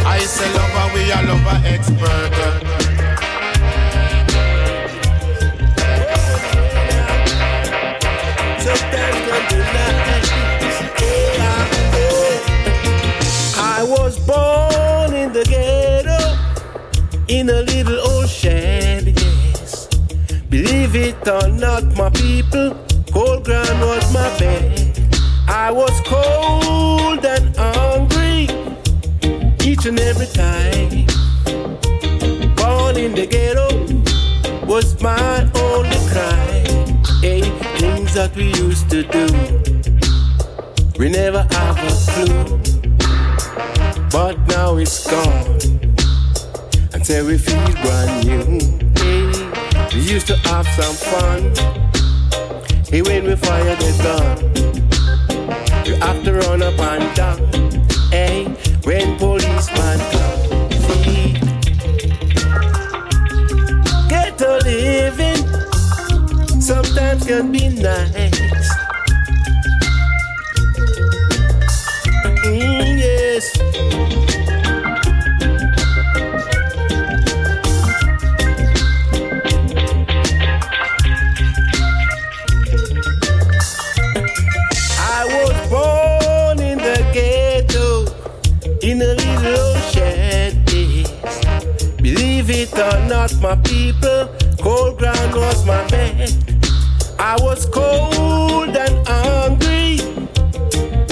I 0.06 0.20
say 0.20 0.50
lover, 0.54 0.94
we 0.94 1.10
a 1.12 1.22
lover 1.28 1.66
expert. 1.66 2.87
in 17.28 17.50
a 17.50 17.62
little 17.62 18.00
old 18.00 18.28
shed, 18.28 19.06
yes. 19.06 19.86
Believe 20.48 20.96
it 20.96 21.28
or 21.28 21.48
not, 21.48 21.84
my 21.96 22.08
people, 22.10 22.74
cold 23.12 23.44
ground 23.44 23.80
was 23.80 24.12
my 24.12 24.28
bed. 24.38 24.98
I 25.46 25.70
was 25.70 26.00
cold 26.06 27.24
and 27.24 27.54
hungry 27.56 28.48
each 29.62 29.84
and 29.84 30.00
every 30.00 30.26
time. 30.26 31.06
Born 32.56 32.96
in 32.96 33.14
the 33.14 33.26
ghetto 33.30 33.68
was 34.66 35.00
my 35.02 35.48
only 35.56 36.00
crime. 36.08 37.02
Hey, 37.20 37.42
things 37.78 38.14
that 38.14 38.34
we 38.34 38.46
used 38.54 38.88
to 38.90 39.02
do, 39.02 39.26
we 40.98 41.10
never 41.10 41.46
have 41.50 41.76
a 41.76 41.92
clue. 42.10 42.58
But 44.10 44.38
now 44.48 44.76
it's 44.76 45.06
gone. 45.10 45.77
Say 47.08 47.22
we 47.22 47.38
feel 47.38 47.72
brand 47.80 48.26
new. 48.26 48.60
We 49.94 50.00
used 50.00 50.26
to 50.26 50.36
have 50.44 50.66
some 50.76 50.94
fun. 50.94 51.54
Hey, 52.84 53.00
when 53.00 53.24
we 53.24 53.34
fire 53.34 53.76
the 53.76 53.92
gun, 54.04 54.36
we 55.86 55.94
have 56.00 56.22
to 56.24 56.34
run 56.34 56.62
up 56.62 56.78
and 56.78 57.16
down. 57.16 57.38
Hey, 58.10 58.44
when 58.84 59.16
policeman 59.16 59.98
come, 60.12 60.70
see, 60.84 61.32
ghetto 64.10 64.58
living 64.58 65.40
sometimes 66.60 67.24
can 67.24 67.50
be 67.50 67.70
nice. 67.70 68.68
Mm, 72.44 72.98
yes. 72.98 74.27
Not, 93.32 93.42
my 93.42 93.62
people, 93.62 94.28
cold 94.60 94.98
ground 94.98 95.34
was 95.34 95.64
my 95.66 95.86
bed. 95.88 96.32
I 97.18 97.36
was 97.40 97.66
cold 97.66 98.76
and 98.76 99.06
hungry 99.06 99.94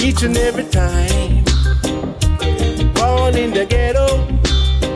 each 0.03 0.23
and 0.23 0.37
every 0.37 0.65
time. 0.65 1.45
Born 2.95 3.37
in 3.37 3.53
the 3.53 3.67
ghetto 3.69 4.07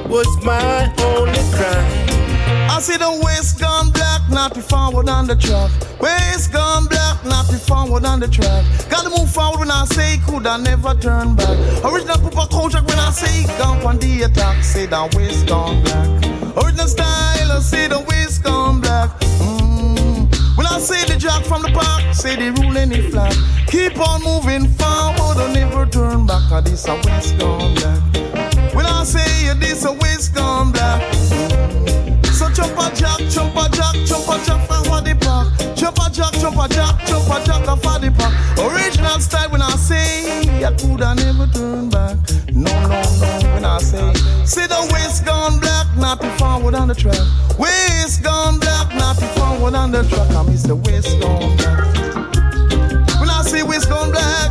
was 0.09 0.28
my 0.44 0.92
only 1.02 1.42
crime. 1.52 2.70
I 2.70 2.78
see 2.80 2.97
the 2.97 3.20
waist 3.24 3.60
gone 3.60 3.90
black, 3.90 4.22
not 4.30 4.55
the 4.55 4.62
forward 4.62 5.09
on 5.09 5.26
the 5.26 5.36
track. 5.36 5.70
Waist 6.01 6.52
gone 6.52 6.86
black, 6.86 7.24
not 7.24 7.47
the 7.48 7.59
forward 7.59 8.05
on 8.05 8.20
the 8.20 8.28
track. 8.28 8.64
Gotta 8.88 9.10
move 9.10 9.30
forward 9.30 9.60
when 9.60 9.70
I 9.70 9.84
say 9.86 10.18
could 10.26 10.47
I 10.47 10.56
never 10.59 10.94
turn 10.94 11.34
back. 11.34 11.59
Original 11.84 12.18
Papa 12.18 12.48
contract 12.51 12.88
when 12.88 12.98
I 12.98 13.10
say 13.10 13.47
gone 13.59 13.84
on 13.84 13.98
the 13.98 14.22
attack. 14.22 14.62
Say 14.64 14.86
the 14.86 15.10
waist 15.16 15.47
gone 15.47 15.82
black. 15.82 16.39
Original 16.56 16.89
style, 16.89 17.52
I 17.52 17.60
say 17.60 17.89
the 17.89 18.01
waist 18.09 18.43
gone 18.43 18.81
black. 18.81 19.10
Mm. 19.39 20.56
When 20.56 20.66
I 20.66 20.78
say 20.81 21.05
the 21.06 21.16
jack 21.18 21.44
from 21.44 21.62
the 21.62 21.70
park, 21.70 22.14
say 22.14 22.36
the 22.36 22.51
rule 22.60 22.77
any 22.77 23.10
flag. 23.10 23.35
Keep 23.68 23.98
on 24.01 24.22
moving 24.22 24.66
forward, 24.68 25.36
don't 25.39 25.52
never 25.52 25.86
turn 25.86 26.27
back. 26.27 26.48
Cause 26.48 26.64
this 26.64 26.89
a 26.89 26.94
waist 27.06 27.39
gone 27.39 27.74
black. 27.74 28.74
When 28.74 28.86
I 28.86 29.05
say 29.05 29.55
this 29.55 29.85
a 29.85 29.93
waist 29.93 30.35
gone 30.35 30.72
black. 30.72 31.01
So 32.35 32.51
jump 32.51 32.78
a 32.78 32.90
jack, 32.97 33.18
jump 33.31 33.55
a 33.56 33.68
jack, 33.70 33.94
jump 34.06 34.28
a 34.28 34.36
jack 34.44 34.66
for 34.66 35.01
the 35.01 35.14
park. 35.20 35.48
Jump 35.77 35.98
a 35.98 36.10
jack, 36.10 36.32
jump 36.35 36.59
a 36.59 36.68
jack, 36.68 36.98
jump 37.06 37.31
a 37.31 37.39
jack 37.47 37.64
for 37.64 37.98
the 38.02 38.10
park. 38.18 38.35
Original 38.59 39.20
style 39.20 39.51
when 39.51 39.62
I 39.62 39.70
say 39.77 40.64
I 40.64 40.72
coulda 40.77 41.14
never 41.14 41.47
turn 41.52 41.89
back. 41.90 42.16
No, 42.52 42.72
no, 42.82 43.01
no. 43.20 43.55
When 43.55 43.64
I 43.64 43.78
say, 43.78 44.12
see 44.44 44.66
the 44.66 44.81
waist 44.93 45.24
gone 45.24 45.39
on 46.81 46.89
the 46.89 46.94
track. 46.94 47.20
Waist 47.59 48.23
gone 48.23 48.59
black, 48.59 48.89
not 48.94 49.16
the 49.16 49.27
forward 49.36 49.74
on 49.74 49.93
the 49.93 50.02
track. 50.09 50.31
I 50.31 50.43
miss 50.44 50.62
the 50.62 50.74
waist 50.74 51.12
gone 51.20 51.55
black. 51.57 51.85
When 53.20 53.28
I 53.28 53.43
say 53.44 53.62
waist 53.62 53.89
gone 53.90 54.11
black, 54.11 54.48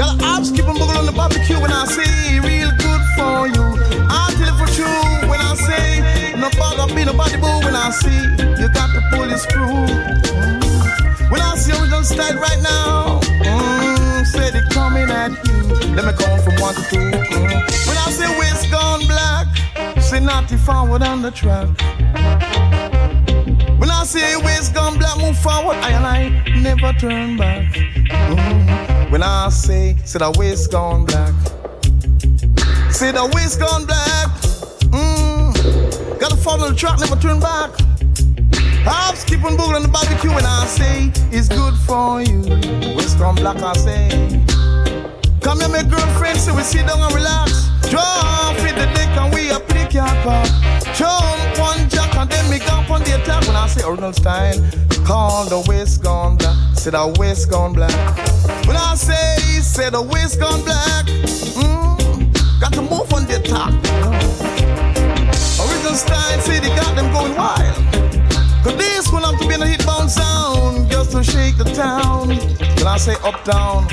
got 0.00 0.16
abs 0.22 0.50
keep 0.50 0.66
on 0.66 0.76
buggle 0.76 0.96
on 0.96 1.04
the 1.04 1.12
barbecue. 1.12 1.60
When 1.60 1.70
I 1.70 1.84
say 1.84 2.40
real 2.40 2.72
good 2.80 3.02
for 3.16 3.36
you, 3.52 3.66
I 4.08 4.32
tell 4.40 4.48
it 4.48 4.56
for 4.56 4.68
true. 4.72 5.28
When 5.28 5.40
I 5.40 5.52
say 5.60 6.00
no 6.40 6.48
bother 6.56 6.88
be 6.94 7.04
nobody 7.04 7.36
boo. 7.36 7.60
When 7.60 7.76
I 7.76 7.90
see 7.90 8.22
you 8.56 8.68
got 8.72 8.88
to 8.96 9.00
pull 9.12 9.28
your 9.28 9.38
screw. 9.38 9.84
When 11.28 11.40
I 11.42 11.52
see 11.56 11.72
original 11.76 12.02
style 12.02 12.38
right 12.40 12.60
now, 12.62 13.20
mm, 13.44 14.24
say 14.24 14.50
they 14.50 14.64
coming 14.72 15.10
at 15.10 15.36
you. 15.44 15.60
Let 15.92 16.06
me 16.08 16.12
come 16.16 16.40
from 16.40 16.56
one 16.64 16.74
to 16.74 16.82
two. 16.88 17.12
Mm. 17.12 17.60
When 17.88 17.96
I 17.98 18.08
say 18.08 18.28
waist 18.40 18.70
gone 18.70 18.95
not 20.12 20.48
the 20.48 20.56
forward 20.56 21.02
on 21.02 21.20
the 21.20 21.30
track. 21.30 21.68
When 23.78 23.90
I 23.90 24.04
say 24.04 24.36
waist 24.36 24.72
gone 24.72 24.98
black, 24.98 25.18
move 25.18 25.36
forward, 25.36 25.76
I 25.76 25.90
and 25.90 26.06
I 26.06 26.60
never 26.60 26.92
turn 26.92 27.36
back. 27.36 27.64
Mm. 27.74 29.10
When 29.10 29.22
I 29.22 29.48
say, 29.48 29.96
say 30.04 30.20
the 30.20 30.30
waist 30.38 30.70
gone 30.70 31.06
black. 31.06 31.34
Say 32.92 33.10
the 33.10 33.28
waist 33.34 33.58
gone 33.58 33.84
black. 33.84 34.28
Mm. 34.94 36.20
Gotta 36.20 36.36
follow 36.36 36.70
the 36.70 36.76
track, 36.76 37.00
never 37.00 37.16
turn 37.16 37.40
back. 37.40 37.70
Hops 38.86 39.24
keep 39.24 39.44
on 39.44 39.56
boogling 39.56 39.82
the 39.82 39.88
barbecue 39.88 40.32
when 40.32 40.46
I 40.46 40.66
say 40.66 41.10
it's 41.36 41.48
good 41.48 41.74
for 41.86 42.22
you. 42.22 42.42
Waist 42.96 43.18
gone 43.18 43.34
black, 43.34 43.60
I 43.60 43.72
say. 43.74 44.08
Come 45.40 45.60
here, 45.60 45.68
my 45.68 45.82
girlfriend, 45.82 46.38
so 46.38 46.54
we 46.54 46.62
sit 46.62 46.86
down 46.86 47.00
and 47.00 47.14
relax. 47.14 47.66
Jump 47.90 48.58
in 48.60 48.74
the 48.74 48.86
deck 48.94 49.16
a 49.98 50.06
pick. 50.24 50.94
Jump 50.94 51.58
one 51.58 51.88
jack 51.88 52.14
and 52.16 52.30
then 52.30 52.50
me 52.50 52.58
go 52.58 52.76
on 52.92 53.02
the 53.02 53.20
attack. 53.20 53.46
When 53.46 53.56
I 53.56 53.66
say 53.66 53.86
original 53.86 54.12
style, 54.12 54.58
call 55.04 55.44
the 55.46 55.64
waist 55.68 56.02
gone 56.02 56.36
black. 56.36 56.56
Say 56.76 56.90
the 56.90 57.14
waist 57.18 57.50
gone 57.50 57.72
black. 57.72 57.92
When 58.66 58.76
I 58.76 58.94
say, 58.94 59.36
say 59.60 59.90
the 59.90 60.02
waist 60.02 60.40
gone 60.40 60.62
black. 60.64 61.06
Mm, 61.56 62.60
got 62.60 62.72
to 62.74 62.82
move 62.82 63.12
on 63.12 63.26
the 63.26 63.36
attack. 63.40 63.72
Original 65.60 65.94
style, 65.94 66.40
say 66.40 66.60
they 66.60 66.68
got 66.76 66.94
them 66.96 67.12
going 67.12 67.34
wild. 67.36 67.76
Cause 68.62 68.76
this 68.76 69.12
one 69.12 69.22
have 69.22 69.38
to 69.40 69.46
be 69.46 69.54
in 69.54 69.62
a 69.62 69.66
hit 69.66 69.86
bound 69.86 70.10
sound 70.10 70.90
just 70.90 71.12
to 71.12 71.22
shake 71.22 71.56
the 71.56 71.64
town. 71.64 72.28
When 72.28 72.86
I 72.86 72.96
say 72.98 73.14
uptown, 73.22 73.86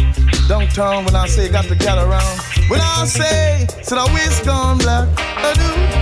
downtown, 0.47 1.05
when 1.05 1.15
I 1.15 1.27
say 1.27 1.49
got 1.49 1.65
to 1.65 1.75
gather 1.75 2.07
around. 2.09 2.39
When 2.69 2.79
I 2.81 3.05
say, 3.05 3.67
say 3.83 3.95
the 3.95 4.11
waist 4.13 4.45
gone 4.45 4.77
black, 4.79 5.07
I 5.17 5.53
do. 5.53 5.92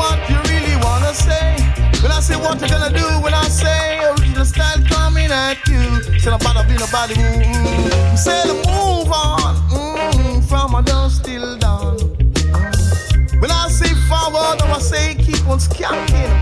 What 0.00 0.18
you 0.30 0.38
really 0.48 0.76
wanna 0.84 1.12
say. 1.12 1.60
When 2.02 2.10
I 2.10 2.20
say 2.20 2.36
what 2.36 2.60
you 2.62 2.68
gonna 2.68 2.88
do, 2.88 3.06
when 3.20 3.34
I 3.34 3.44
say 3.44 4.00
original 4.08 4.46
style 4.46 4.82
coming 4.88 5.30
at 5.30 5.58
you. 5.68 5.82
Say 6.18 6.30
nobody 6.30 6.60
be 6.68 6.74
nobody 6.80 7.14
move. 7.20 7.44
Mm. 7.44 8.16
Say 8.16 8.40
the 8.48 8.54
move 8.68 9.12
on 9.12 9.56
mm, 9.68 10.48
from 10.48 10.74
a 10.74 10.82
dusk 10.82 11.24
till 11.24 11.58
dawn. 11.58 11.98
When 13.40 13.50
I 13.50 13.68
say 13.68 13.92
forward, 14.08 14.62
I 14.62 14.78
say 14.80 15.14
keep 15.16 15.46
on 15.46 15.58
skanking 15.58 16.32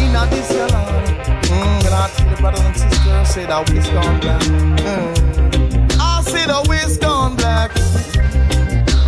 in 0.00 0.16
a 0.16 0.26
this 0.30 0.50
your 0.50 0.68
land. 0.68 1.06
Mm, 1.52 1.84
when 1.84 1.92
I 1.92 2.08
tell 2.16 2.30
the 2.30 2.36
brothers 2.40 2.60
and 2.60 2.76
sisters, 2.76 3.28
say 3.28 3.44
that 3.46 3.68
waist 3.70 3.92
gone 3.92 4.20
black. 4.20 4.42
Mm. 4.42 5.98
I 6.00 6.22
say 6.22 6.46
the 6.46 6.64
waist 6.68 7.00
gone 7.02 7.36
black. 7.36 7.72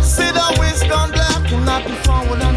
Say 0.03 0.31
the 0.31 0.57
waist 0.59 0.87
gone 0.87 1.11
black, 1.11 1.41
not 1.65 1.83
the 1.83 1.95
forward 2.05 2.41
on 2.41 2.54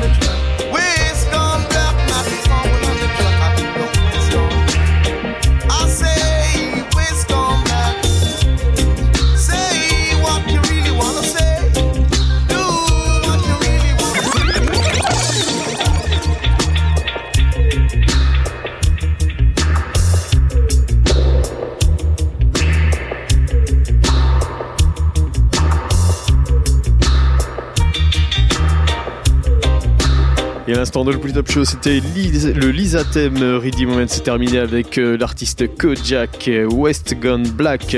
Et 30.69 30.75
l'instant 30.75 31.03
de 31.03 31.13
le 31.13 31.19
plus 31.19 31.33
top 31.33 31.51
show, 31.51 31.65
c'était 31.65 31.99
le 31.99 32.71
Lisa 32.71 33.03
Thème 33.03 33.43
Ready 33.43 33.87
Moment. 33.87 34.05
C'est 34.07 34.23
terminé 34.23 34.59
avec 34.59 34.99
euh, 34.99 35.17
l'artiste 35.17 35.75
Kojak, 35.79 36.51
West 36.71 37.15
Black. 37.55 37.97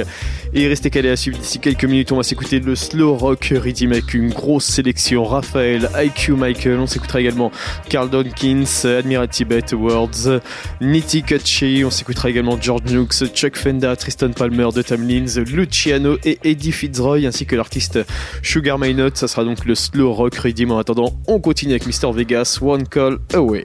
Et 0.52 0.66
restez 0.66 0.90
calés 0.90 1.10
à 1.10 1.16
suivre 1.16 1.38
d'ici 1.38 1.60
quelques 1.60 1.84
minutes. 1.84 2.10
On 2.10 2.16
va 2.16 2.24
s'écouter 2.24 2.58
le 2.58 2.74
slow 2.74 3.14
rock 3.14 3.52
Rhythm 3.54 3.92
avec 3.92 4.14
une 4.14 4.30
grosse 4.30 4.64
sélection. 4.64 5.24
Raphaël, 5.24 5.88
IQ 5.96 6.32
Michael. 6.32 6.80
On 6.80 6.86
s'écoutera 6.86 7.20
également 7.20 7.52
Carl 7.88 8.10
Dawkins, 8.10 8.64
Admiral 8.84 9.28
Tibet 9.28 9.62
Awards, 9.72 10.40
Nitty 10.80 11.22
Kutchi. 11.22 11.84
On 11.84 11.90
s'écoutera 11.90 12.30
également 12.30 12.60
George 12.60 12.92
Nooks, 12.92 13.32
Chuck 13.32 13.56
Fenda, 13.56 13.94
Tristan 13.94 14.30
Palmer 14.30 14.68
de 14.74 14.82
Tamlins, 14.82 15.40
Luciano 15.46 16.18
et 16.24 16.40
Eddie 16.42 16.72
Fitzroy 16.72 17.26
ainsi 17.26 17.46
que 17.46 17.54
l'artiste 17.54 18.00
Sugar 18.42 18.78
My 18.78 18.92
Note. 18.92 19.16
Ça 19.16 19.28
sera 19.28 19.44
donc 19.44 19.64
le 19.64 19.76
slow 19.76 20.12
rock 20.12 20.34
Rhythm. 20.34 20.72
En 20.72 20.78
attendant, 20.78 21.12
on 21.28 21.38
continue 21.38 21.74
avec 21.74 21.86
Mr. 21.86 22.12
Vegas, 22.12 22.58
One 22.60 22.88
Call 22.88 23.18
Away. 23.34 23.64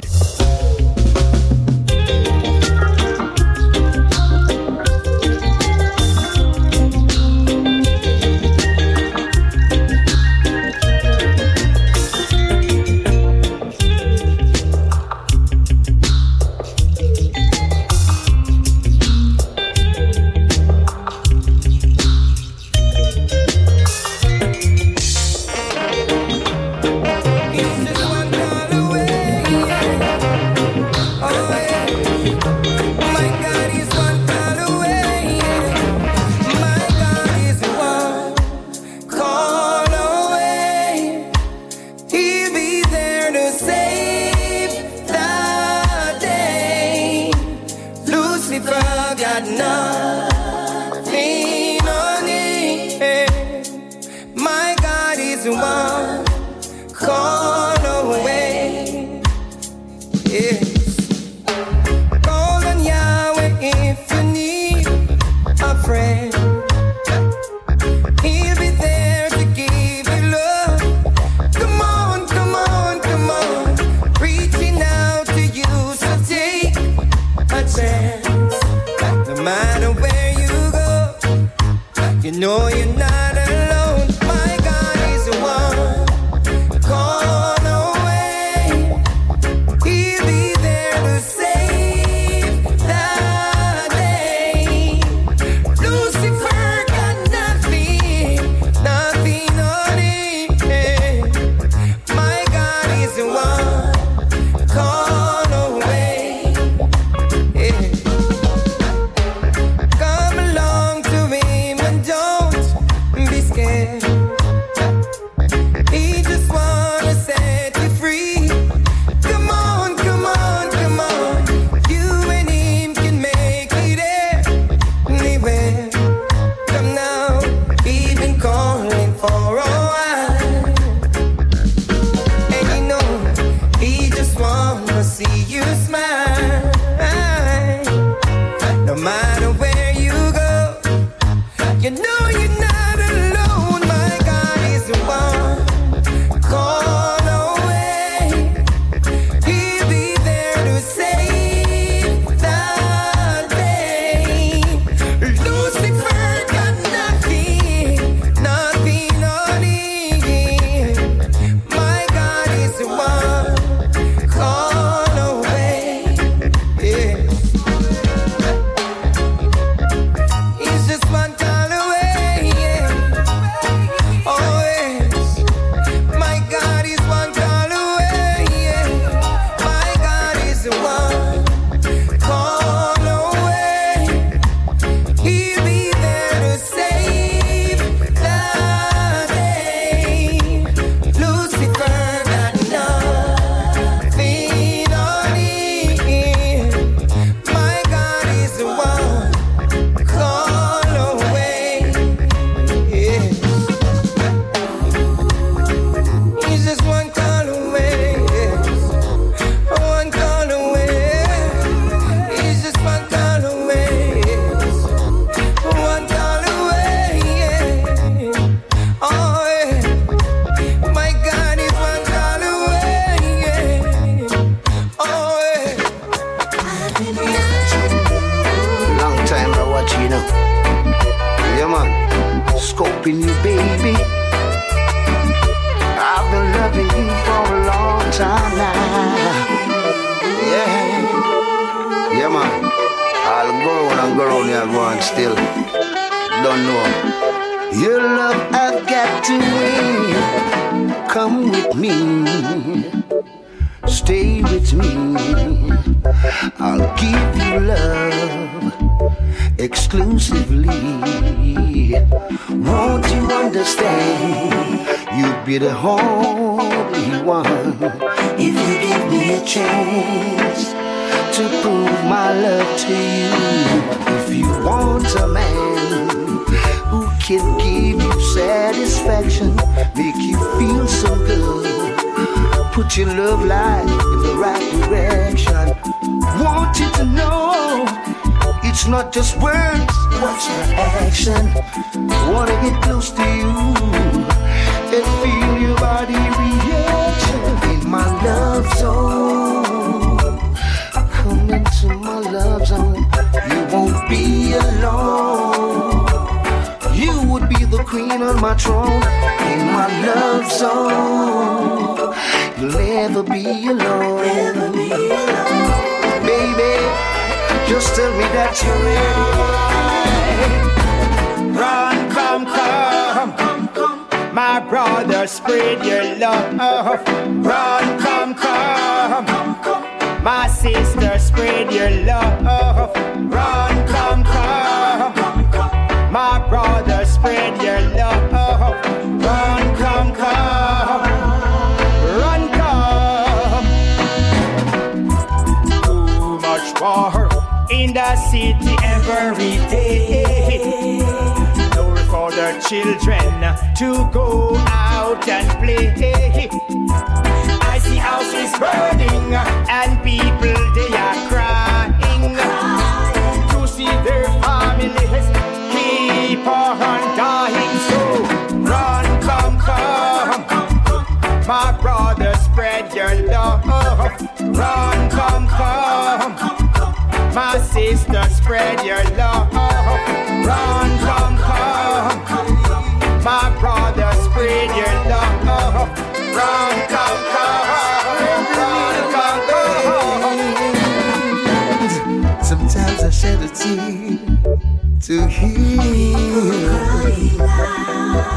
to 395.15 395.27
hear 395.27 396.17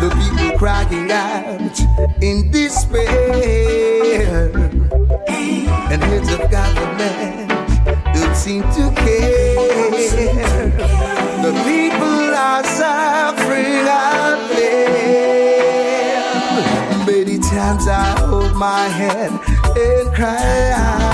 the 0.00 0.08
people 0.14 0.56
crying 0.56 1.10
out 1.10 1.76
in 2.22 2.48
despair, 2.52 4.52
and 5.90 6.04
heads 6.04 6.32
of 6.32 6.48
government 6.48 7.48
don't 8.14 8.36
seem 8.36 8.62
to 8.62 8.92
care. 8.94 10.70
The 11.42 11.52
people 11.66 12.34
are 12.46 12.62
suffering 12.62 13.88
unfair. 13.88 15.02
Many 17.06 17.38
times 17.38 17.88
I 17.88 18.04
hold 18.20 18.54
my 18.54 18.86
head 18.86 19.32
and 19.76 20.14
cry 20.14 20.70
out. 20.76 21.07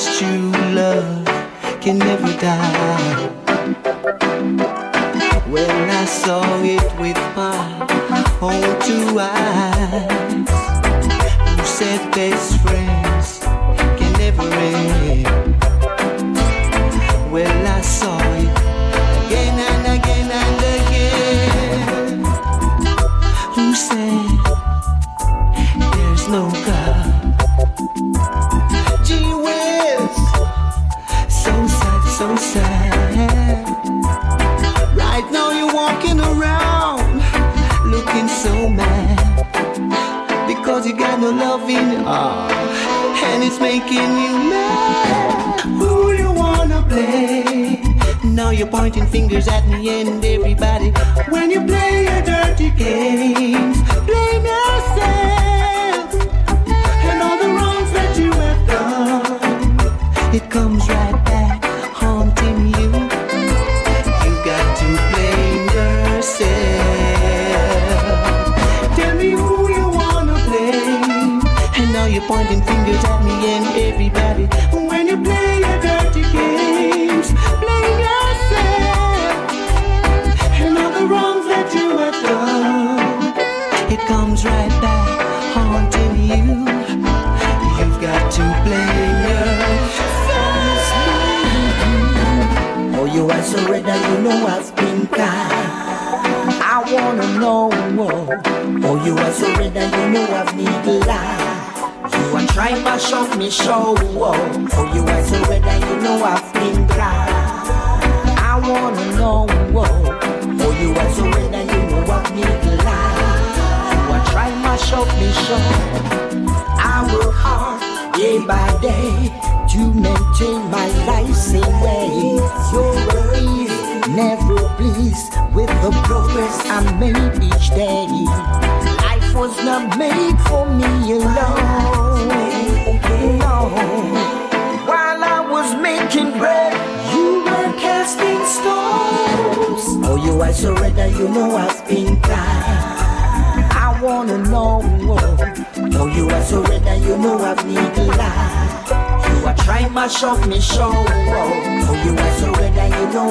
Cause 0.00 0.18
true 0.18 0.50
love 0.72 1.26
can 1.82 1.98
never 1.98 2.32
die. 2.40 3.26
When 5.46 5.90
I 5.90 6.06
saw 6.06 6.42
it 6.62 6.98
with 6.98 7.20
my 7.36 7.60
own 8.40 8.80
two 8.80 9.18
eyes, 9.18 10.48
you 11.58 11.64
said 11.66 12.14
this. 12.14 12.49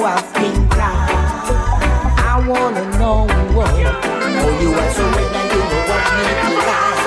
know 0.00 0.06
I've 0.06 0.34
been 0.34 0.68
down. 0.68 1.08
I 2.18 2.44
wanna 2.48 2.84
know 2.98 3.26
what. 3.54 3.70
Oh, 3.70 3.76
you 4.62 4.70
are 4.72 4.90
so 4.96 5.04
red 5.04 5.32
and 5.38 5.48
you 5.52 5.60
know 5.70 5.82
what 5.88 6.02
made 6.16 6.40
me 6.48 6.56
laugh. 6.68 7.00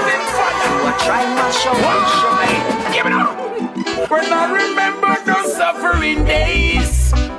You 0.69 0.77
are 0.89 0.99
trying 1.05 1.33
my 1.35 1.49
show. 1.61 1.75
Give 2.93 3.05
it 3.07 3.13
up. 3.13 3.33
When 4.09 4.25
I 4.31 4.35
remember 4.61 5.13
those 5.25 5.49
suffering 5.55 6.19
days. 6.25 6.91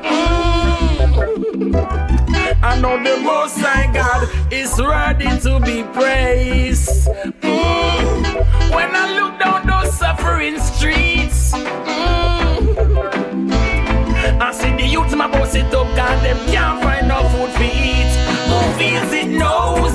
Mm, 0.02 1.04
I 2.62 2.80
know 2.80 2.96
the 3.02 3.16
Most 3.22 3.58
High 3.58 3.92
God 3.92 4.28
is 4.52 4.80
ready 4.80 5.28
to 5.40 5.60
be 5.60 5.84
praised. 5.92 7.08
Mm. 7.42 8.72
When 8.74 8.90
I 8.94 9.06
look 9.18 9.38
down 9.38 9.66
those 9.66 9.96
suffering 9.96 10.58
streets. 10.58 11.52
Mm 11.52 11.93
youth 14.94 15.10
them 15.10 15.28
boss 15.32 15.54
it 15.56 15.74
up 15.74 15.88
Cause 15.96 16.22
them 16.22 16.38
can't 16.46 16.80
find 16.80 17.08
no 17.08 17.28
food 17.30 17.50
to 17.58 17.64
eat. 17.64 18.12
Who 18.50 18.58
feels 18.78 19.12
it 19.12 19.28
knows. 19.28 19.94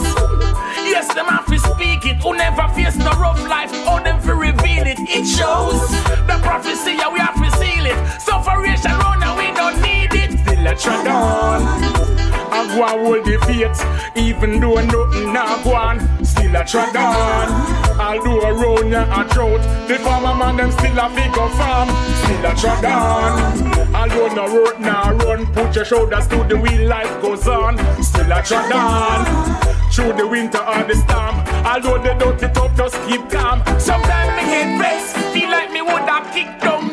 Yes, 0.93 1.07
them 1.13 1.27
have 1.27 1.45
to 1.45 1.57
speak 1.57 2.05
it. 2.05 2.17
Who 2.17 2.35
never 2.35 2.67
face 2.75 2.97
no 2.97 3.11
rough 3.11 3.41
life 3.47 3.71
Oh, 3.87 4.01
them 4.03 4.21
to 4.23 4.35
reveal 4.35 4.85
it? 4.93 4.99
It 4.99 5.25
shows. 5.25 5.89
The 6.27 6.37
prophecy 6.43 6.91
yeah, 6.99 7.11
we 7.13 7.19
have 7.19 7.35
to 7.35 7.49
seal 7.57 7.85
it. 7.85 7.99
Sufferation 8.21 8.91
run 8.91 9.23
and 9.23 9.35
we 9.39 9.47
don't 9.59 9.79
need 9.81 10.13
it. 10.13 10.31
Still 10.39 10.67
a 10.67 10.75
tread 10.75 11.07
on. 11.07 12.18
I 12.51 12.67
go 12.67 12.83
and 12.83 13.05
hold 13.05 13.25
the 13.25 13.37
faith, 13.45 13.79
even 14.17 14.59
though 14.59 14.75
nothing 14.75 15.33
not 15.33 15.63
go 15.63 15.75
on. 15.75 16.25
Still 16.25 16.55
a 16.55 16.65
tread 16.65 16.95
on. 16.95 17.79
I'll 17.99 18.23
do 18.23 18.41
a 18.41 18.53
round 18.53 18.91
ya 18.91 19.03
a 19.03 19.27
drought. 19.27 19.61
The 19.87 19.99
farmer 19.99 20.35
man 20.35 20.57
them 20.57 20.71
still 20.71 20.97
a 20.97 21.09
figure 21.09 21.49
farm. 21.59 21.89
Still 22.23 22.45
a 22.45 22.55
tread 22.55 22.85
on. 22.85 23.95
Although 23.95 24.33
no 24.33 24.47
road 24.47 24.79
now 24.79 25.13
run, 25.13 25.45
put 25.53 25.75
your 25.75 25.85
shoulders 25.85 26.27
to 26.27 26.43
the 26.43 26.57
wheel, 26.57 26.87
life 26.87 27.21
goes 27.21 27.47
on. 27.47 27.77
Still 28.03 28.31
a 28.31 28.41
tread 28.41 28.71
on. 28.71 29.69
Through 29.91 30.13
the 30.13 30.27
winter 30.27 30.59
or 30.59 30.83
the 30.83 30.95
storm. 30.95 31.35
Although 31.65 32.01
they 32.01 32.17
don't 32.17 32.41
it 32.41 32.57
up, 32.57 32.75
just 32.77 32.95
keep 33.07 33.29
calm. 33.29 33.61
Sometimes 33.79 34.29
me 34.37 34.49
get 34.49 34.79
vexed, 34.79 35.15
feel 35.33 35.49
like 35.49 35.71
me 35.71 35.81
would 35.81 36.07
have 36.07 36.31
kicked 36.33 36.61
down. 36.61 36.88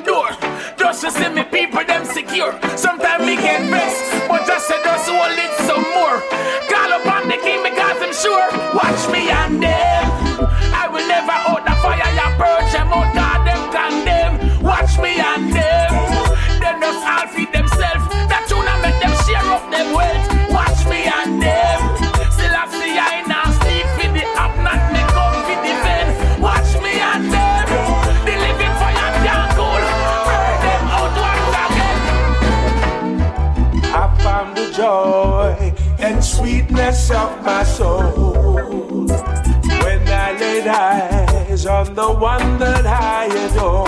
Just 0.98 1.18
to 1.18 1.24
see 1.24 1.28
me 1.28 1.42
people 1.44 1.84
them 1.84 2.06
secure. 2.06 2.58
Sometimes 2.74 3.26
me 3.26 3.36
get 3.36 3.60
vexed, 3.68 4.28
but 4.28 4.46
just 4.46 4.66
say 4.66 4.82
just 4.82 5.10
hold 5.10 5.36
it 5.36 5.52
some 5.68 5.84
more. 5.92 6.16
Call 6.72 6.90
upon 6.98 7.28
the 7.28 7.36
king 7.36 7.62
because 7.62 8.00
I'm 8.00 8.14
sure. 8.16 8.48
Watch 8.72 9.04
me 9.12 9.28
and 9.28 9.45
my 37.46 37.62
soul 37.62 39.06
when 39.06 40.02
I 40.08 40.36
laid 40.36 40.66
eyes 40.66 41.64
on 41.64 41.94
the 41.94 42.12
one 42.12 42.58
that 42.58 42.84
I 42.84 43.26
adore. 43.46 43.86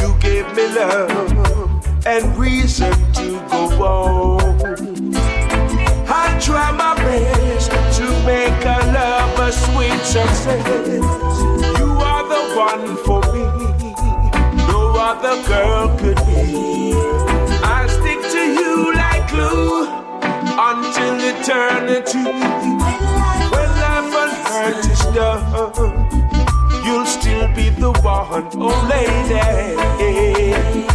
You 0.00 0.10
gave 0.20 0.46
me 0.54 0.68
love 0.78 2.06
and 2.06 2.36
reason 2.38 2.92
to 3.14 3.28
go 3.50 3.62
on. 3.82 5.16
I 6.06 6.38
try 6.40 6.70
my 6.70 6.94
best 6.94 7.72
to 7.98 8.04
make 8.24 8.64
our 8.64 8.86
love 8.92 9.38
a 9.40 9.50
sweet 9.50 10.00
success. 10.14 10.98
You 11.80 11.90
are 12.10 12.24
the 12.34 12.42
one 12.54 12.96
for 13.04 13.20
me, 13.34 13.44
no 14.68 14.94
other 15.10 15.42
girl 15.48 15.88
could 15.98 16.20
be. 16.28 16.94
I 17.64 17.88
stick 17.88 18.20
to 18.30 18.42
you 18.60 18.93
until 20.56 21.18
eternity. 21.18 22.18
When 22.18 23.68
life 23.82 24.14
and 24.22 24.32
hurt 24.46 24.86
is 24.86 25.02
done, 25.14 25.42
you'll 26.84 27.06
still 27.06 27.48
be 27.54 27.70
the 27.70 27.90
one, 28.02 28.48
oh 28.54 28.88
lady. 28.88 30.93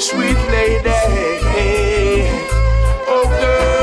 Sweet 0.00 0.38
lady. 0.50 0.90
Oh, 3.08 3.26
girl. 3.40 3.78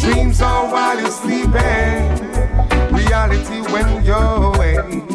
Dreams 0.00 0.40
are 0.40 0.70
while 0.70 1.00
you're 1.00 1.10
sleeping, 1.10 2.06
reality 2.94 3.60
when 3.72 4.04
you're 4.04 4.54
awake. 4.54 5.08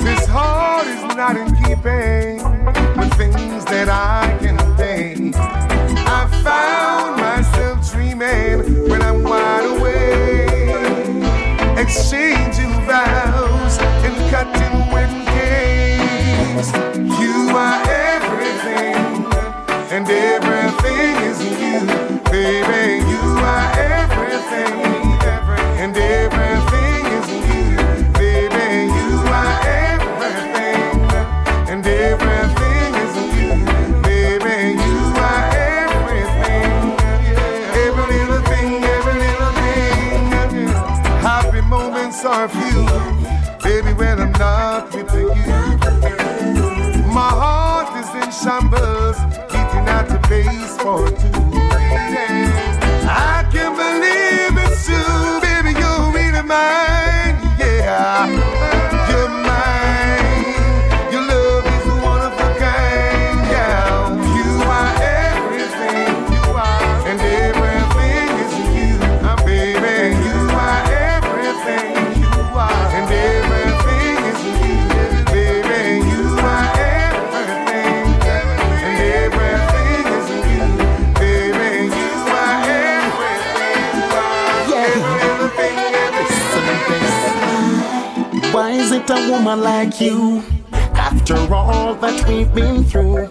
This 0.00 0.26
heart 0.26 0.86
is 0.86 1.02
not 1.16 1.36
in 1.36 1.48
keeping 1.56 2.42
with 2.96 3.12
things 3.14 3.64
that 3.64 3.88
I 3.88 4.38
can 4.40 4.56
pay. 4.76 5.32
I 6.06 6.28
found 6.44 7.16
myself 7.16 7.90
dreaming 7.90 8.88
when 8.88 9.02
I'm 9.02 9.22
wide 9.24 9.64
awake, 9.76 10.68
exchanging 11.78 12.72
vows 12.86 13.78
and 13.78 14.30
cutting 14.30 14.73
base 50.84 51.34
for 51.34 51.43
woman 89.44 89.62
like 89.62 90.00
you? 90.00 90.42
After 90.72 91.36
all 91.54 91.94
that 91.96 92.26
we've 92.26 92.52
been 92.54 92.82
through, 92.82 93.26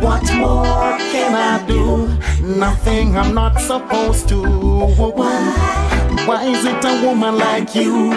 what 0.00 0.22
more 0.36 0.96
can 1.10 1.34
I 1.34 1.66
do? 1.66 2.06
Nothing 2.46 3.16
I'm 3.18 3.34
not 3.34 3.60
supposed 3.60 4.28
to. 4.28 4.40
Why 6.28 6.44
is 6.44 6.64
it 6.64 6.84
a 6.84 7.04
woman 7.04 7.38
like 7.38 7.74
you? 7.74 8.12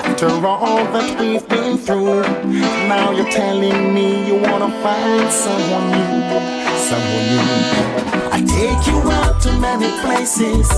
After 0.00 0.28
all 0.46 0.84
that 0.92 1.18
we've 1.18 1.48
been 1.48 1.78
through, 1.78 2.20
now 2.92 3.10
you're 3.10 3.30
telling 3.30 3.94
me 3.94 4.26
you 4.28 4.34
wanna 4.34 4.70
find 4.82 5.32
someone 5.32 5.86
new, 5.96 6.12
someone 6.90 7.26
new. 7.36 7.48
I 8.36 8.38
take 8.46 8.86
you 8.86 9.00
out 9.10 9.40
to 9.44 9.58
many 9.58 9.88
places, 10.02 10.68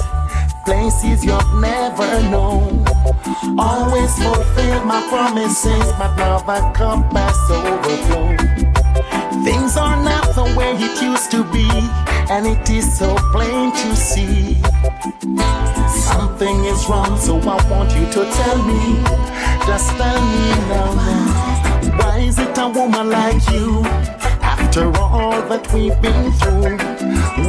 places 0.65 1.25
you've 1.25 1.55
never 1.61 2.23
known. 2.31 2.92
Always 3.59 4.15
fulfill 4.19 4.85
my 4.85 5.07
promises, 5.09 5.93
but 5.99 6.17
now 6.17 6.39
the 6.39 6.59
cup 6.75 7.13
has 7.13 7.39
overflowed. 7.51 8.41
Things 9.45 9.77
are 9.77 10.03
not 10.03 10.35
the 10.35 10.45
way 10.57 10.75
it 10.75 11.01
used 11.01 11.31
to 11.31 11.45
be, 11.53 11.69
and 12.31 12.47
it 12.47 12.69
is 12.69 12.99
so 12.99 13.15
plain 13.31 13.73
to 13.73 13.95
see. 13.95 14.61
Something 15.89 16.65
is 16.65 16.89
wrong, 16.89 17.17
so 17.19 17.39
I 17.39 17.59
want 17.71 17.95
you 17.95 18.07
to 18.07 18.25
tell 18.33 18.59
me. 18.65 19.03
Just 19.67 19.91
tell 19.97 20.21
me 20.21 20.51
now. 20.69 20.95
now. 20.95 21.99
Why 21.99 22.19
is 22.19 22.39
it 22.39 22.59
a 22.59 22.69
woman 22.69 23.11
like 23.11 23.43
you? 23.51 23.83
After 24.43 24.87
all 24.99 25.43
that 25.49 25.73
we've 25.73 26.01
been 26.03 26.33
through, 26.33 26.77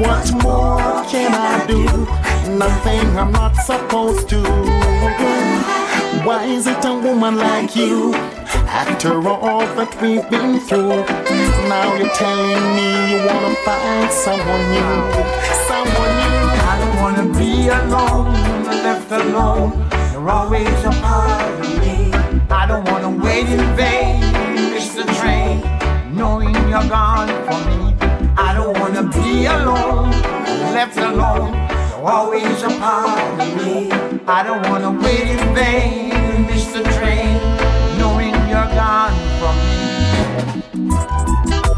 what 0.01 0.31
more 0.43 1.03
can 1.09 1.33
I 1.33 1.65
do? 1.65 2.32
Nothing 2.47 3.17
I'm 3.17 3.31
not 3.31 3.55
supposed 3.55 4.27
to. 4.29 4.41
Why 6.25 6.43
is 6.45 6.67
it 6.67 6.83
a 6.85 6.93
woman 6.93 7.37
like 7.37 7.75
you? 7.75 8.13
After 8.67 9.13
all 9.27 9.65
that 9.77 10.01
we've 10.01 10.29
been 10.29 10.59
through, 10.59 11.05
now 11.69 11.95
you're 11.95 12.09
telling 12.09 12.63
me 12.75 13.11
you 13.11 13.19
wanna 13.25 13.55
find 13.63 14.11
someone 14.11 14.63
new, 14.75 14.95
someone 15.67 16.13
new. 16.21 16.43
I 16.67 16.75
don't 16.81 16.97
wanna 17.01 17.39
be 17.39 17.69
alone, 17.69 18.33
left 18.83 19.11
alone. 19.11 19.71
You're 20.11 20.29
always 20.29 20.67
a 20.83 20.91
part 21.01 21.59
of 21.59 21.79
me. 21.79 22.11
I 22.49 22.65
don't 22.67 22.85
wanna 22.91 23.09
wait 23.23 23.47
in 23.47 23.63
vain, 23.75 24.19
miss 24.73 24.93
the 24.93 25.05
train, 25.19 25.61
knowing 26.13 26.53
you're 26.69 26.89
gone 26.89 27.29
from 27.45 27.61
me. 27.71 27.95
I 28.37 28.53
don't 28.53 28.77
wanna 28.79 29.03
be 29.03 29.45
alone, 29.45 30.11
left 30.73 30.97
alone. 30.97 31.62
Always 32.05 32.61
a 32.63 32.67
part 32.67 33.39
of 33.39 33.63
me. 33.63 33.89
I 34.27 34.43
don't 34.43 34.61
wanna 34.69 34.91
wait 34.91 35.21
in 35.21 35.55
vain, 35.55 36.11
and 36.11 36.45
miss 36.45 36.65
the 36.73 36.83
train, 36.99 37.39
knowing 37.97 38.35
you're 38.51 38.71
gone 38.75 39.15
from 39.39 39.55
me. 39.63 40.91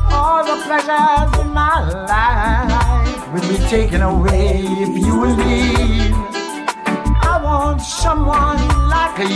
All 0.10 0.44
the 0.44 0.58
pleasures 0.66 1.32
in 1.42 1.50
my 1.54 1.78
life 2.10 3.32
will 3.32 3.48
be 3.48 3.58
taken 3.70 4.02
away 4.02 4.66
if 4.66 4.98
you 4.98 5.26
leave. 5.26 6.16
I 7.22 7.40
want 7.44 7.82
someone 7.82 8.58
like 8.90 9.20
you 9.20 9.30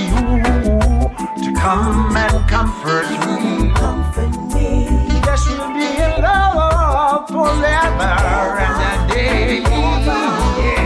to 1.44 1.50
come 1.54 2.18
and 2.18 2.50
comfort 2.50 3.08
me. 3.28 3.72
Comfort 3.76 4.34
me. 4.56 4.88
Yes, 5.24 5.48
we'll 5.50 5.72
be 5.72 5.86
in 5.86 6.22
love 6.24 7.28
forever 7.30 8.12
and 8.66 8.82
a 8.90 9.14
day. 9.14 9.62
Yeah. 9.62 10.79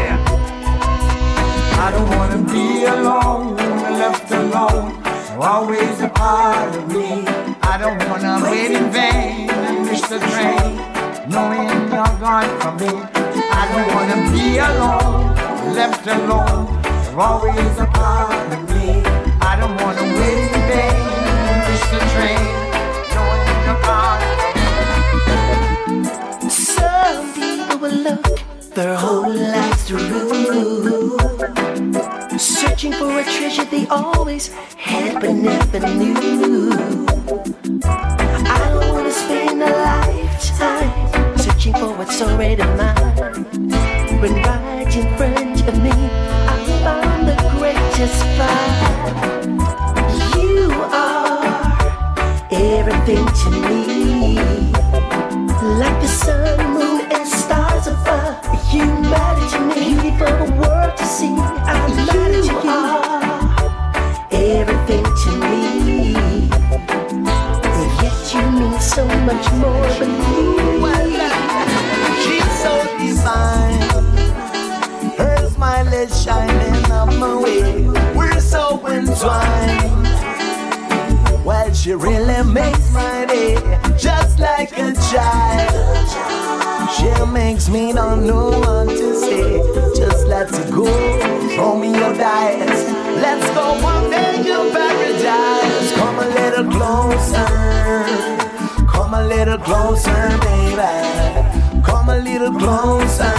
I 1.84 1.92
don't 1.92 2.10
wanna 2.12 2.38
be 2.50 2.86
alone, 2.86 3.58
left 4.00 4.32
alone. 4.32 5.04
Always 5.38 6.00
a 6.00 6.08
part 6.08 6.74
of 6.78 6.88
me. 6.88 7.26
I 7.62 7.78
don't 7.78 8.00
wanna 8.08 8.40
wait 8.42 8.72
in 8.72 8.90
vain 8.90 9.50
and 9.50 9.86
miss 9.86 10.00
the 10.08 10.20
train, 10.32 10.78
knowing 11.28 11.68
you're 11.92 12.16
gone 12.24 12.48
from 12.62 12.78
me. 12.78 12.88
I 13.60 13.64
don't 13.74 13.90
wanna 13.96 14.16
be 14.32 14.46
alone, 14.70 15.36
left 15.76 16.08
alone. 16.08 16.72
Always 17.18 17.78
a 17.78 17.88
part 17.88 18.54
of 18.56 18.62
me. 18.70 19.04
I 19.42 19.58
don't 19.60 19.76
wanna 19.84 20.06
wait 20.18 20.52
in 20.56 20.64
vain 20.72 20.96
and 21.52 21.60
miss 21.68 21.84
the 21.94 22.00
train, 22.14 22.44
knowing 23.12 23.44
you're 23.66 23.84
gone 23.90 24.24
Some 26.50 27.34
people 27.34 27.78
will 27.78 27.98
look 28.08 28.53
their 28.76 28.96
whole 28.96 29.30
lives 29.30 29.84
through, 29.84 31.18
searching 32.40 32.92
for 32.92 33.20
a 33.20 33.24
treasure 33.24 33.66
they 33.66 33.86
always 33.88 34.48
had 34.78 35.22
but 35.22 35.32
never 35.32 35.80
knew. 35.94 36.72
I 38.46 38.58
don't 38.70 38.94
wanna 38.94 39.12
spend 39.12 39.62
a 39.62 39.70
lifetime 39.70 41.38
searching 41.38 41.74
for 41.74 41.94
what's 41.98 42.20
already 42.22 42.64
mine. 42.64 43.46
When 44.20 44.34
right 44.42 44.96
in 44.96 45.18
front 45.18 45.68
of 45.68 45.76
me, 45.84 45.92
I 45.92 46.66
found 46.84 47.28
the 47.28 47.36
greatest 47.60 48.24
find. 48.38 49.62
You 50.36 50.72
are 50.92 51.78
everything 52.52 53.26
to 53.26 53.50
me. 53.70 53.83
So 68.96 69.08
much 69.26 69.52
more 69.54 69.88
than 69.98 70.12
me. 70.20 70.54
She's 72.24 72.52
so 72.62 72.74
divine. 73.00 73.82
Her 75.18 75.50
smile 75.50 75.88
is 75.94 76.24
shining 76.24 76.92
up 76.92 77.08
my 77.16 77.36
way. 77.42 77.88
We're 78.16 78.40
so 78.40 78.86
entwined. 78.86 80.06
Well, 81.44 81.74
she 81.74 81.94
really 81.94 82.44
makes 82.44 82.92
my 82.94 83.26
day 83.26 83.56
just 83.98 84.38
like 84.38 84.72
a 84.74 84.94
child. 85.10 86.10
She 86.96 87.10
makes 87.32 87.70
me 87.70 87.94
don't 87.94 88.28
know 88.28 88.52
what 88.60 88.90
to 88.90 89.16
say. 89.16 89.58
Just 89.96 90.28
let 90.28 90.54
it 90.54 90.72
go. 90.72 90.86
Throw 91.56 91.80
me 91.80 91.90
your 91.90 92.14
dice. 92.14 92.92
Let's 93.24 93.50
go 93.56 93.74
one 93.82 94.12
day 94.12 94.44
to 94.44 94.70
paradise. 94.72 95.94
Come 95.94 96.20
a 96.20 96.28
little 96.28 96.72
closer. 96.72 98.43
Come 99.14 99.26
a 99.26 99.28
little 99.28 99.58
closer, 99.60 100.40
baby. 100.42 101.84
Come 101.84 102.10
a 102.10 102.18
little 102.18 102.52
closer. 102.52 103.32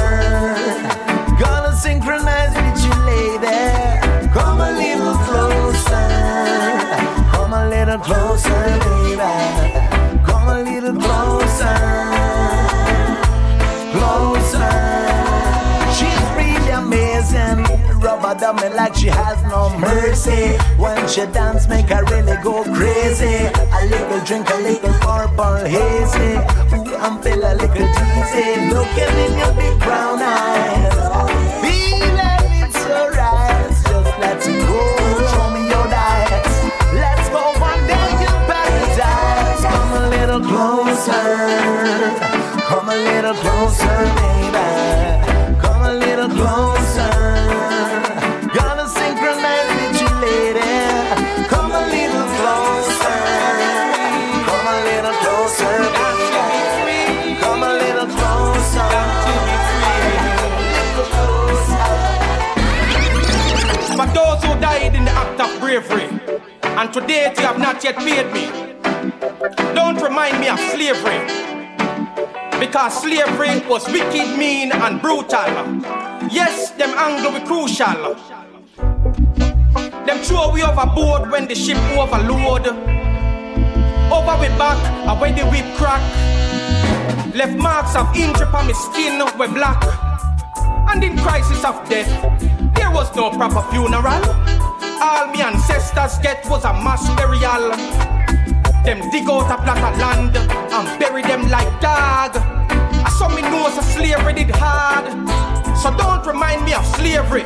Gonna 1.37 1.75
synchronize 1.75 2.55
with 2.55 2.85
you, 2.85 2.95
lady. 3.03 4.29
Come 4.33 4.61
a 4.61 4.71
little 4.71 5.17
closer. 5.27 6.09
Come 7.33 7.55
a 7.55 7.69
little 7.69 7.99
closer, 7.99 8.79
baby. 8.85 9.64
Rubber 18.15 18.39
dummy 18.39 18.69
like 18.77 18.95
she 18.95 19.09
has 19.09 19.43
no 19.51 19.77
mercy. 19.77 20.57
When 20.79 21.09
she 21.09 21.27
dance, 21.27 21.67
make 21.67 21.89
her 21.89 22.05
really 22.05 22.37
go 22.45 22.63
crazy. 22.63 23.51
A 23.75 23.87
little 23.91 24.21
drink, 24.25 24.49
a 24.51 24.57
little 24.63 24.93
purple 25.03 25.67
hazy. 25.67 26.39
Ooh, 26.77 26.95
I'm 26.95 27.21
feel 27.21 27.43
a 27.43 27.59
little 27.59 27.75
dizzy. 27.75 28.71
Looking 28.71 29.15
in 29.19 29.35
your 29.37 29.53
big 29.59 29.77
brown 29.81 30.23
eyes. 30.23 30.95
Feeling 31.59 32.63
it's 32.63 32.87
alright. 32.87 33.71
Just 33.83 34.19
let 34.23 34.47
it 34.47 34.63
go. 34.63 34.79
Show 35.35 35.51
me 35.51 35.67
your 35.67 35.87
diet. 35.91 36.47
Let's 36.95 37.27
go 37.35 37.43
one 37.59 37.83
day 37.91 38.11
to 38.23 38.31
paradise. 38.47 39.63
Come 39.67 39.93
a 39.93 40.07
little 40.15 40.43
closer. 40.47 41.27
Come 42.69 42.89
a 42.89 42.97
little 42.97 43.35
closer, 43.35 43.94
and 66.85 66.93
to 66.93 67.01
date 67.01 67.35
you 67.39 67.47
have 67.47 67.59
not 67.59 67.83
yet 67.83 67.97
paid 67.97 68.31
me, 68.35 68.45
don't 69.75 69.97
remind 70.03 70.39
me 70.39 70.49
of 70.49 70.61
slavery. 70.61 71.19
Because 72.61 73.01
slavery 73.01 73.67
was 73.67 73.87
wicked, 73.89 74.37
mean, 74.37 74.71
and 74.71 75.01
brutal. 75.01 75.49
Yes, 76.31 76.73
them 76.73 76.91
angle 76.91 77.33
were 77.33 77.47
crucial. 77.47 78.15
Them 80.05 80.19
throw 80.25 80.53
we 80.53 80.63
overboard 80.63 81.31
when 81.31 81.49
the 81.49 81.55
ship 81.55 81.79
overload. 81.97 82.67
Over 84.13 84.37
we 84.43 84.49
back, 84.61 84.77
and 85.09 85.19
when 85.19 85.35
the 85.37 85.47
whip 85.47 85.65
crack. 85.79 86.03
Left 87.35 87.57
marks 87.57 87.97
of 87.97 88.15
injury 88.15 88.47
on 88.49 88.67
my 88.67 88.73
skin, 88.73 89.25
we 89.39 89.47
black. 89.47 89.83
And 90.93 91.03
in 91.03 91.17
crisis 91.17 91.65
of 91.65 91.89
death, 91.89 92.11
there 92.75 92.91
was 92.91 93.15
no 93.17 93.31
proper 93.31 93.63
funeral. 93.73 94.74
All 95.01 95.29
me 95.29 95.43
ancestors 95.43 96.19
get 96.19 96.45
was 96.49 96.65
a 96.65 96.73
mass 96.73 97.09
burial. 97.17 97.71
Them 98.85 99.01
dig 99.11 99.29
out 99.29 99.51
a 99.51 99.57
plot 99.63 99.79
of 99.79 99.99
land 99.99 100.37
and 100.37 100.99
bury 101.01 101.23
them 101.23 101.49
like 101.49 101.69
dog. 101.81 102.37
I 102.37 103.11
saw 103.19 103.29
me 103.29 103.43
know 103.43 103.71
so 103.71 103.81
slavery 103.81 104.35
did 104.35 104.51
hard. 104.51 105.07
So 105.79 105.95
don't 105.97 106.25
remind 106.27 106.65
me 106.65 106.75
of 106.75 106.87
slavery. 106.97 107.45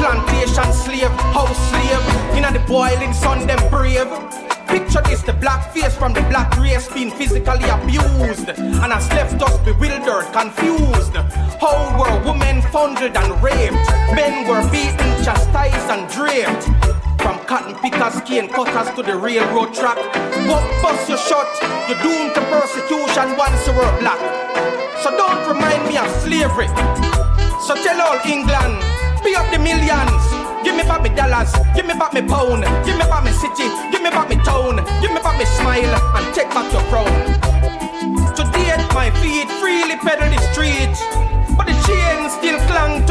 Plantation 0.00 0.72
slave, 0.72 1.10
house 1.32 1.56
slave, 1.70 2.36
in 2.36 2.42
the 2.52 2.62
boiling 2.66 3.12
sun, 3.12 3.46
them 3.46 3.60
brave. 3.70 4.08
Picture 4.72 5.02
this, 5.02 5.20
the 5.20 5.34
black 5.34 5.70
face 5.74 5.94
from 5.94 6.14
the 6.14 6.22
black 6.32 6.48
race 6.56 6.88
being 6.88 7.10
physically 7.10 7.68
abused 7.68 8.48
and 8.48 8.88
has 8.88 9.06
left 9.10 9.36
us 9.42 9.58
bewildered, 9.68 10.24
confused. 10.32 11.12
How 11.60 11.92
were 12.00 12.16
women 12.24 12.62
funded 12.72 13.14
and 13.14 13.36
raped? 13.44 13.76
Men 14.16 14.48
were 14.48 14.64
beaten, 14.72 15.12
chastised 15.20 15.92
and 15.92 16.08
draped. 16.08 16.64
From 17.20 17.36
cotton 17.44 17.76
pickers, 17.84 18.16
cane 18.22 18.48
cutters 18.48 18.88
to 18.96 19.02
the 19.02 19.14
railroad 19.14 19.74
track. 19.74 20.00
What 20.48 20.64
bust 20.80 21.06
your 21.06 21.18
shot? 21.18 21.52
You're 21.84 22.00
doomed 22.00 22.32
to 22.32 22.40
persecution 22.48 23.36
once 23.36 23.60
you 23.68 23.76
were 23.76 23.92
black. 24.00 24.24
So 25.04 25.12
don't 25.12 25.52
remind 25.52 25.84
me 25.84 25.98
of 25.98 26.08
slavery. 26.24 26.72
So 27.68 27.76
tell 27.76 28.00
all 28.00 28.16
England, 28.24 28.80
be 29.22 29.36
up 29.36 29.52
the 29.52 29.58
millions. 29.58 30.41
Give 30.64 30.76
me 30.76 30.82
back 30.84 31.02
my 31.02 31.08
dollars, 31.08 31.52
give 31.74 31.86
me 31.86 31.94
back 31.94 32.12
my 32.14 32.22
pound, 32.22 32.64
give 32.86 32.96
me 32.96 33.04
back 33.04 33.24
my 33.24 33.32
city, 33.32 33.68
give 33.90 34.02
me 34.02 34.10
back 34.10 34.28
my 34.28 34.36
town, 34.44 34.76
give 35.00 35.10
me 35.10 35.20
back 35.20 35.36
my 35.36 35.44
smile, 35.44 35.94
and 36.16 36.34
take 36.34 36.48
back 36.50 36.72
your 36.72 36.82
crown. 36.90 37.10
Today 38.34 38.76
my 38.94 39.10
feet 39.20 39.48
freely 39.60 39.96
pedal 39.96 40.28
the 40.30 40.38
streets. 40.52 41.02
But 41.64 41.74
the 41.74 41.86
chain 41.86 42.28
still 42.28 42.58
clung 42.66 43.06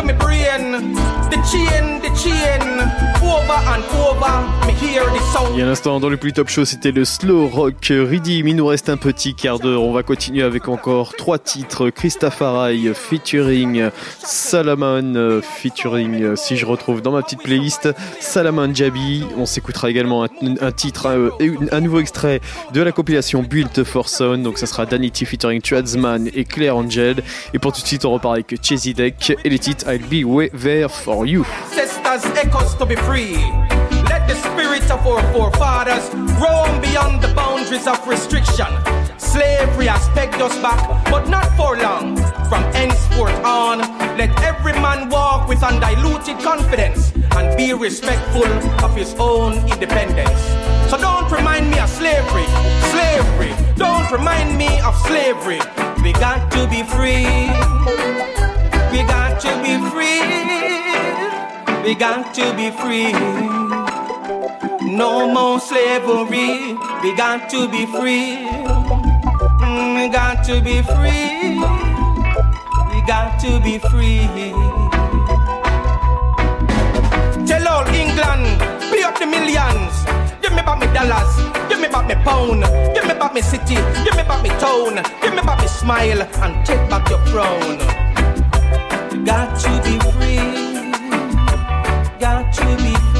dans 6.00 6.10
le 6.10 6.18
plus 6.18 6.34
top 6.34 6.50
show, 6.50 6.66
c'était 6.66 6.92
le 6.92 7.06
slow 7.06 7.48
rock 7.48 7.88
Redeem. 7.90 8.48
Il 8.48 8.56
nous 8.56 8.66
reste 8.66 8.90
un 8.90 8.98
petit 8.98 9.34
quart 9.34 9.60
d'heure. 9.60 9.84
On 9.84 9.94
va 9.94 10.04
continuer 10.04 10.44
avec 10.44 10.68
encore 10.68 11.16
trois 11.16 11.40
titres. 11.40 11.90
Christafarai 11.90 12.92
featuring 12.94 13.90
Salomon 14.20 15.42
featuring, 15.42 16.36
si 16.36 16.58
je 16.58 16.66
retrouve 16.66 17.02
dans 17.02 17.12
ma 17.12 17.22
petite 17.22 17.42
playlist, 17.42 17.90
Salomon 18.20 18.74
Jabi. 18.74 19.26
On 19.38 19.46
s'écoutera 19.46 19.90
également 19.90 20.24
un, 20.24 20.72
titre, 20.72 21.32
un, 21.72 21.82
nouveau 21.82 22.00
extrait 22.00 22.42
de 22.74 22.82
la 22.82 22.92
compilation 22.92 23.44
Built 23.44 23.84
for 23.84 24.10
Son. 24.10 24.38
Donc 24.38 24.58
ça 24.58 24.68
sera 24.68 24.86
Danity 24.86 25.26
featuring 25.26 25.62
Tradsman 25.62 26.30
et 26.34 26.46
Claire 26.46 26.78
Angel. 26.78 27.24
Et 27.54 27.60
pour 27.60 27.74
tout 27.74 27.82
de 27.82 27.88
suite, 27.88 28.06
on 28.06 28.12
repart 28.12 28.38
avec 28.42 28.62
Chezidek 28.62 29.34
et 29.44 29.50
les 29.50 29.60
titres 29.60 29.86
I'll 29.88 30.02
Be 30.10 30.26
Way 30.26 30.50
There 30.50 30.90
For 30.90 31.28
You. 31.28 31.46
Sisters, 31.70 32.26
echoes 32.36 32.76
to 32.78 32.86
be 32.86 32.96
free. 32.96 33.38
Let 34.10 34.28
the 34.28 34.36
spirit 34.36 34.84
of 34.90 35.06
our 35.06 35.22
forefathers 35.32 36.10
roam 36.42 36.82
beyond 36.82 37.22
the 37.22 37.32
boundaries 37.36 37.88
of 37.88 38.00
restriction. 38.08 38.66
Slavery 39.18 39.88
has 39.88 40.08
pegged 40.10 40.42
us 40.42 40.58
back, 40.60 40.82
but 41.12 41.30
not 41.30 41.46
for 41.56 41.78
long. 41.78 42.18
From 42.50 42.64
henceforth 42.74 43.38
on, 43.46 43.80
let 44.18 44.32
every 44.42 44.74
man 44.74 45.10
walk 45.10 45.48
with 45.48 45.62
undiluted 45.64 46.40
confidence 46.40 47.14
and 47.36 47.56
be 47.56 47.74
respectful 47.74 48.52
of 48.84 48.96
his 48.96 49.14
own 49.20 49.54
independence. 49.70 50.42
So 50.90 50.98
don't 50.98 51.32
remind 51.32 51.70
me 51.70 51.78
of 51.80 51.90
slavery, 51.90 52.48
slavery. 52.90 53.54
Don't 53.76 54.12
remind 54.12 54.58
me 54.58 54.80
of 54.82 54.96
slavery. 55.06 55.60
We 56.04 56.14
got 56.14 56.52
to 56.54 56.68
be 56.68 56.82
free. 56.84 58.21
We 58.92 59.04
got 59.04 59.40
to 59.42 59.52
be 59.64 59.78
free. 59.90 60.22
We 61.84 61.96
got 61.96 62.34
to 62.36 62.54
be 62.56 62.70
free. 62.72 63.12
No 64.84 65.32
more 65.32 65.60
slavery. 65.60 66.76
We 67.02 67.16
got 67.16 67.50
to 67.52 67.68
be 67.70 67.86
free. 67.86 68.38
Mm, 69.64 69.96
We 69.96 70.10
got 70.10 70.44
to 70.46 70.62
be 70.62 70.82
free. 70.82 71.58
We 72.92 73.02
got 73.08 73.40
to 73.42 73.60
be 73.64 73.80
free. 73.90 74.28
Tell 77.48 77.68
all 77.68 77.88
England, 77.96 78.60
pay 78.92 79.04
up 79.04 79.18
the 79.18 79.26
millions. 79.26 79.94
Give 80.42 80.52
me 80.54 80.62
back 80.62 80.80
me 80.80 80.88
dollars. 80.94 81.34
Give 81.70 81.80
me 81.80 81.88
back 81.88 82.08
me 82.08 82.16
pound. 82.24 82.64
Give 82.94 83.08
me 83.08 83.14
back 83.14 83.34
me 83.34 83.42
city. 83.42 83.76
Give 84.04 84.16
me 84.16 84.24
back 84.24 84.44
me 84.44 84.50
town. 84.60 84.96
Give 85.22 85.34
me 85.34 85.42
back 85.42 85.62
me 85.62 85.68
smile 85.68 86.22
and 86.22 86.66
take 86.66 86.90
back 86.90 87.10
your 87.10 87.20
crown. 87.32 88.01
Got 89.26 89.60
to 89.62 89.70
be 89.84 90.00
free. 90.12 90.38
Got 92.20 92.54
to 92.54 92.66
be 92.78 92.96
free. 92.96 93.11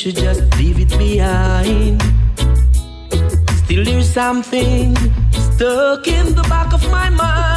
Should 0.00 0.16
just 0.16 0.40
leave 0.56 0.80
it 0.80 0.88
behind. 0.96 2.00
Still 3.58 3.84
there's 3.84 4.08
something 4.08 4.96
stuck 5.30 6.08
in 6.08 6.34
the 6.34 6.46
back 6.48 6.72
of 6.72 6.82
my 6.90 7.10
mind. 7.10 7.49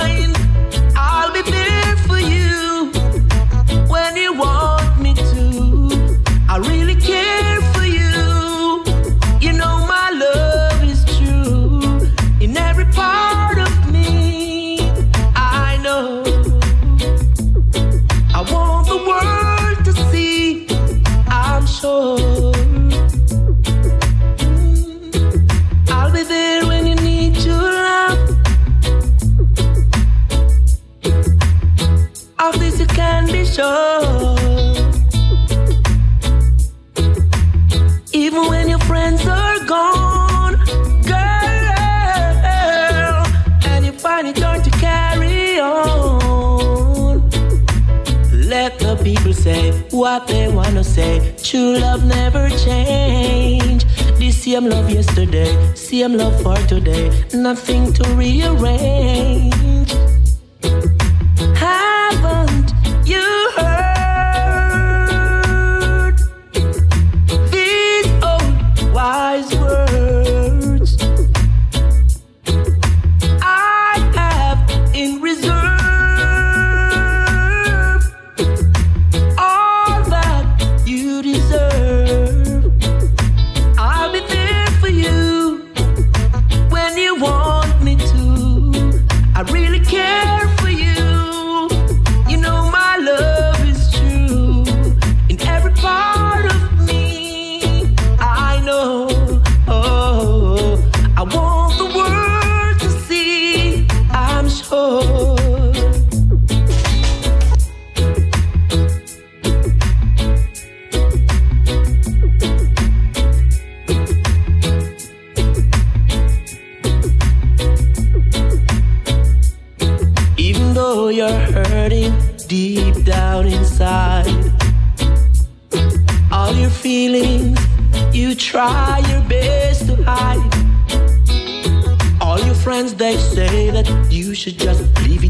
Same 56.03 56.17
love 56.17 56.41
for 56.41 56.57
today. 56.67 57.09
Nothing 57.34 57.93
to 57.93 58.03
rearrange. 58.15 59.62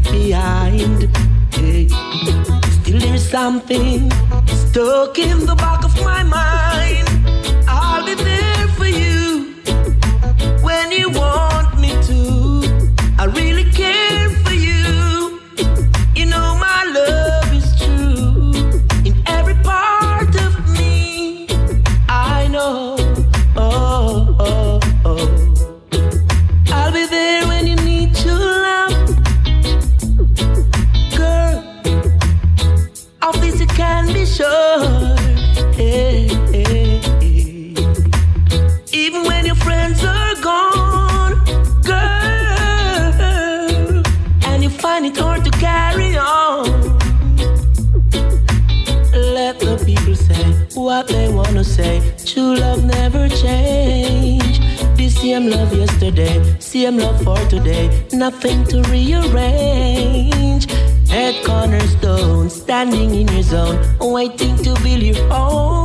Behind. 0.04 1.08
Hey. 1.54 1.88
Still 2.76 3.00
there's 3.00 3.28
something 3.28 4.10
stuck 4.46 5.18
in 5.18 5.46
the 5.46 5.54
back 5.56 5.84
of 5.84 5.94
my 6.02 6.22
mind. 6.22 7.08
I'll 7.68 8.04
be 8.04 8.14
there 8.14 8.68
for 8.76 8.86
you 8.86 9.54
when 10.62 10.92
you 10.92 11.10
want 11.10 11.78
me 11.80 11.90
to. 12.08 12.20
I 13.18 13.24
really 13.26 13.70
care 13.72 14.43
yesterday, 56.04 56.56
same 56.60 56.98
love 56.98 57.22
for 57.22 57.38
today, 57.48 58.06
nothing 58.12 58.64
to 58.64 58.82
rearrange. 58.90 60.70
Head 61.08 61.44
cornerstone, 61.44 62.50
standing 62.50 63.14
in 63.14 63.28
your 63.28 63.42
zone, 63.42 63.78
waiting 64.00 64.56
to 64.58 64.74
build 64.82 65.02
your 65.02 65.32
own. 65.32 65.83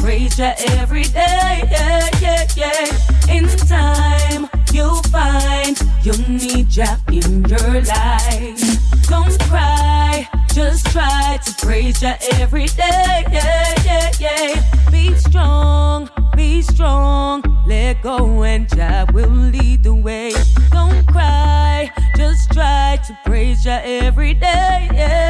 Praise 0.00 0.38
you 0.38 0.50
every 0.78 1.02
day, 1.04 1.62
yeah, 1.70 2.08
yeah, 2.20 2.46
yeah. 2.56 3.34
In 3.34 3.46
time, 3.68 4.48
you'll 4.72 5.02
find 5.04 5.78
you'll 6.02 6.28
need 6.28 6.74
ya 6.74 6.96
in 7.12 7.44
your 7.44 7.82
life. 7.82 8.60
Don't 9.08 9.38
cry, 9.48 10.28
just 10.52 10.86
try 10.90 11.38
to 11.44 11.54
praise 11.64 12.02
ya 12.02 12.14
every 12.32 12.66
day, 12.66 13.24
yeah, 13.30 13.74
yeah, 13.84 14.10
yeah. 14.18 14.90
Be 14.90 15.14
strong, 15.14 16.08
be 16.34 16.62
strong. 16.62 17.42
Let 17.66 18.02
go 18.02 18.42
and 18.42 18.68
Jah 18.68 19.06
will 19.12 19.30
lead 19.30 19.84
the 19.84 19.94
way. 19.94 20.32
Don't 20.70 21.06
cry, 21.08 21.90
just 22.16 22.50
try 22.52 22.98
to 23.06 23.18
praise 23.24 23.64
ya 23.64 23.80
every 23.84 24.34
day, 24.34 24.88
yeah. 24.92 25.29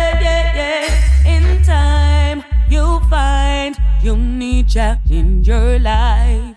change 4.70 5.48
your 5.48 5.80
life. 5.80 6.49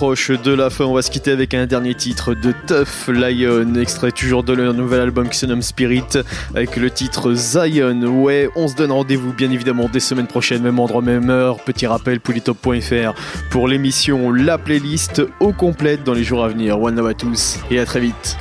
de 0.00 0.54
la 0.54 0.70
fin. 0.70 0.86
On 0.86 0.94
va 0.94 1.02
se 1.02 1.10
quitter 1.10 1.30
avec 1.30 1.52
un 1.52 1.66
dernier 1.66 1.94
titre 1.94 2.32
de 2.32 2.54
Tough 2.66 3.14
Lion, 3.14 3.74
extrait 3.74 4.12
toujours 4.12 4.42
de 4.42 4.54
leur 4.54 4.72
nouvel 4.72 5.00
album 5.00 5.28
qui 5.28 5.36
se 5.36 5.44
nomme 5.44 5.60
Spirit, 5.60 6.06
avec 6.54 6.76
le 6.76 6.90
titre 6.90 7.34
Zion. 7.34 8.00
Ouais, 8.04 8.48
on 8.56 8.66
se 8.66 8.74
donne 8.74 8.92
rendez-vous 8.92 9.34
bien 9.34 9.50
évidemment 9.50 9.90
des 9.90 10.00
semaines 10.00 10.26
prochaines, 10.26 10.62
même 10.62 10.78
endroit, 10.78 11.02
même 11.02 11.28
heure. 11.28 11.58
Petit 11.58 11.86
rappel, 11.86 12.18
polytop.fr 12.20 13.12
pour 13.50 13.68
l'émission 13.68 14.32
La 14.32 14.56
Playlist 14.56 15.20
au 15.38 15.52
complète 15.52 16.02
dans 16.02 16.14
les 16.14 16.24
jours 16.24 16.44
à 16.44 16.48
venir. 16.48 16.80
One 16.80 16.96
love 16.96 17.08
à 17.08 17.14
tous 17.14 17.58
et 17.70 17.78
à 17.78 17.84
très 17.84 18.00
vite. 18.00 18.38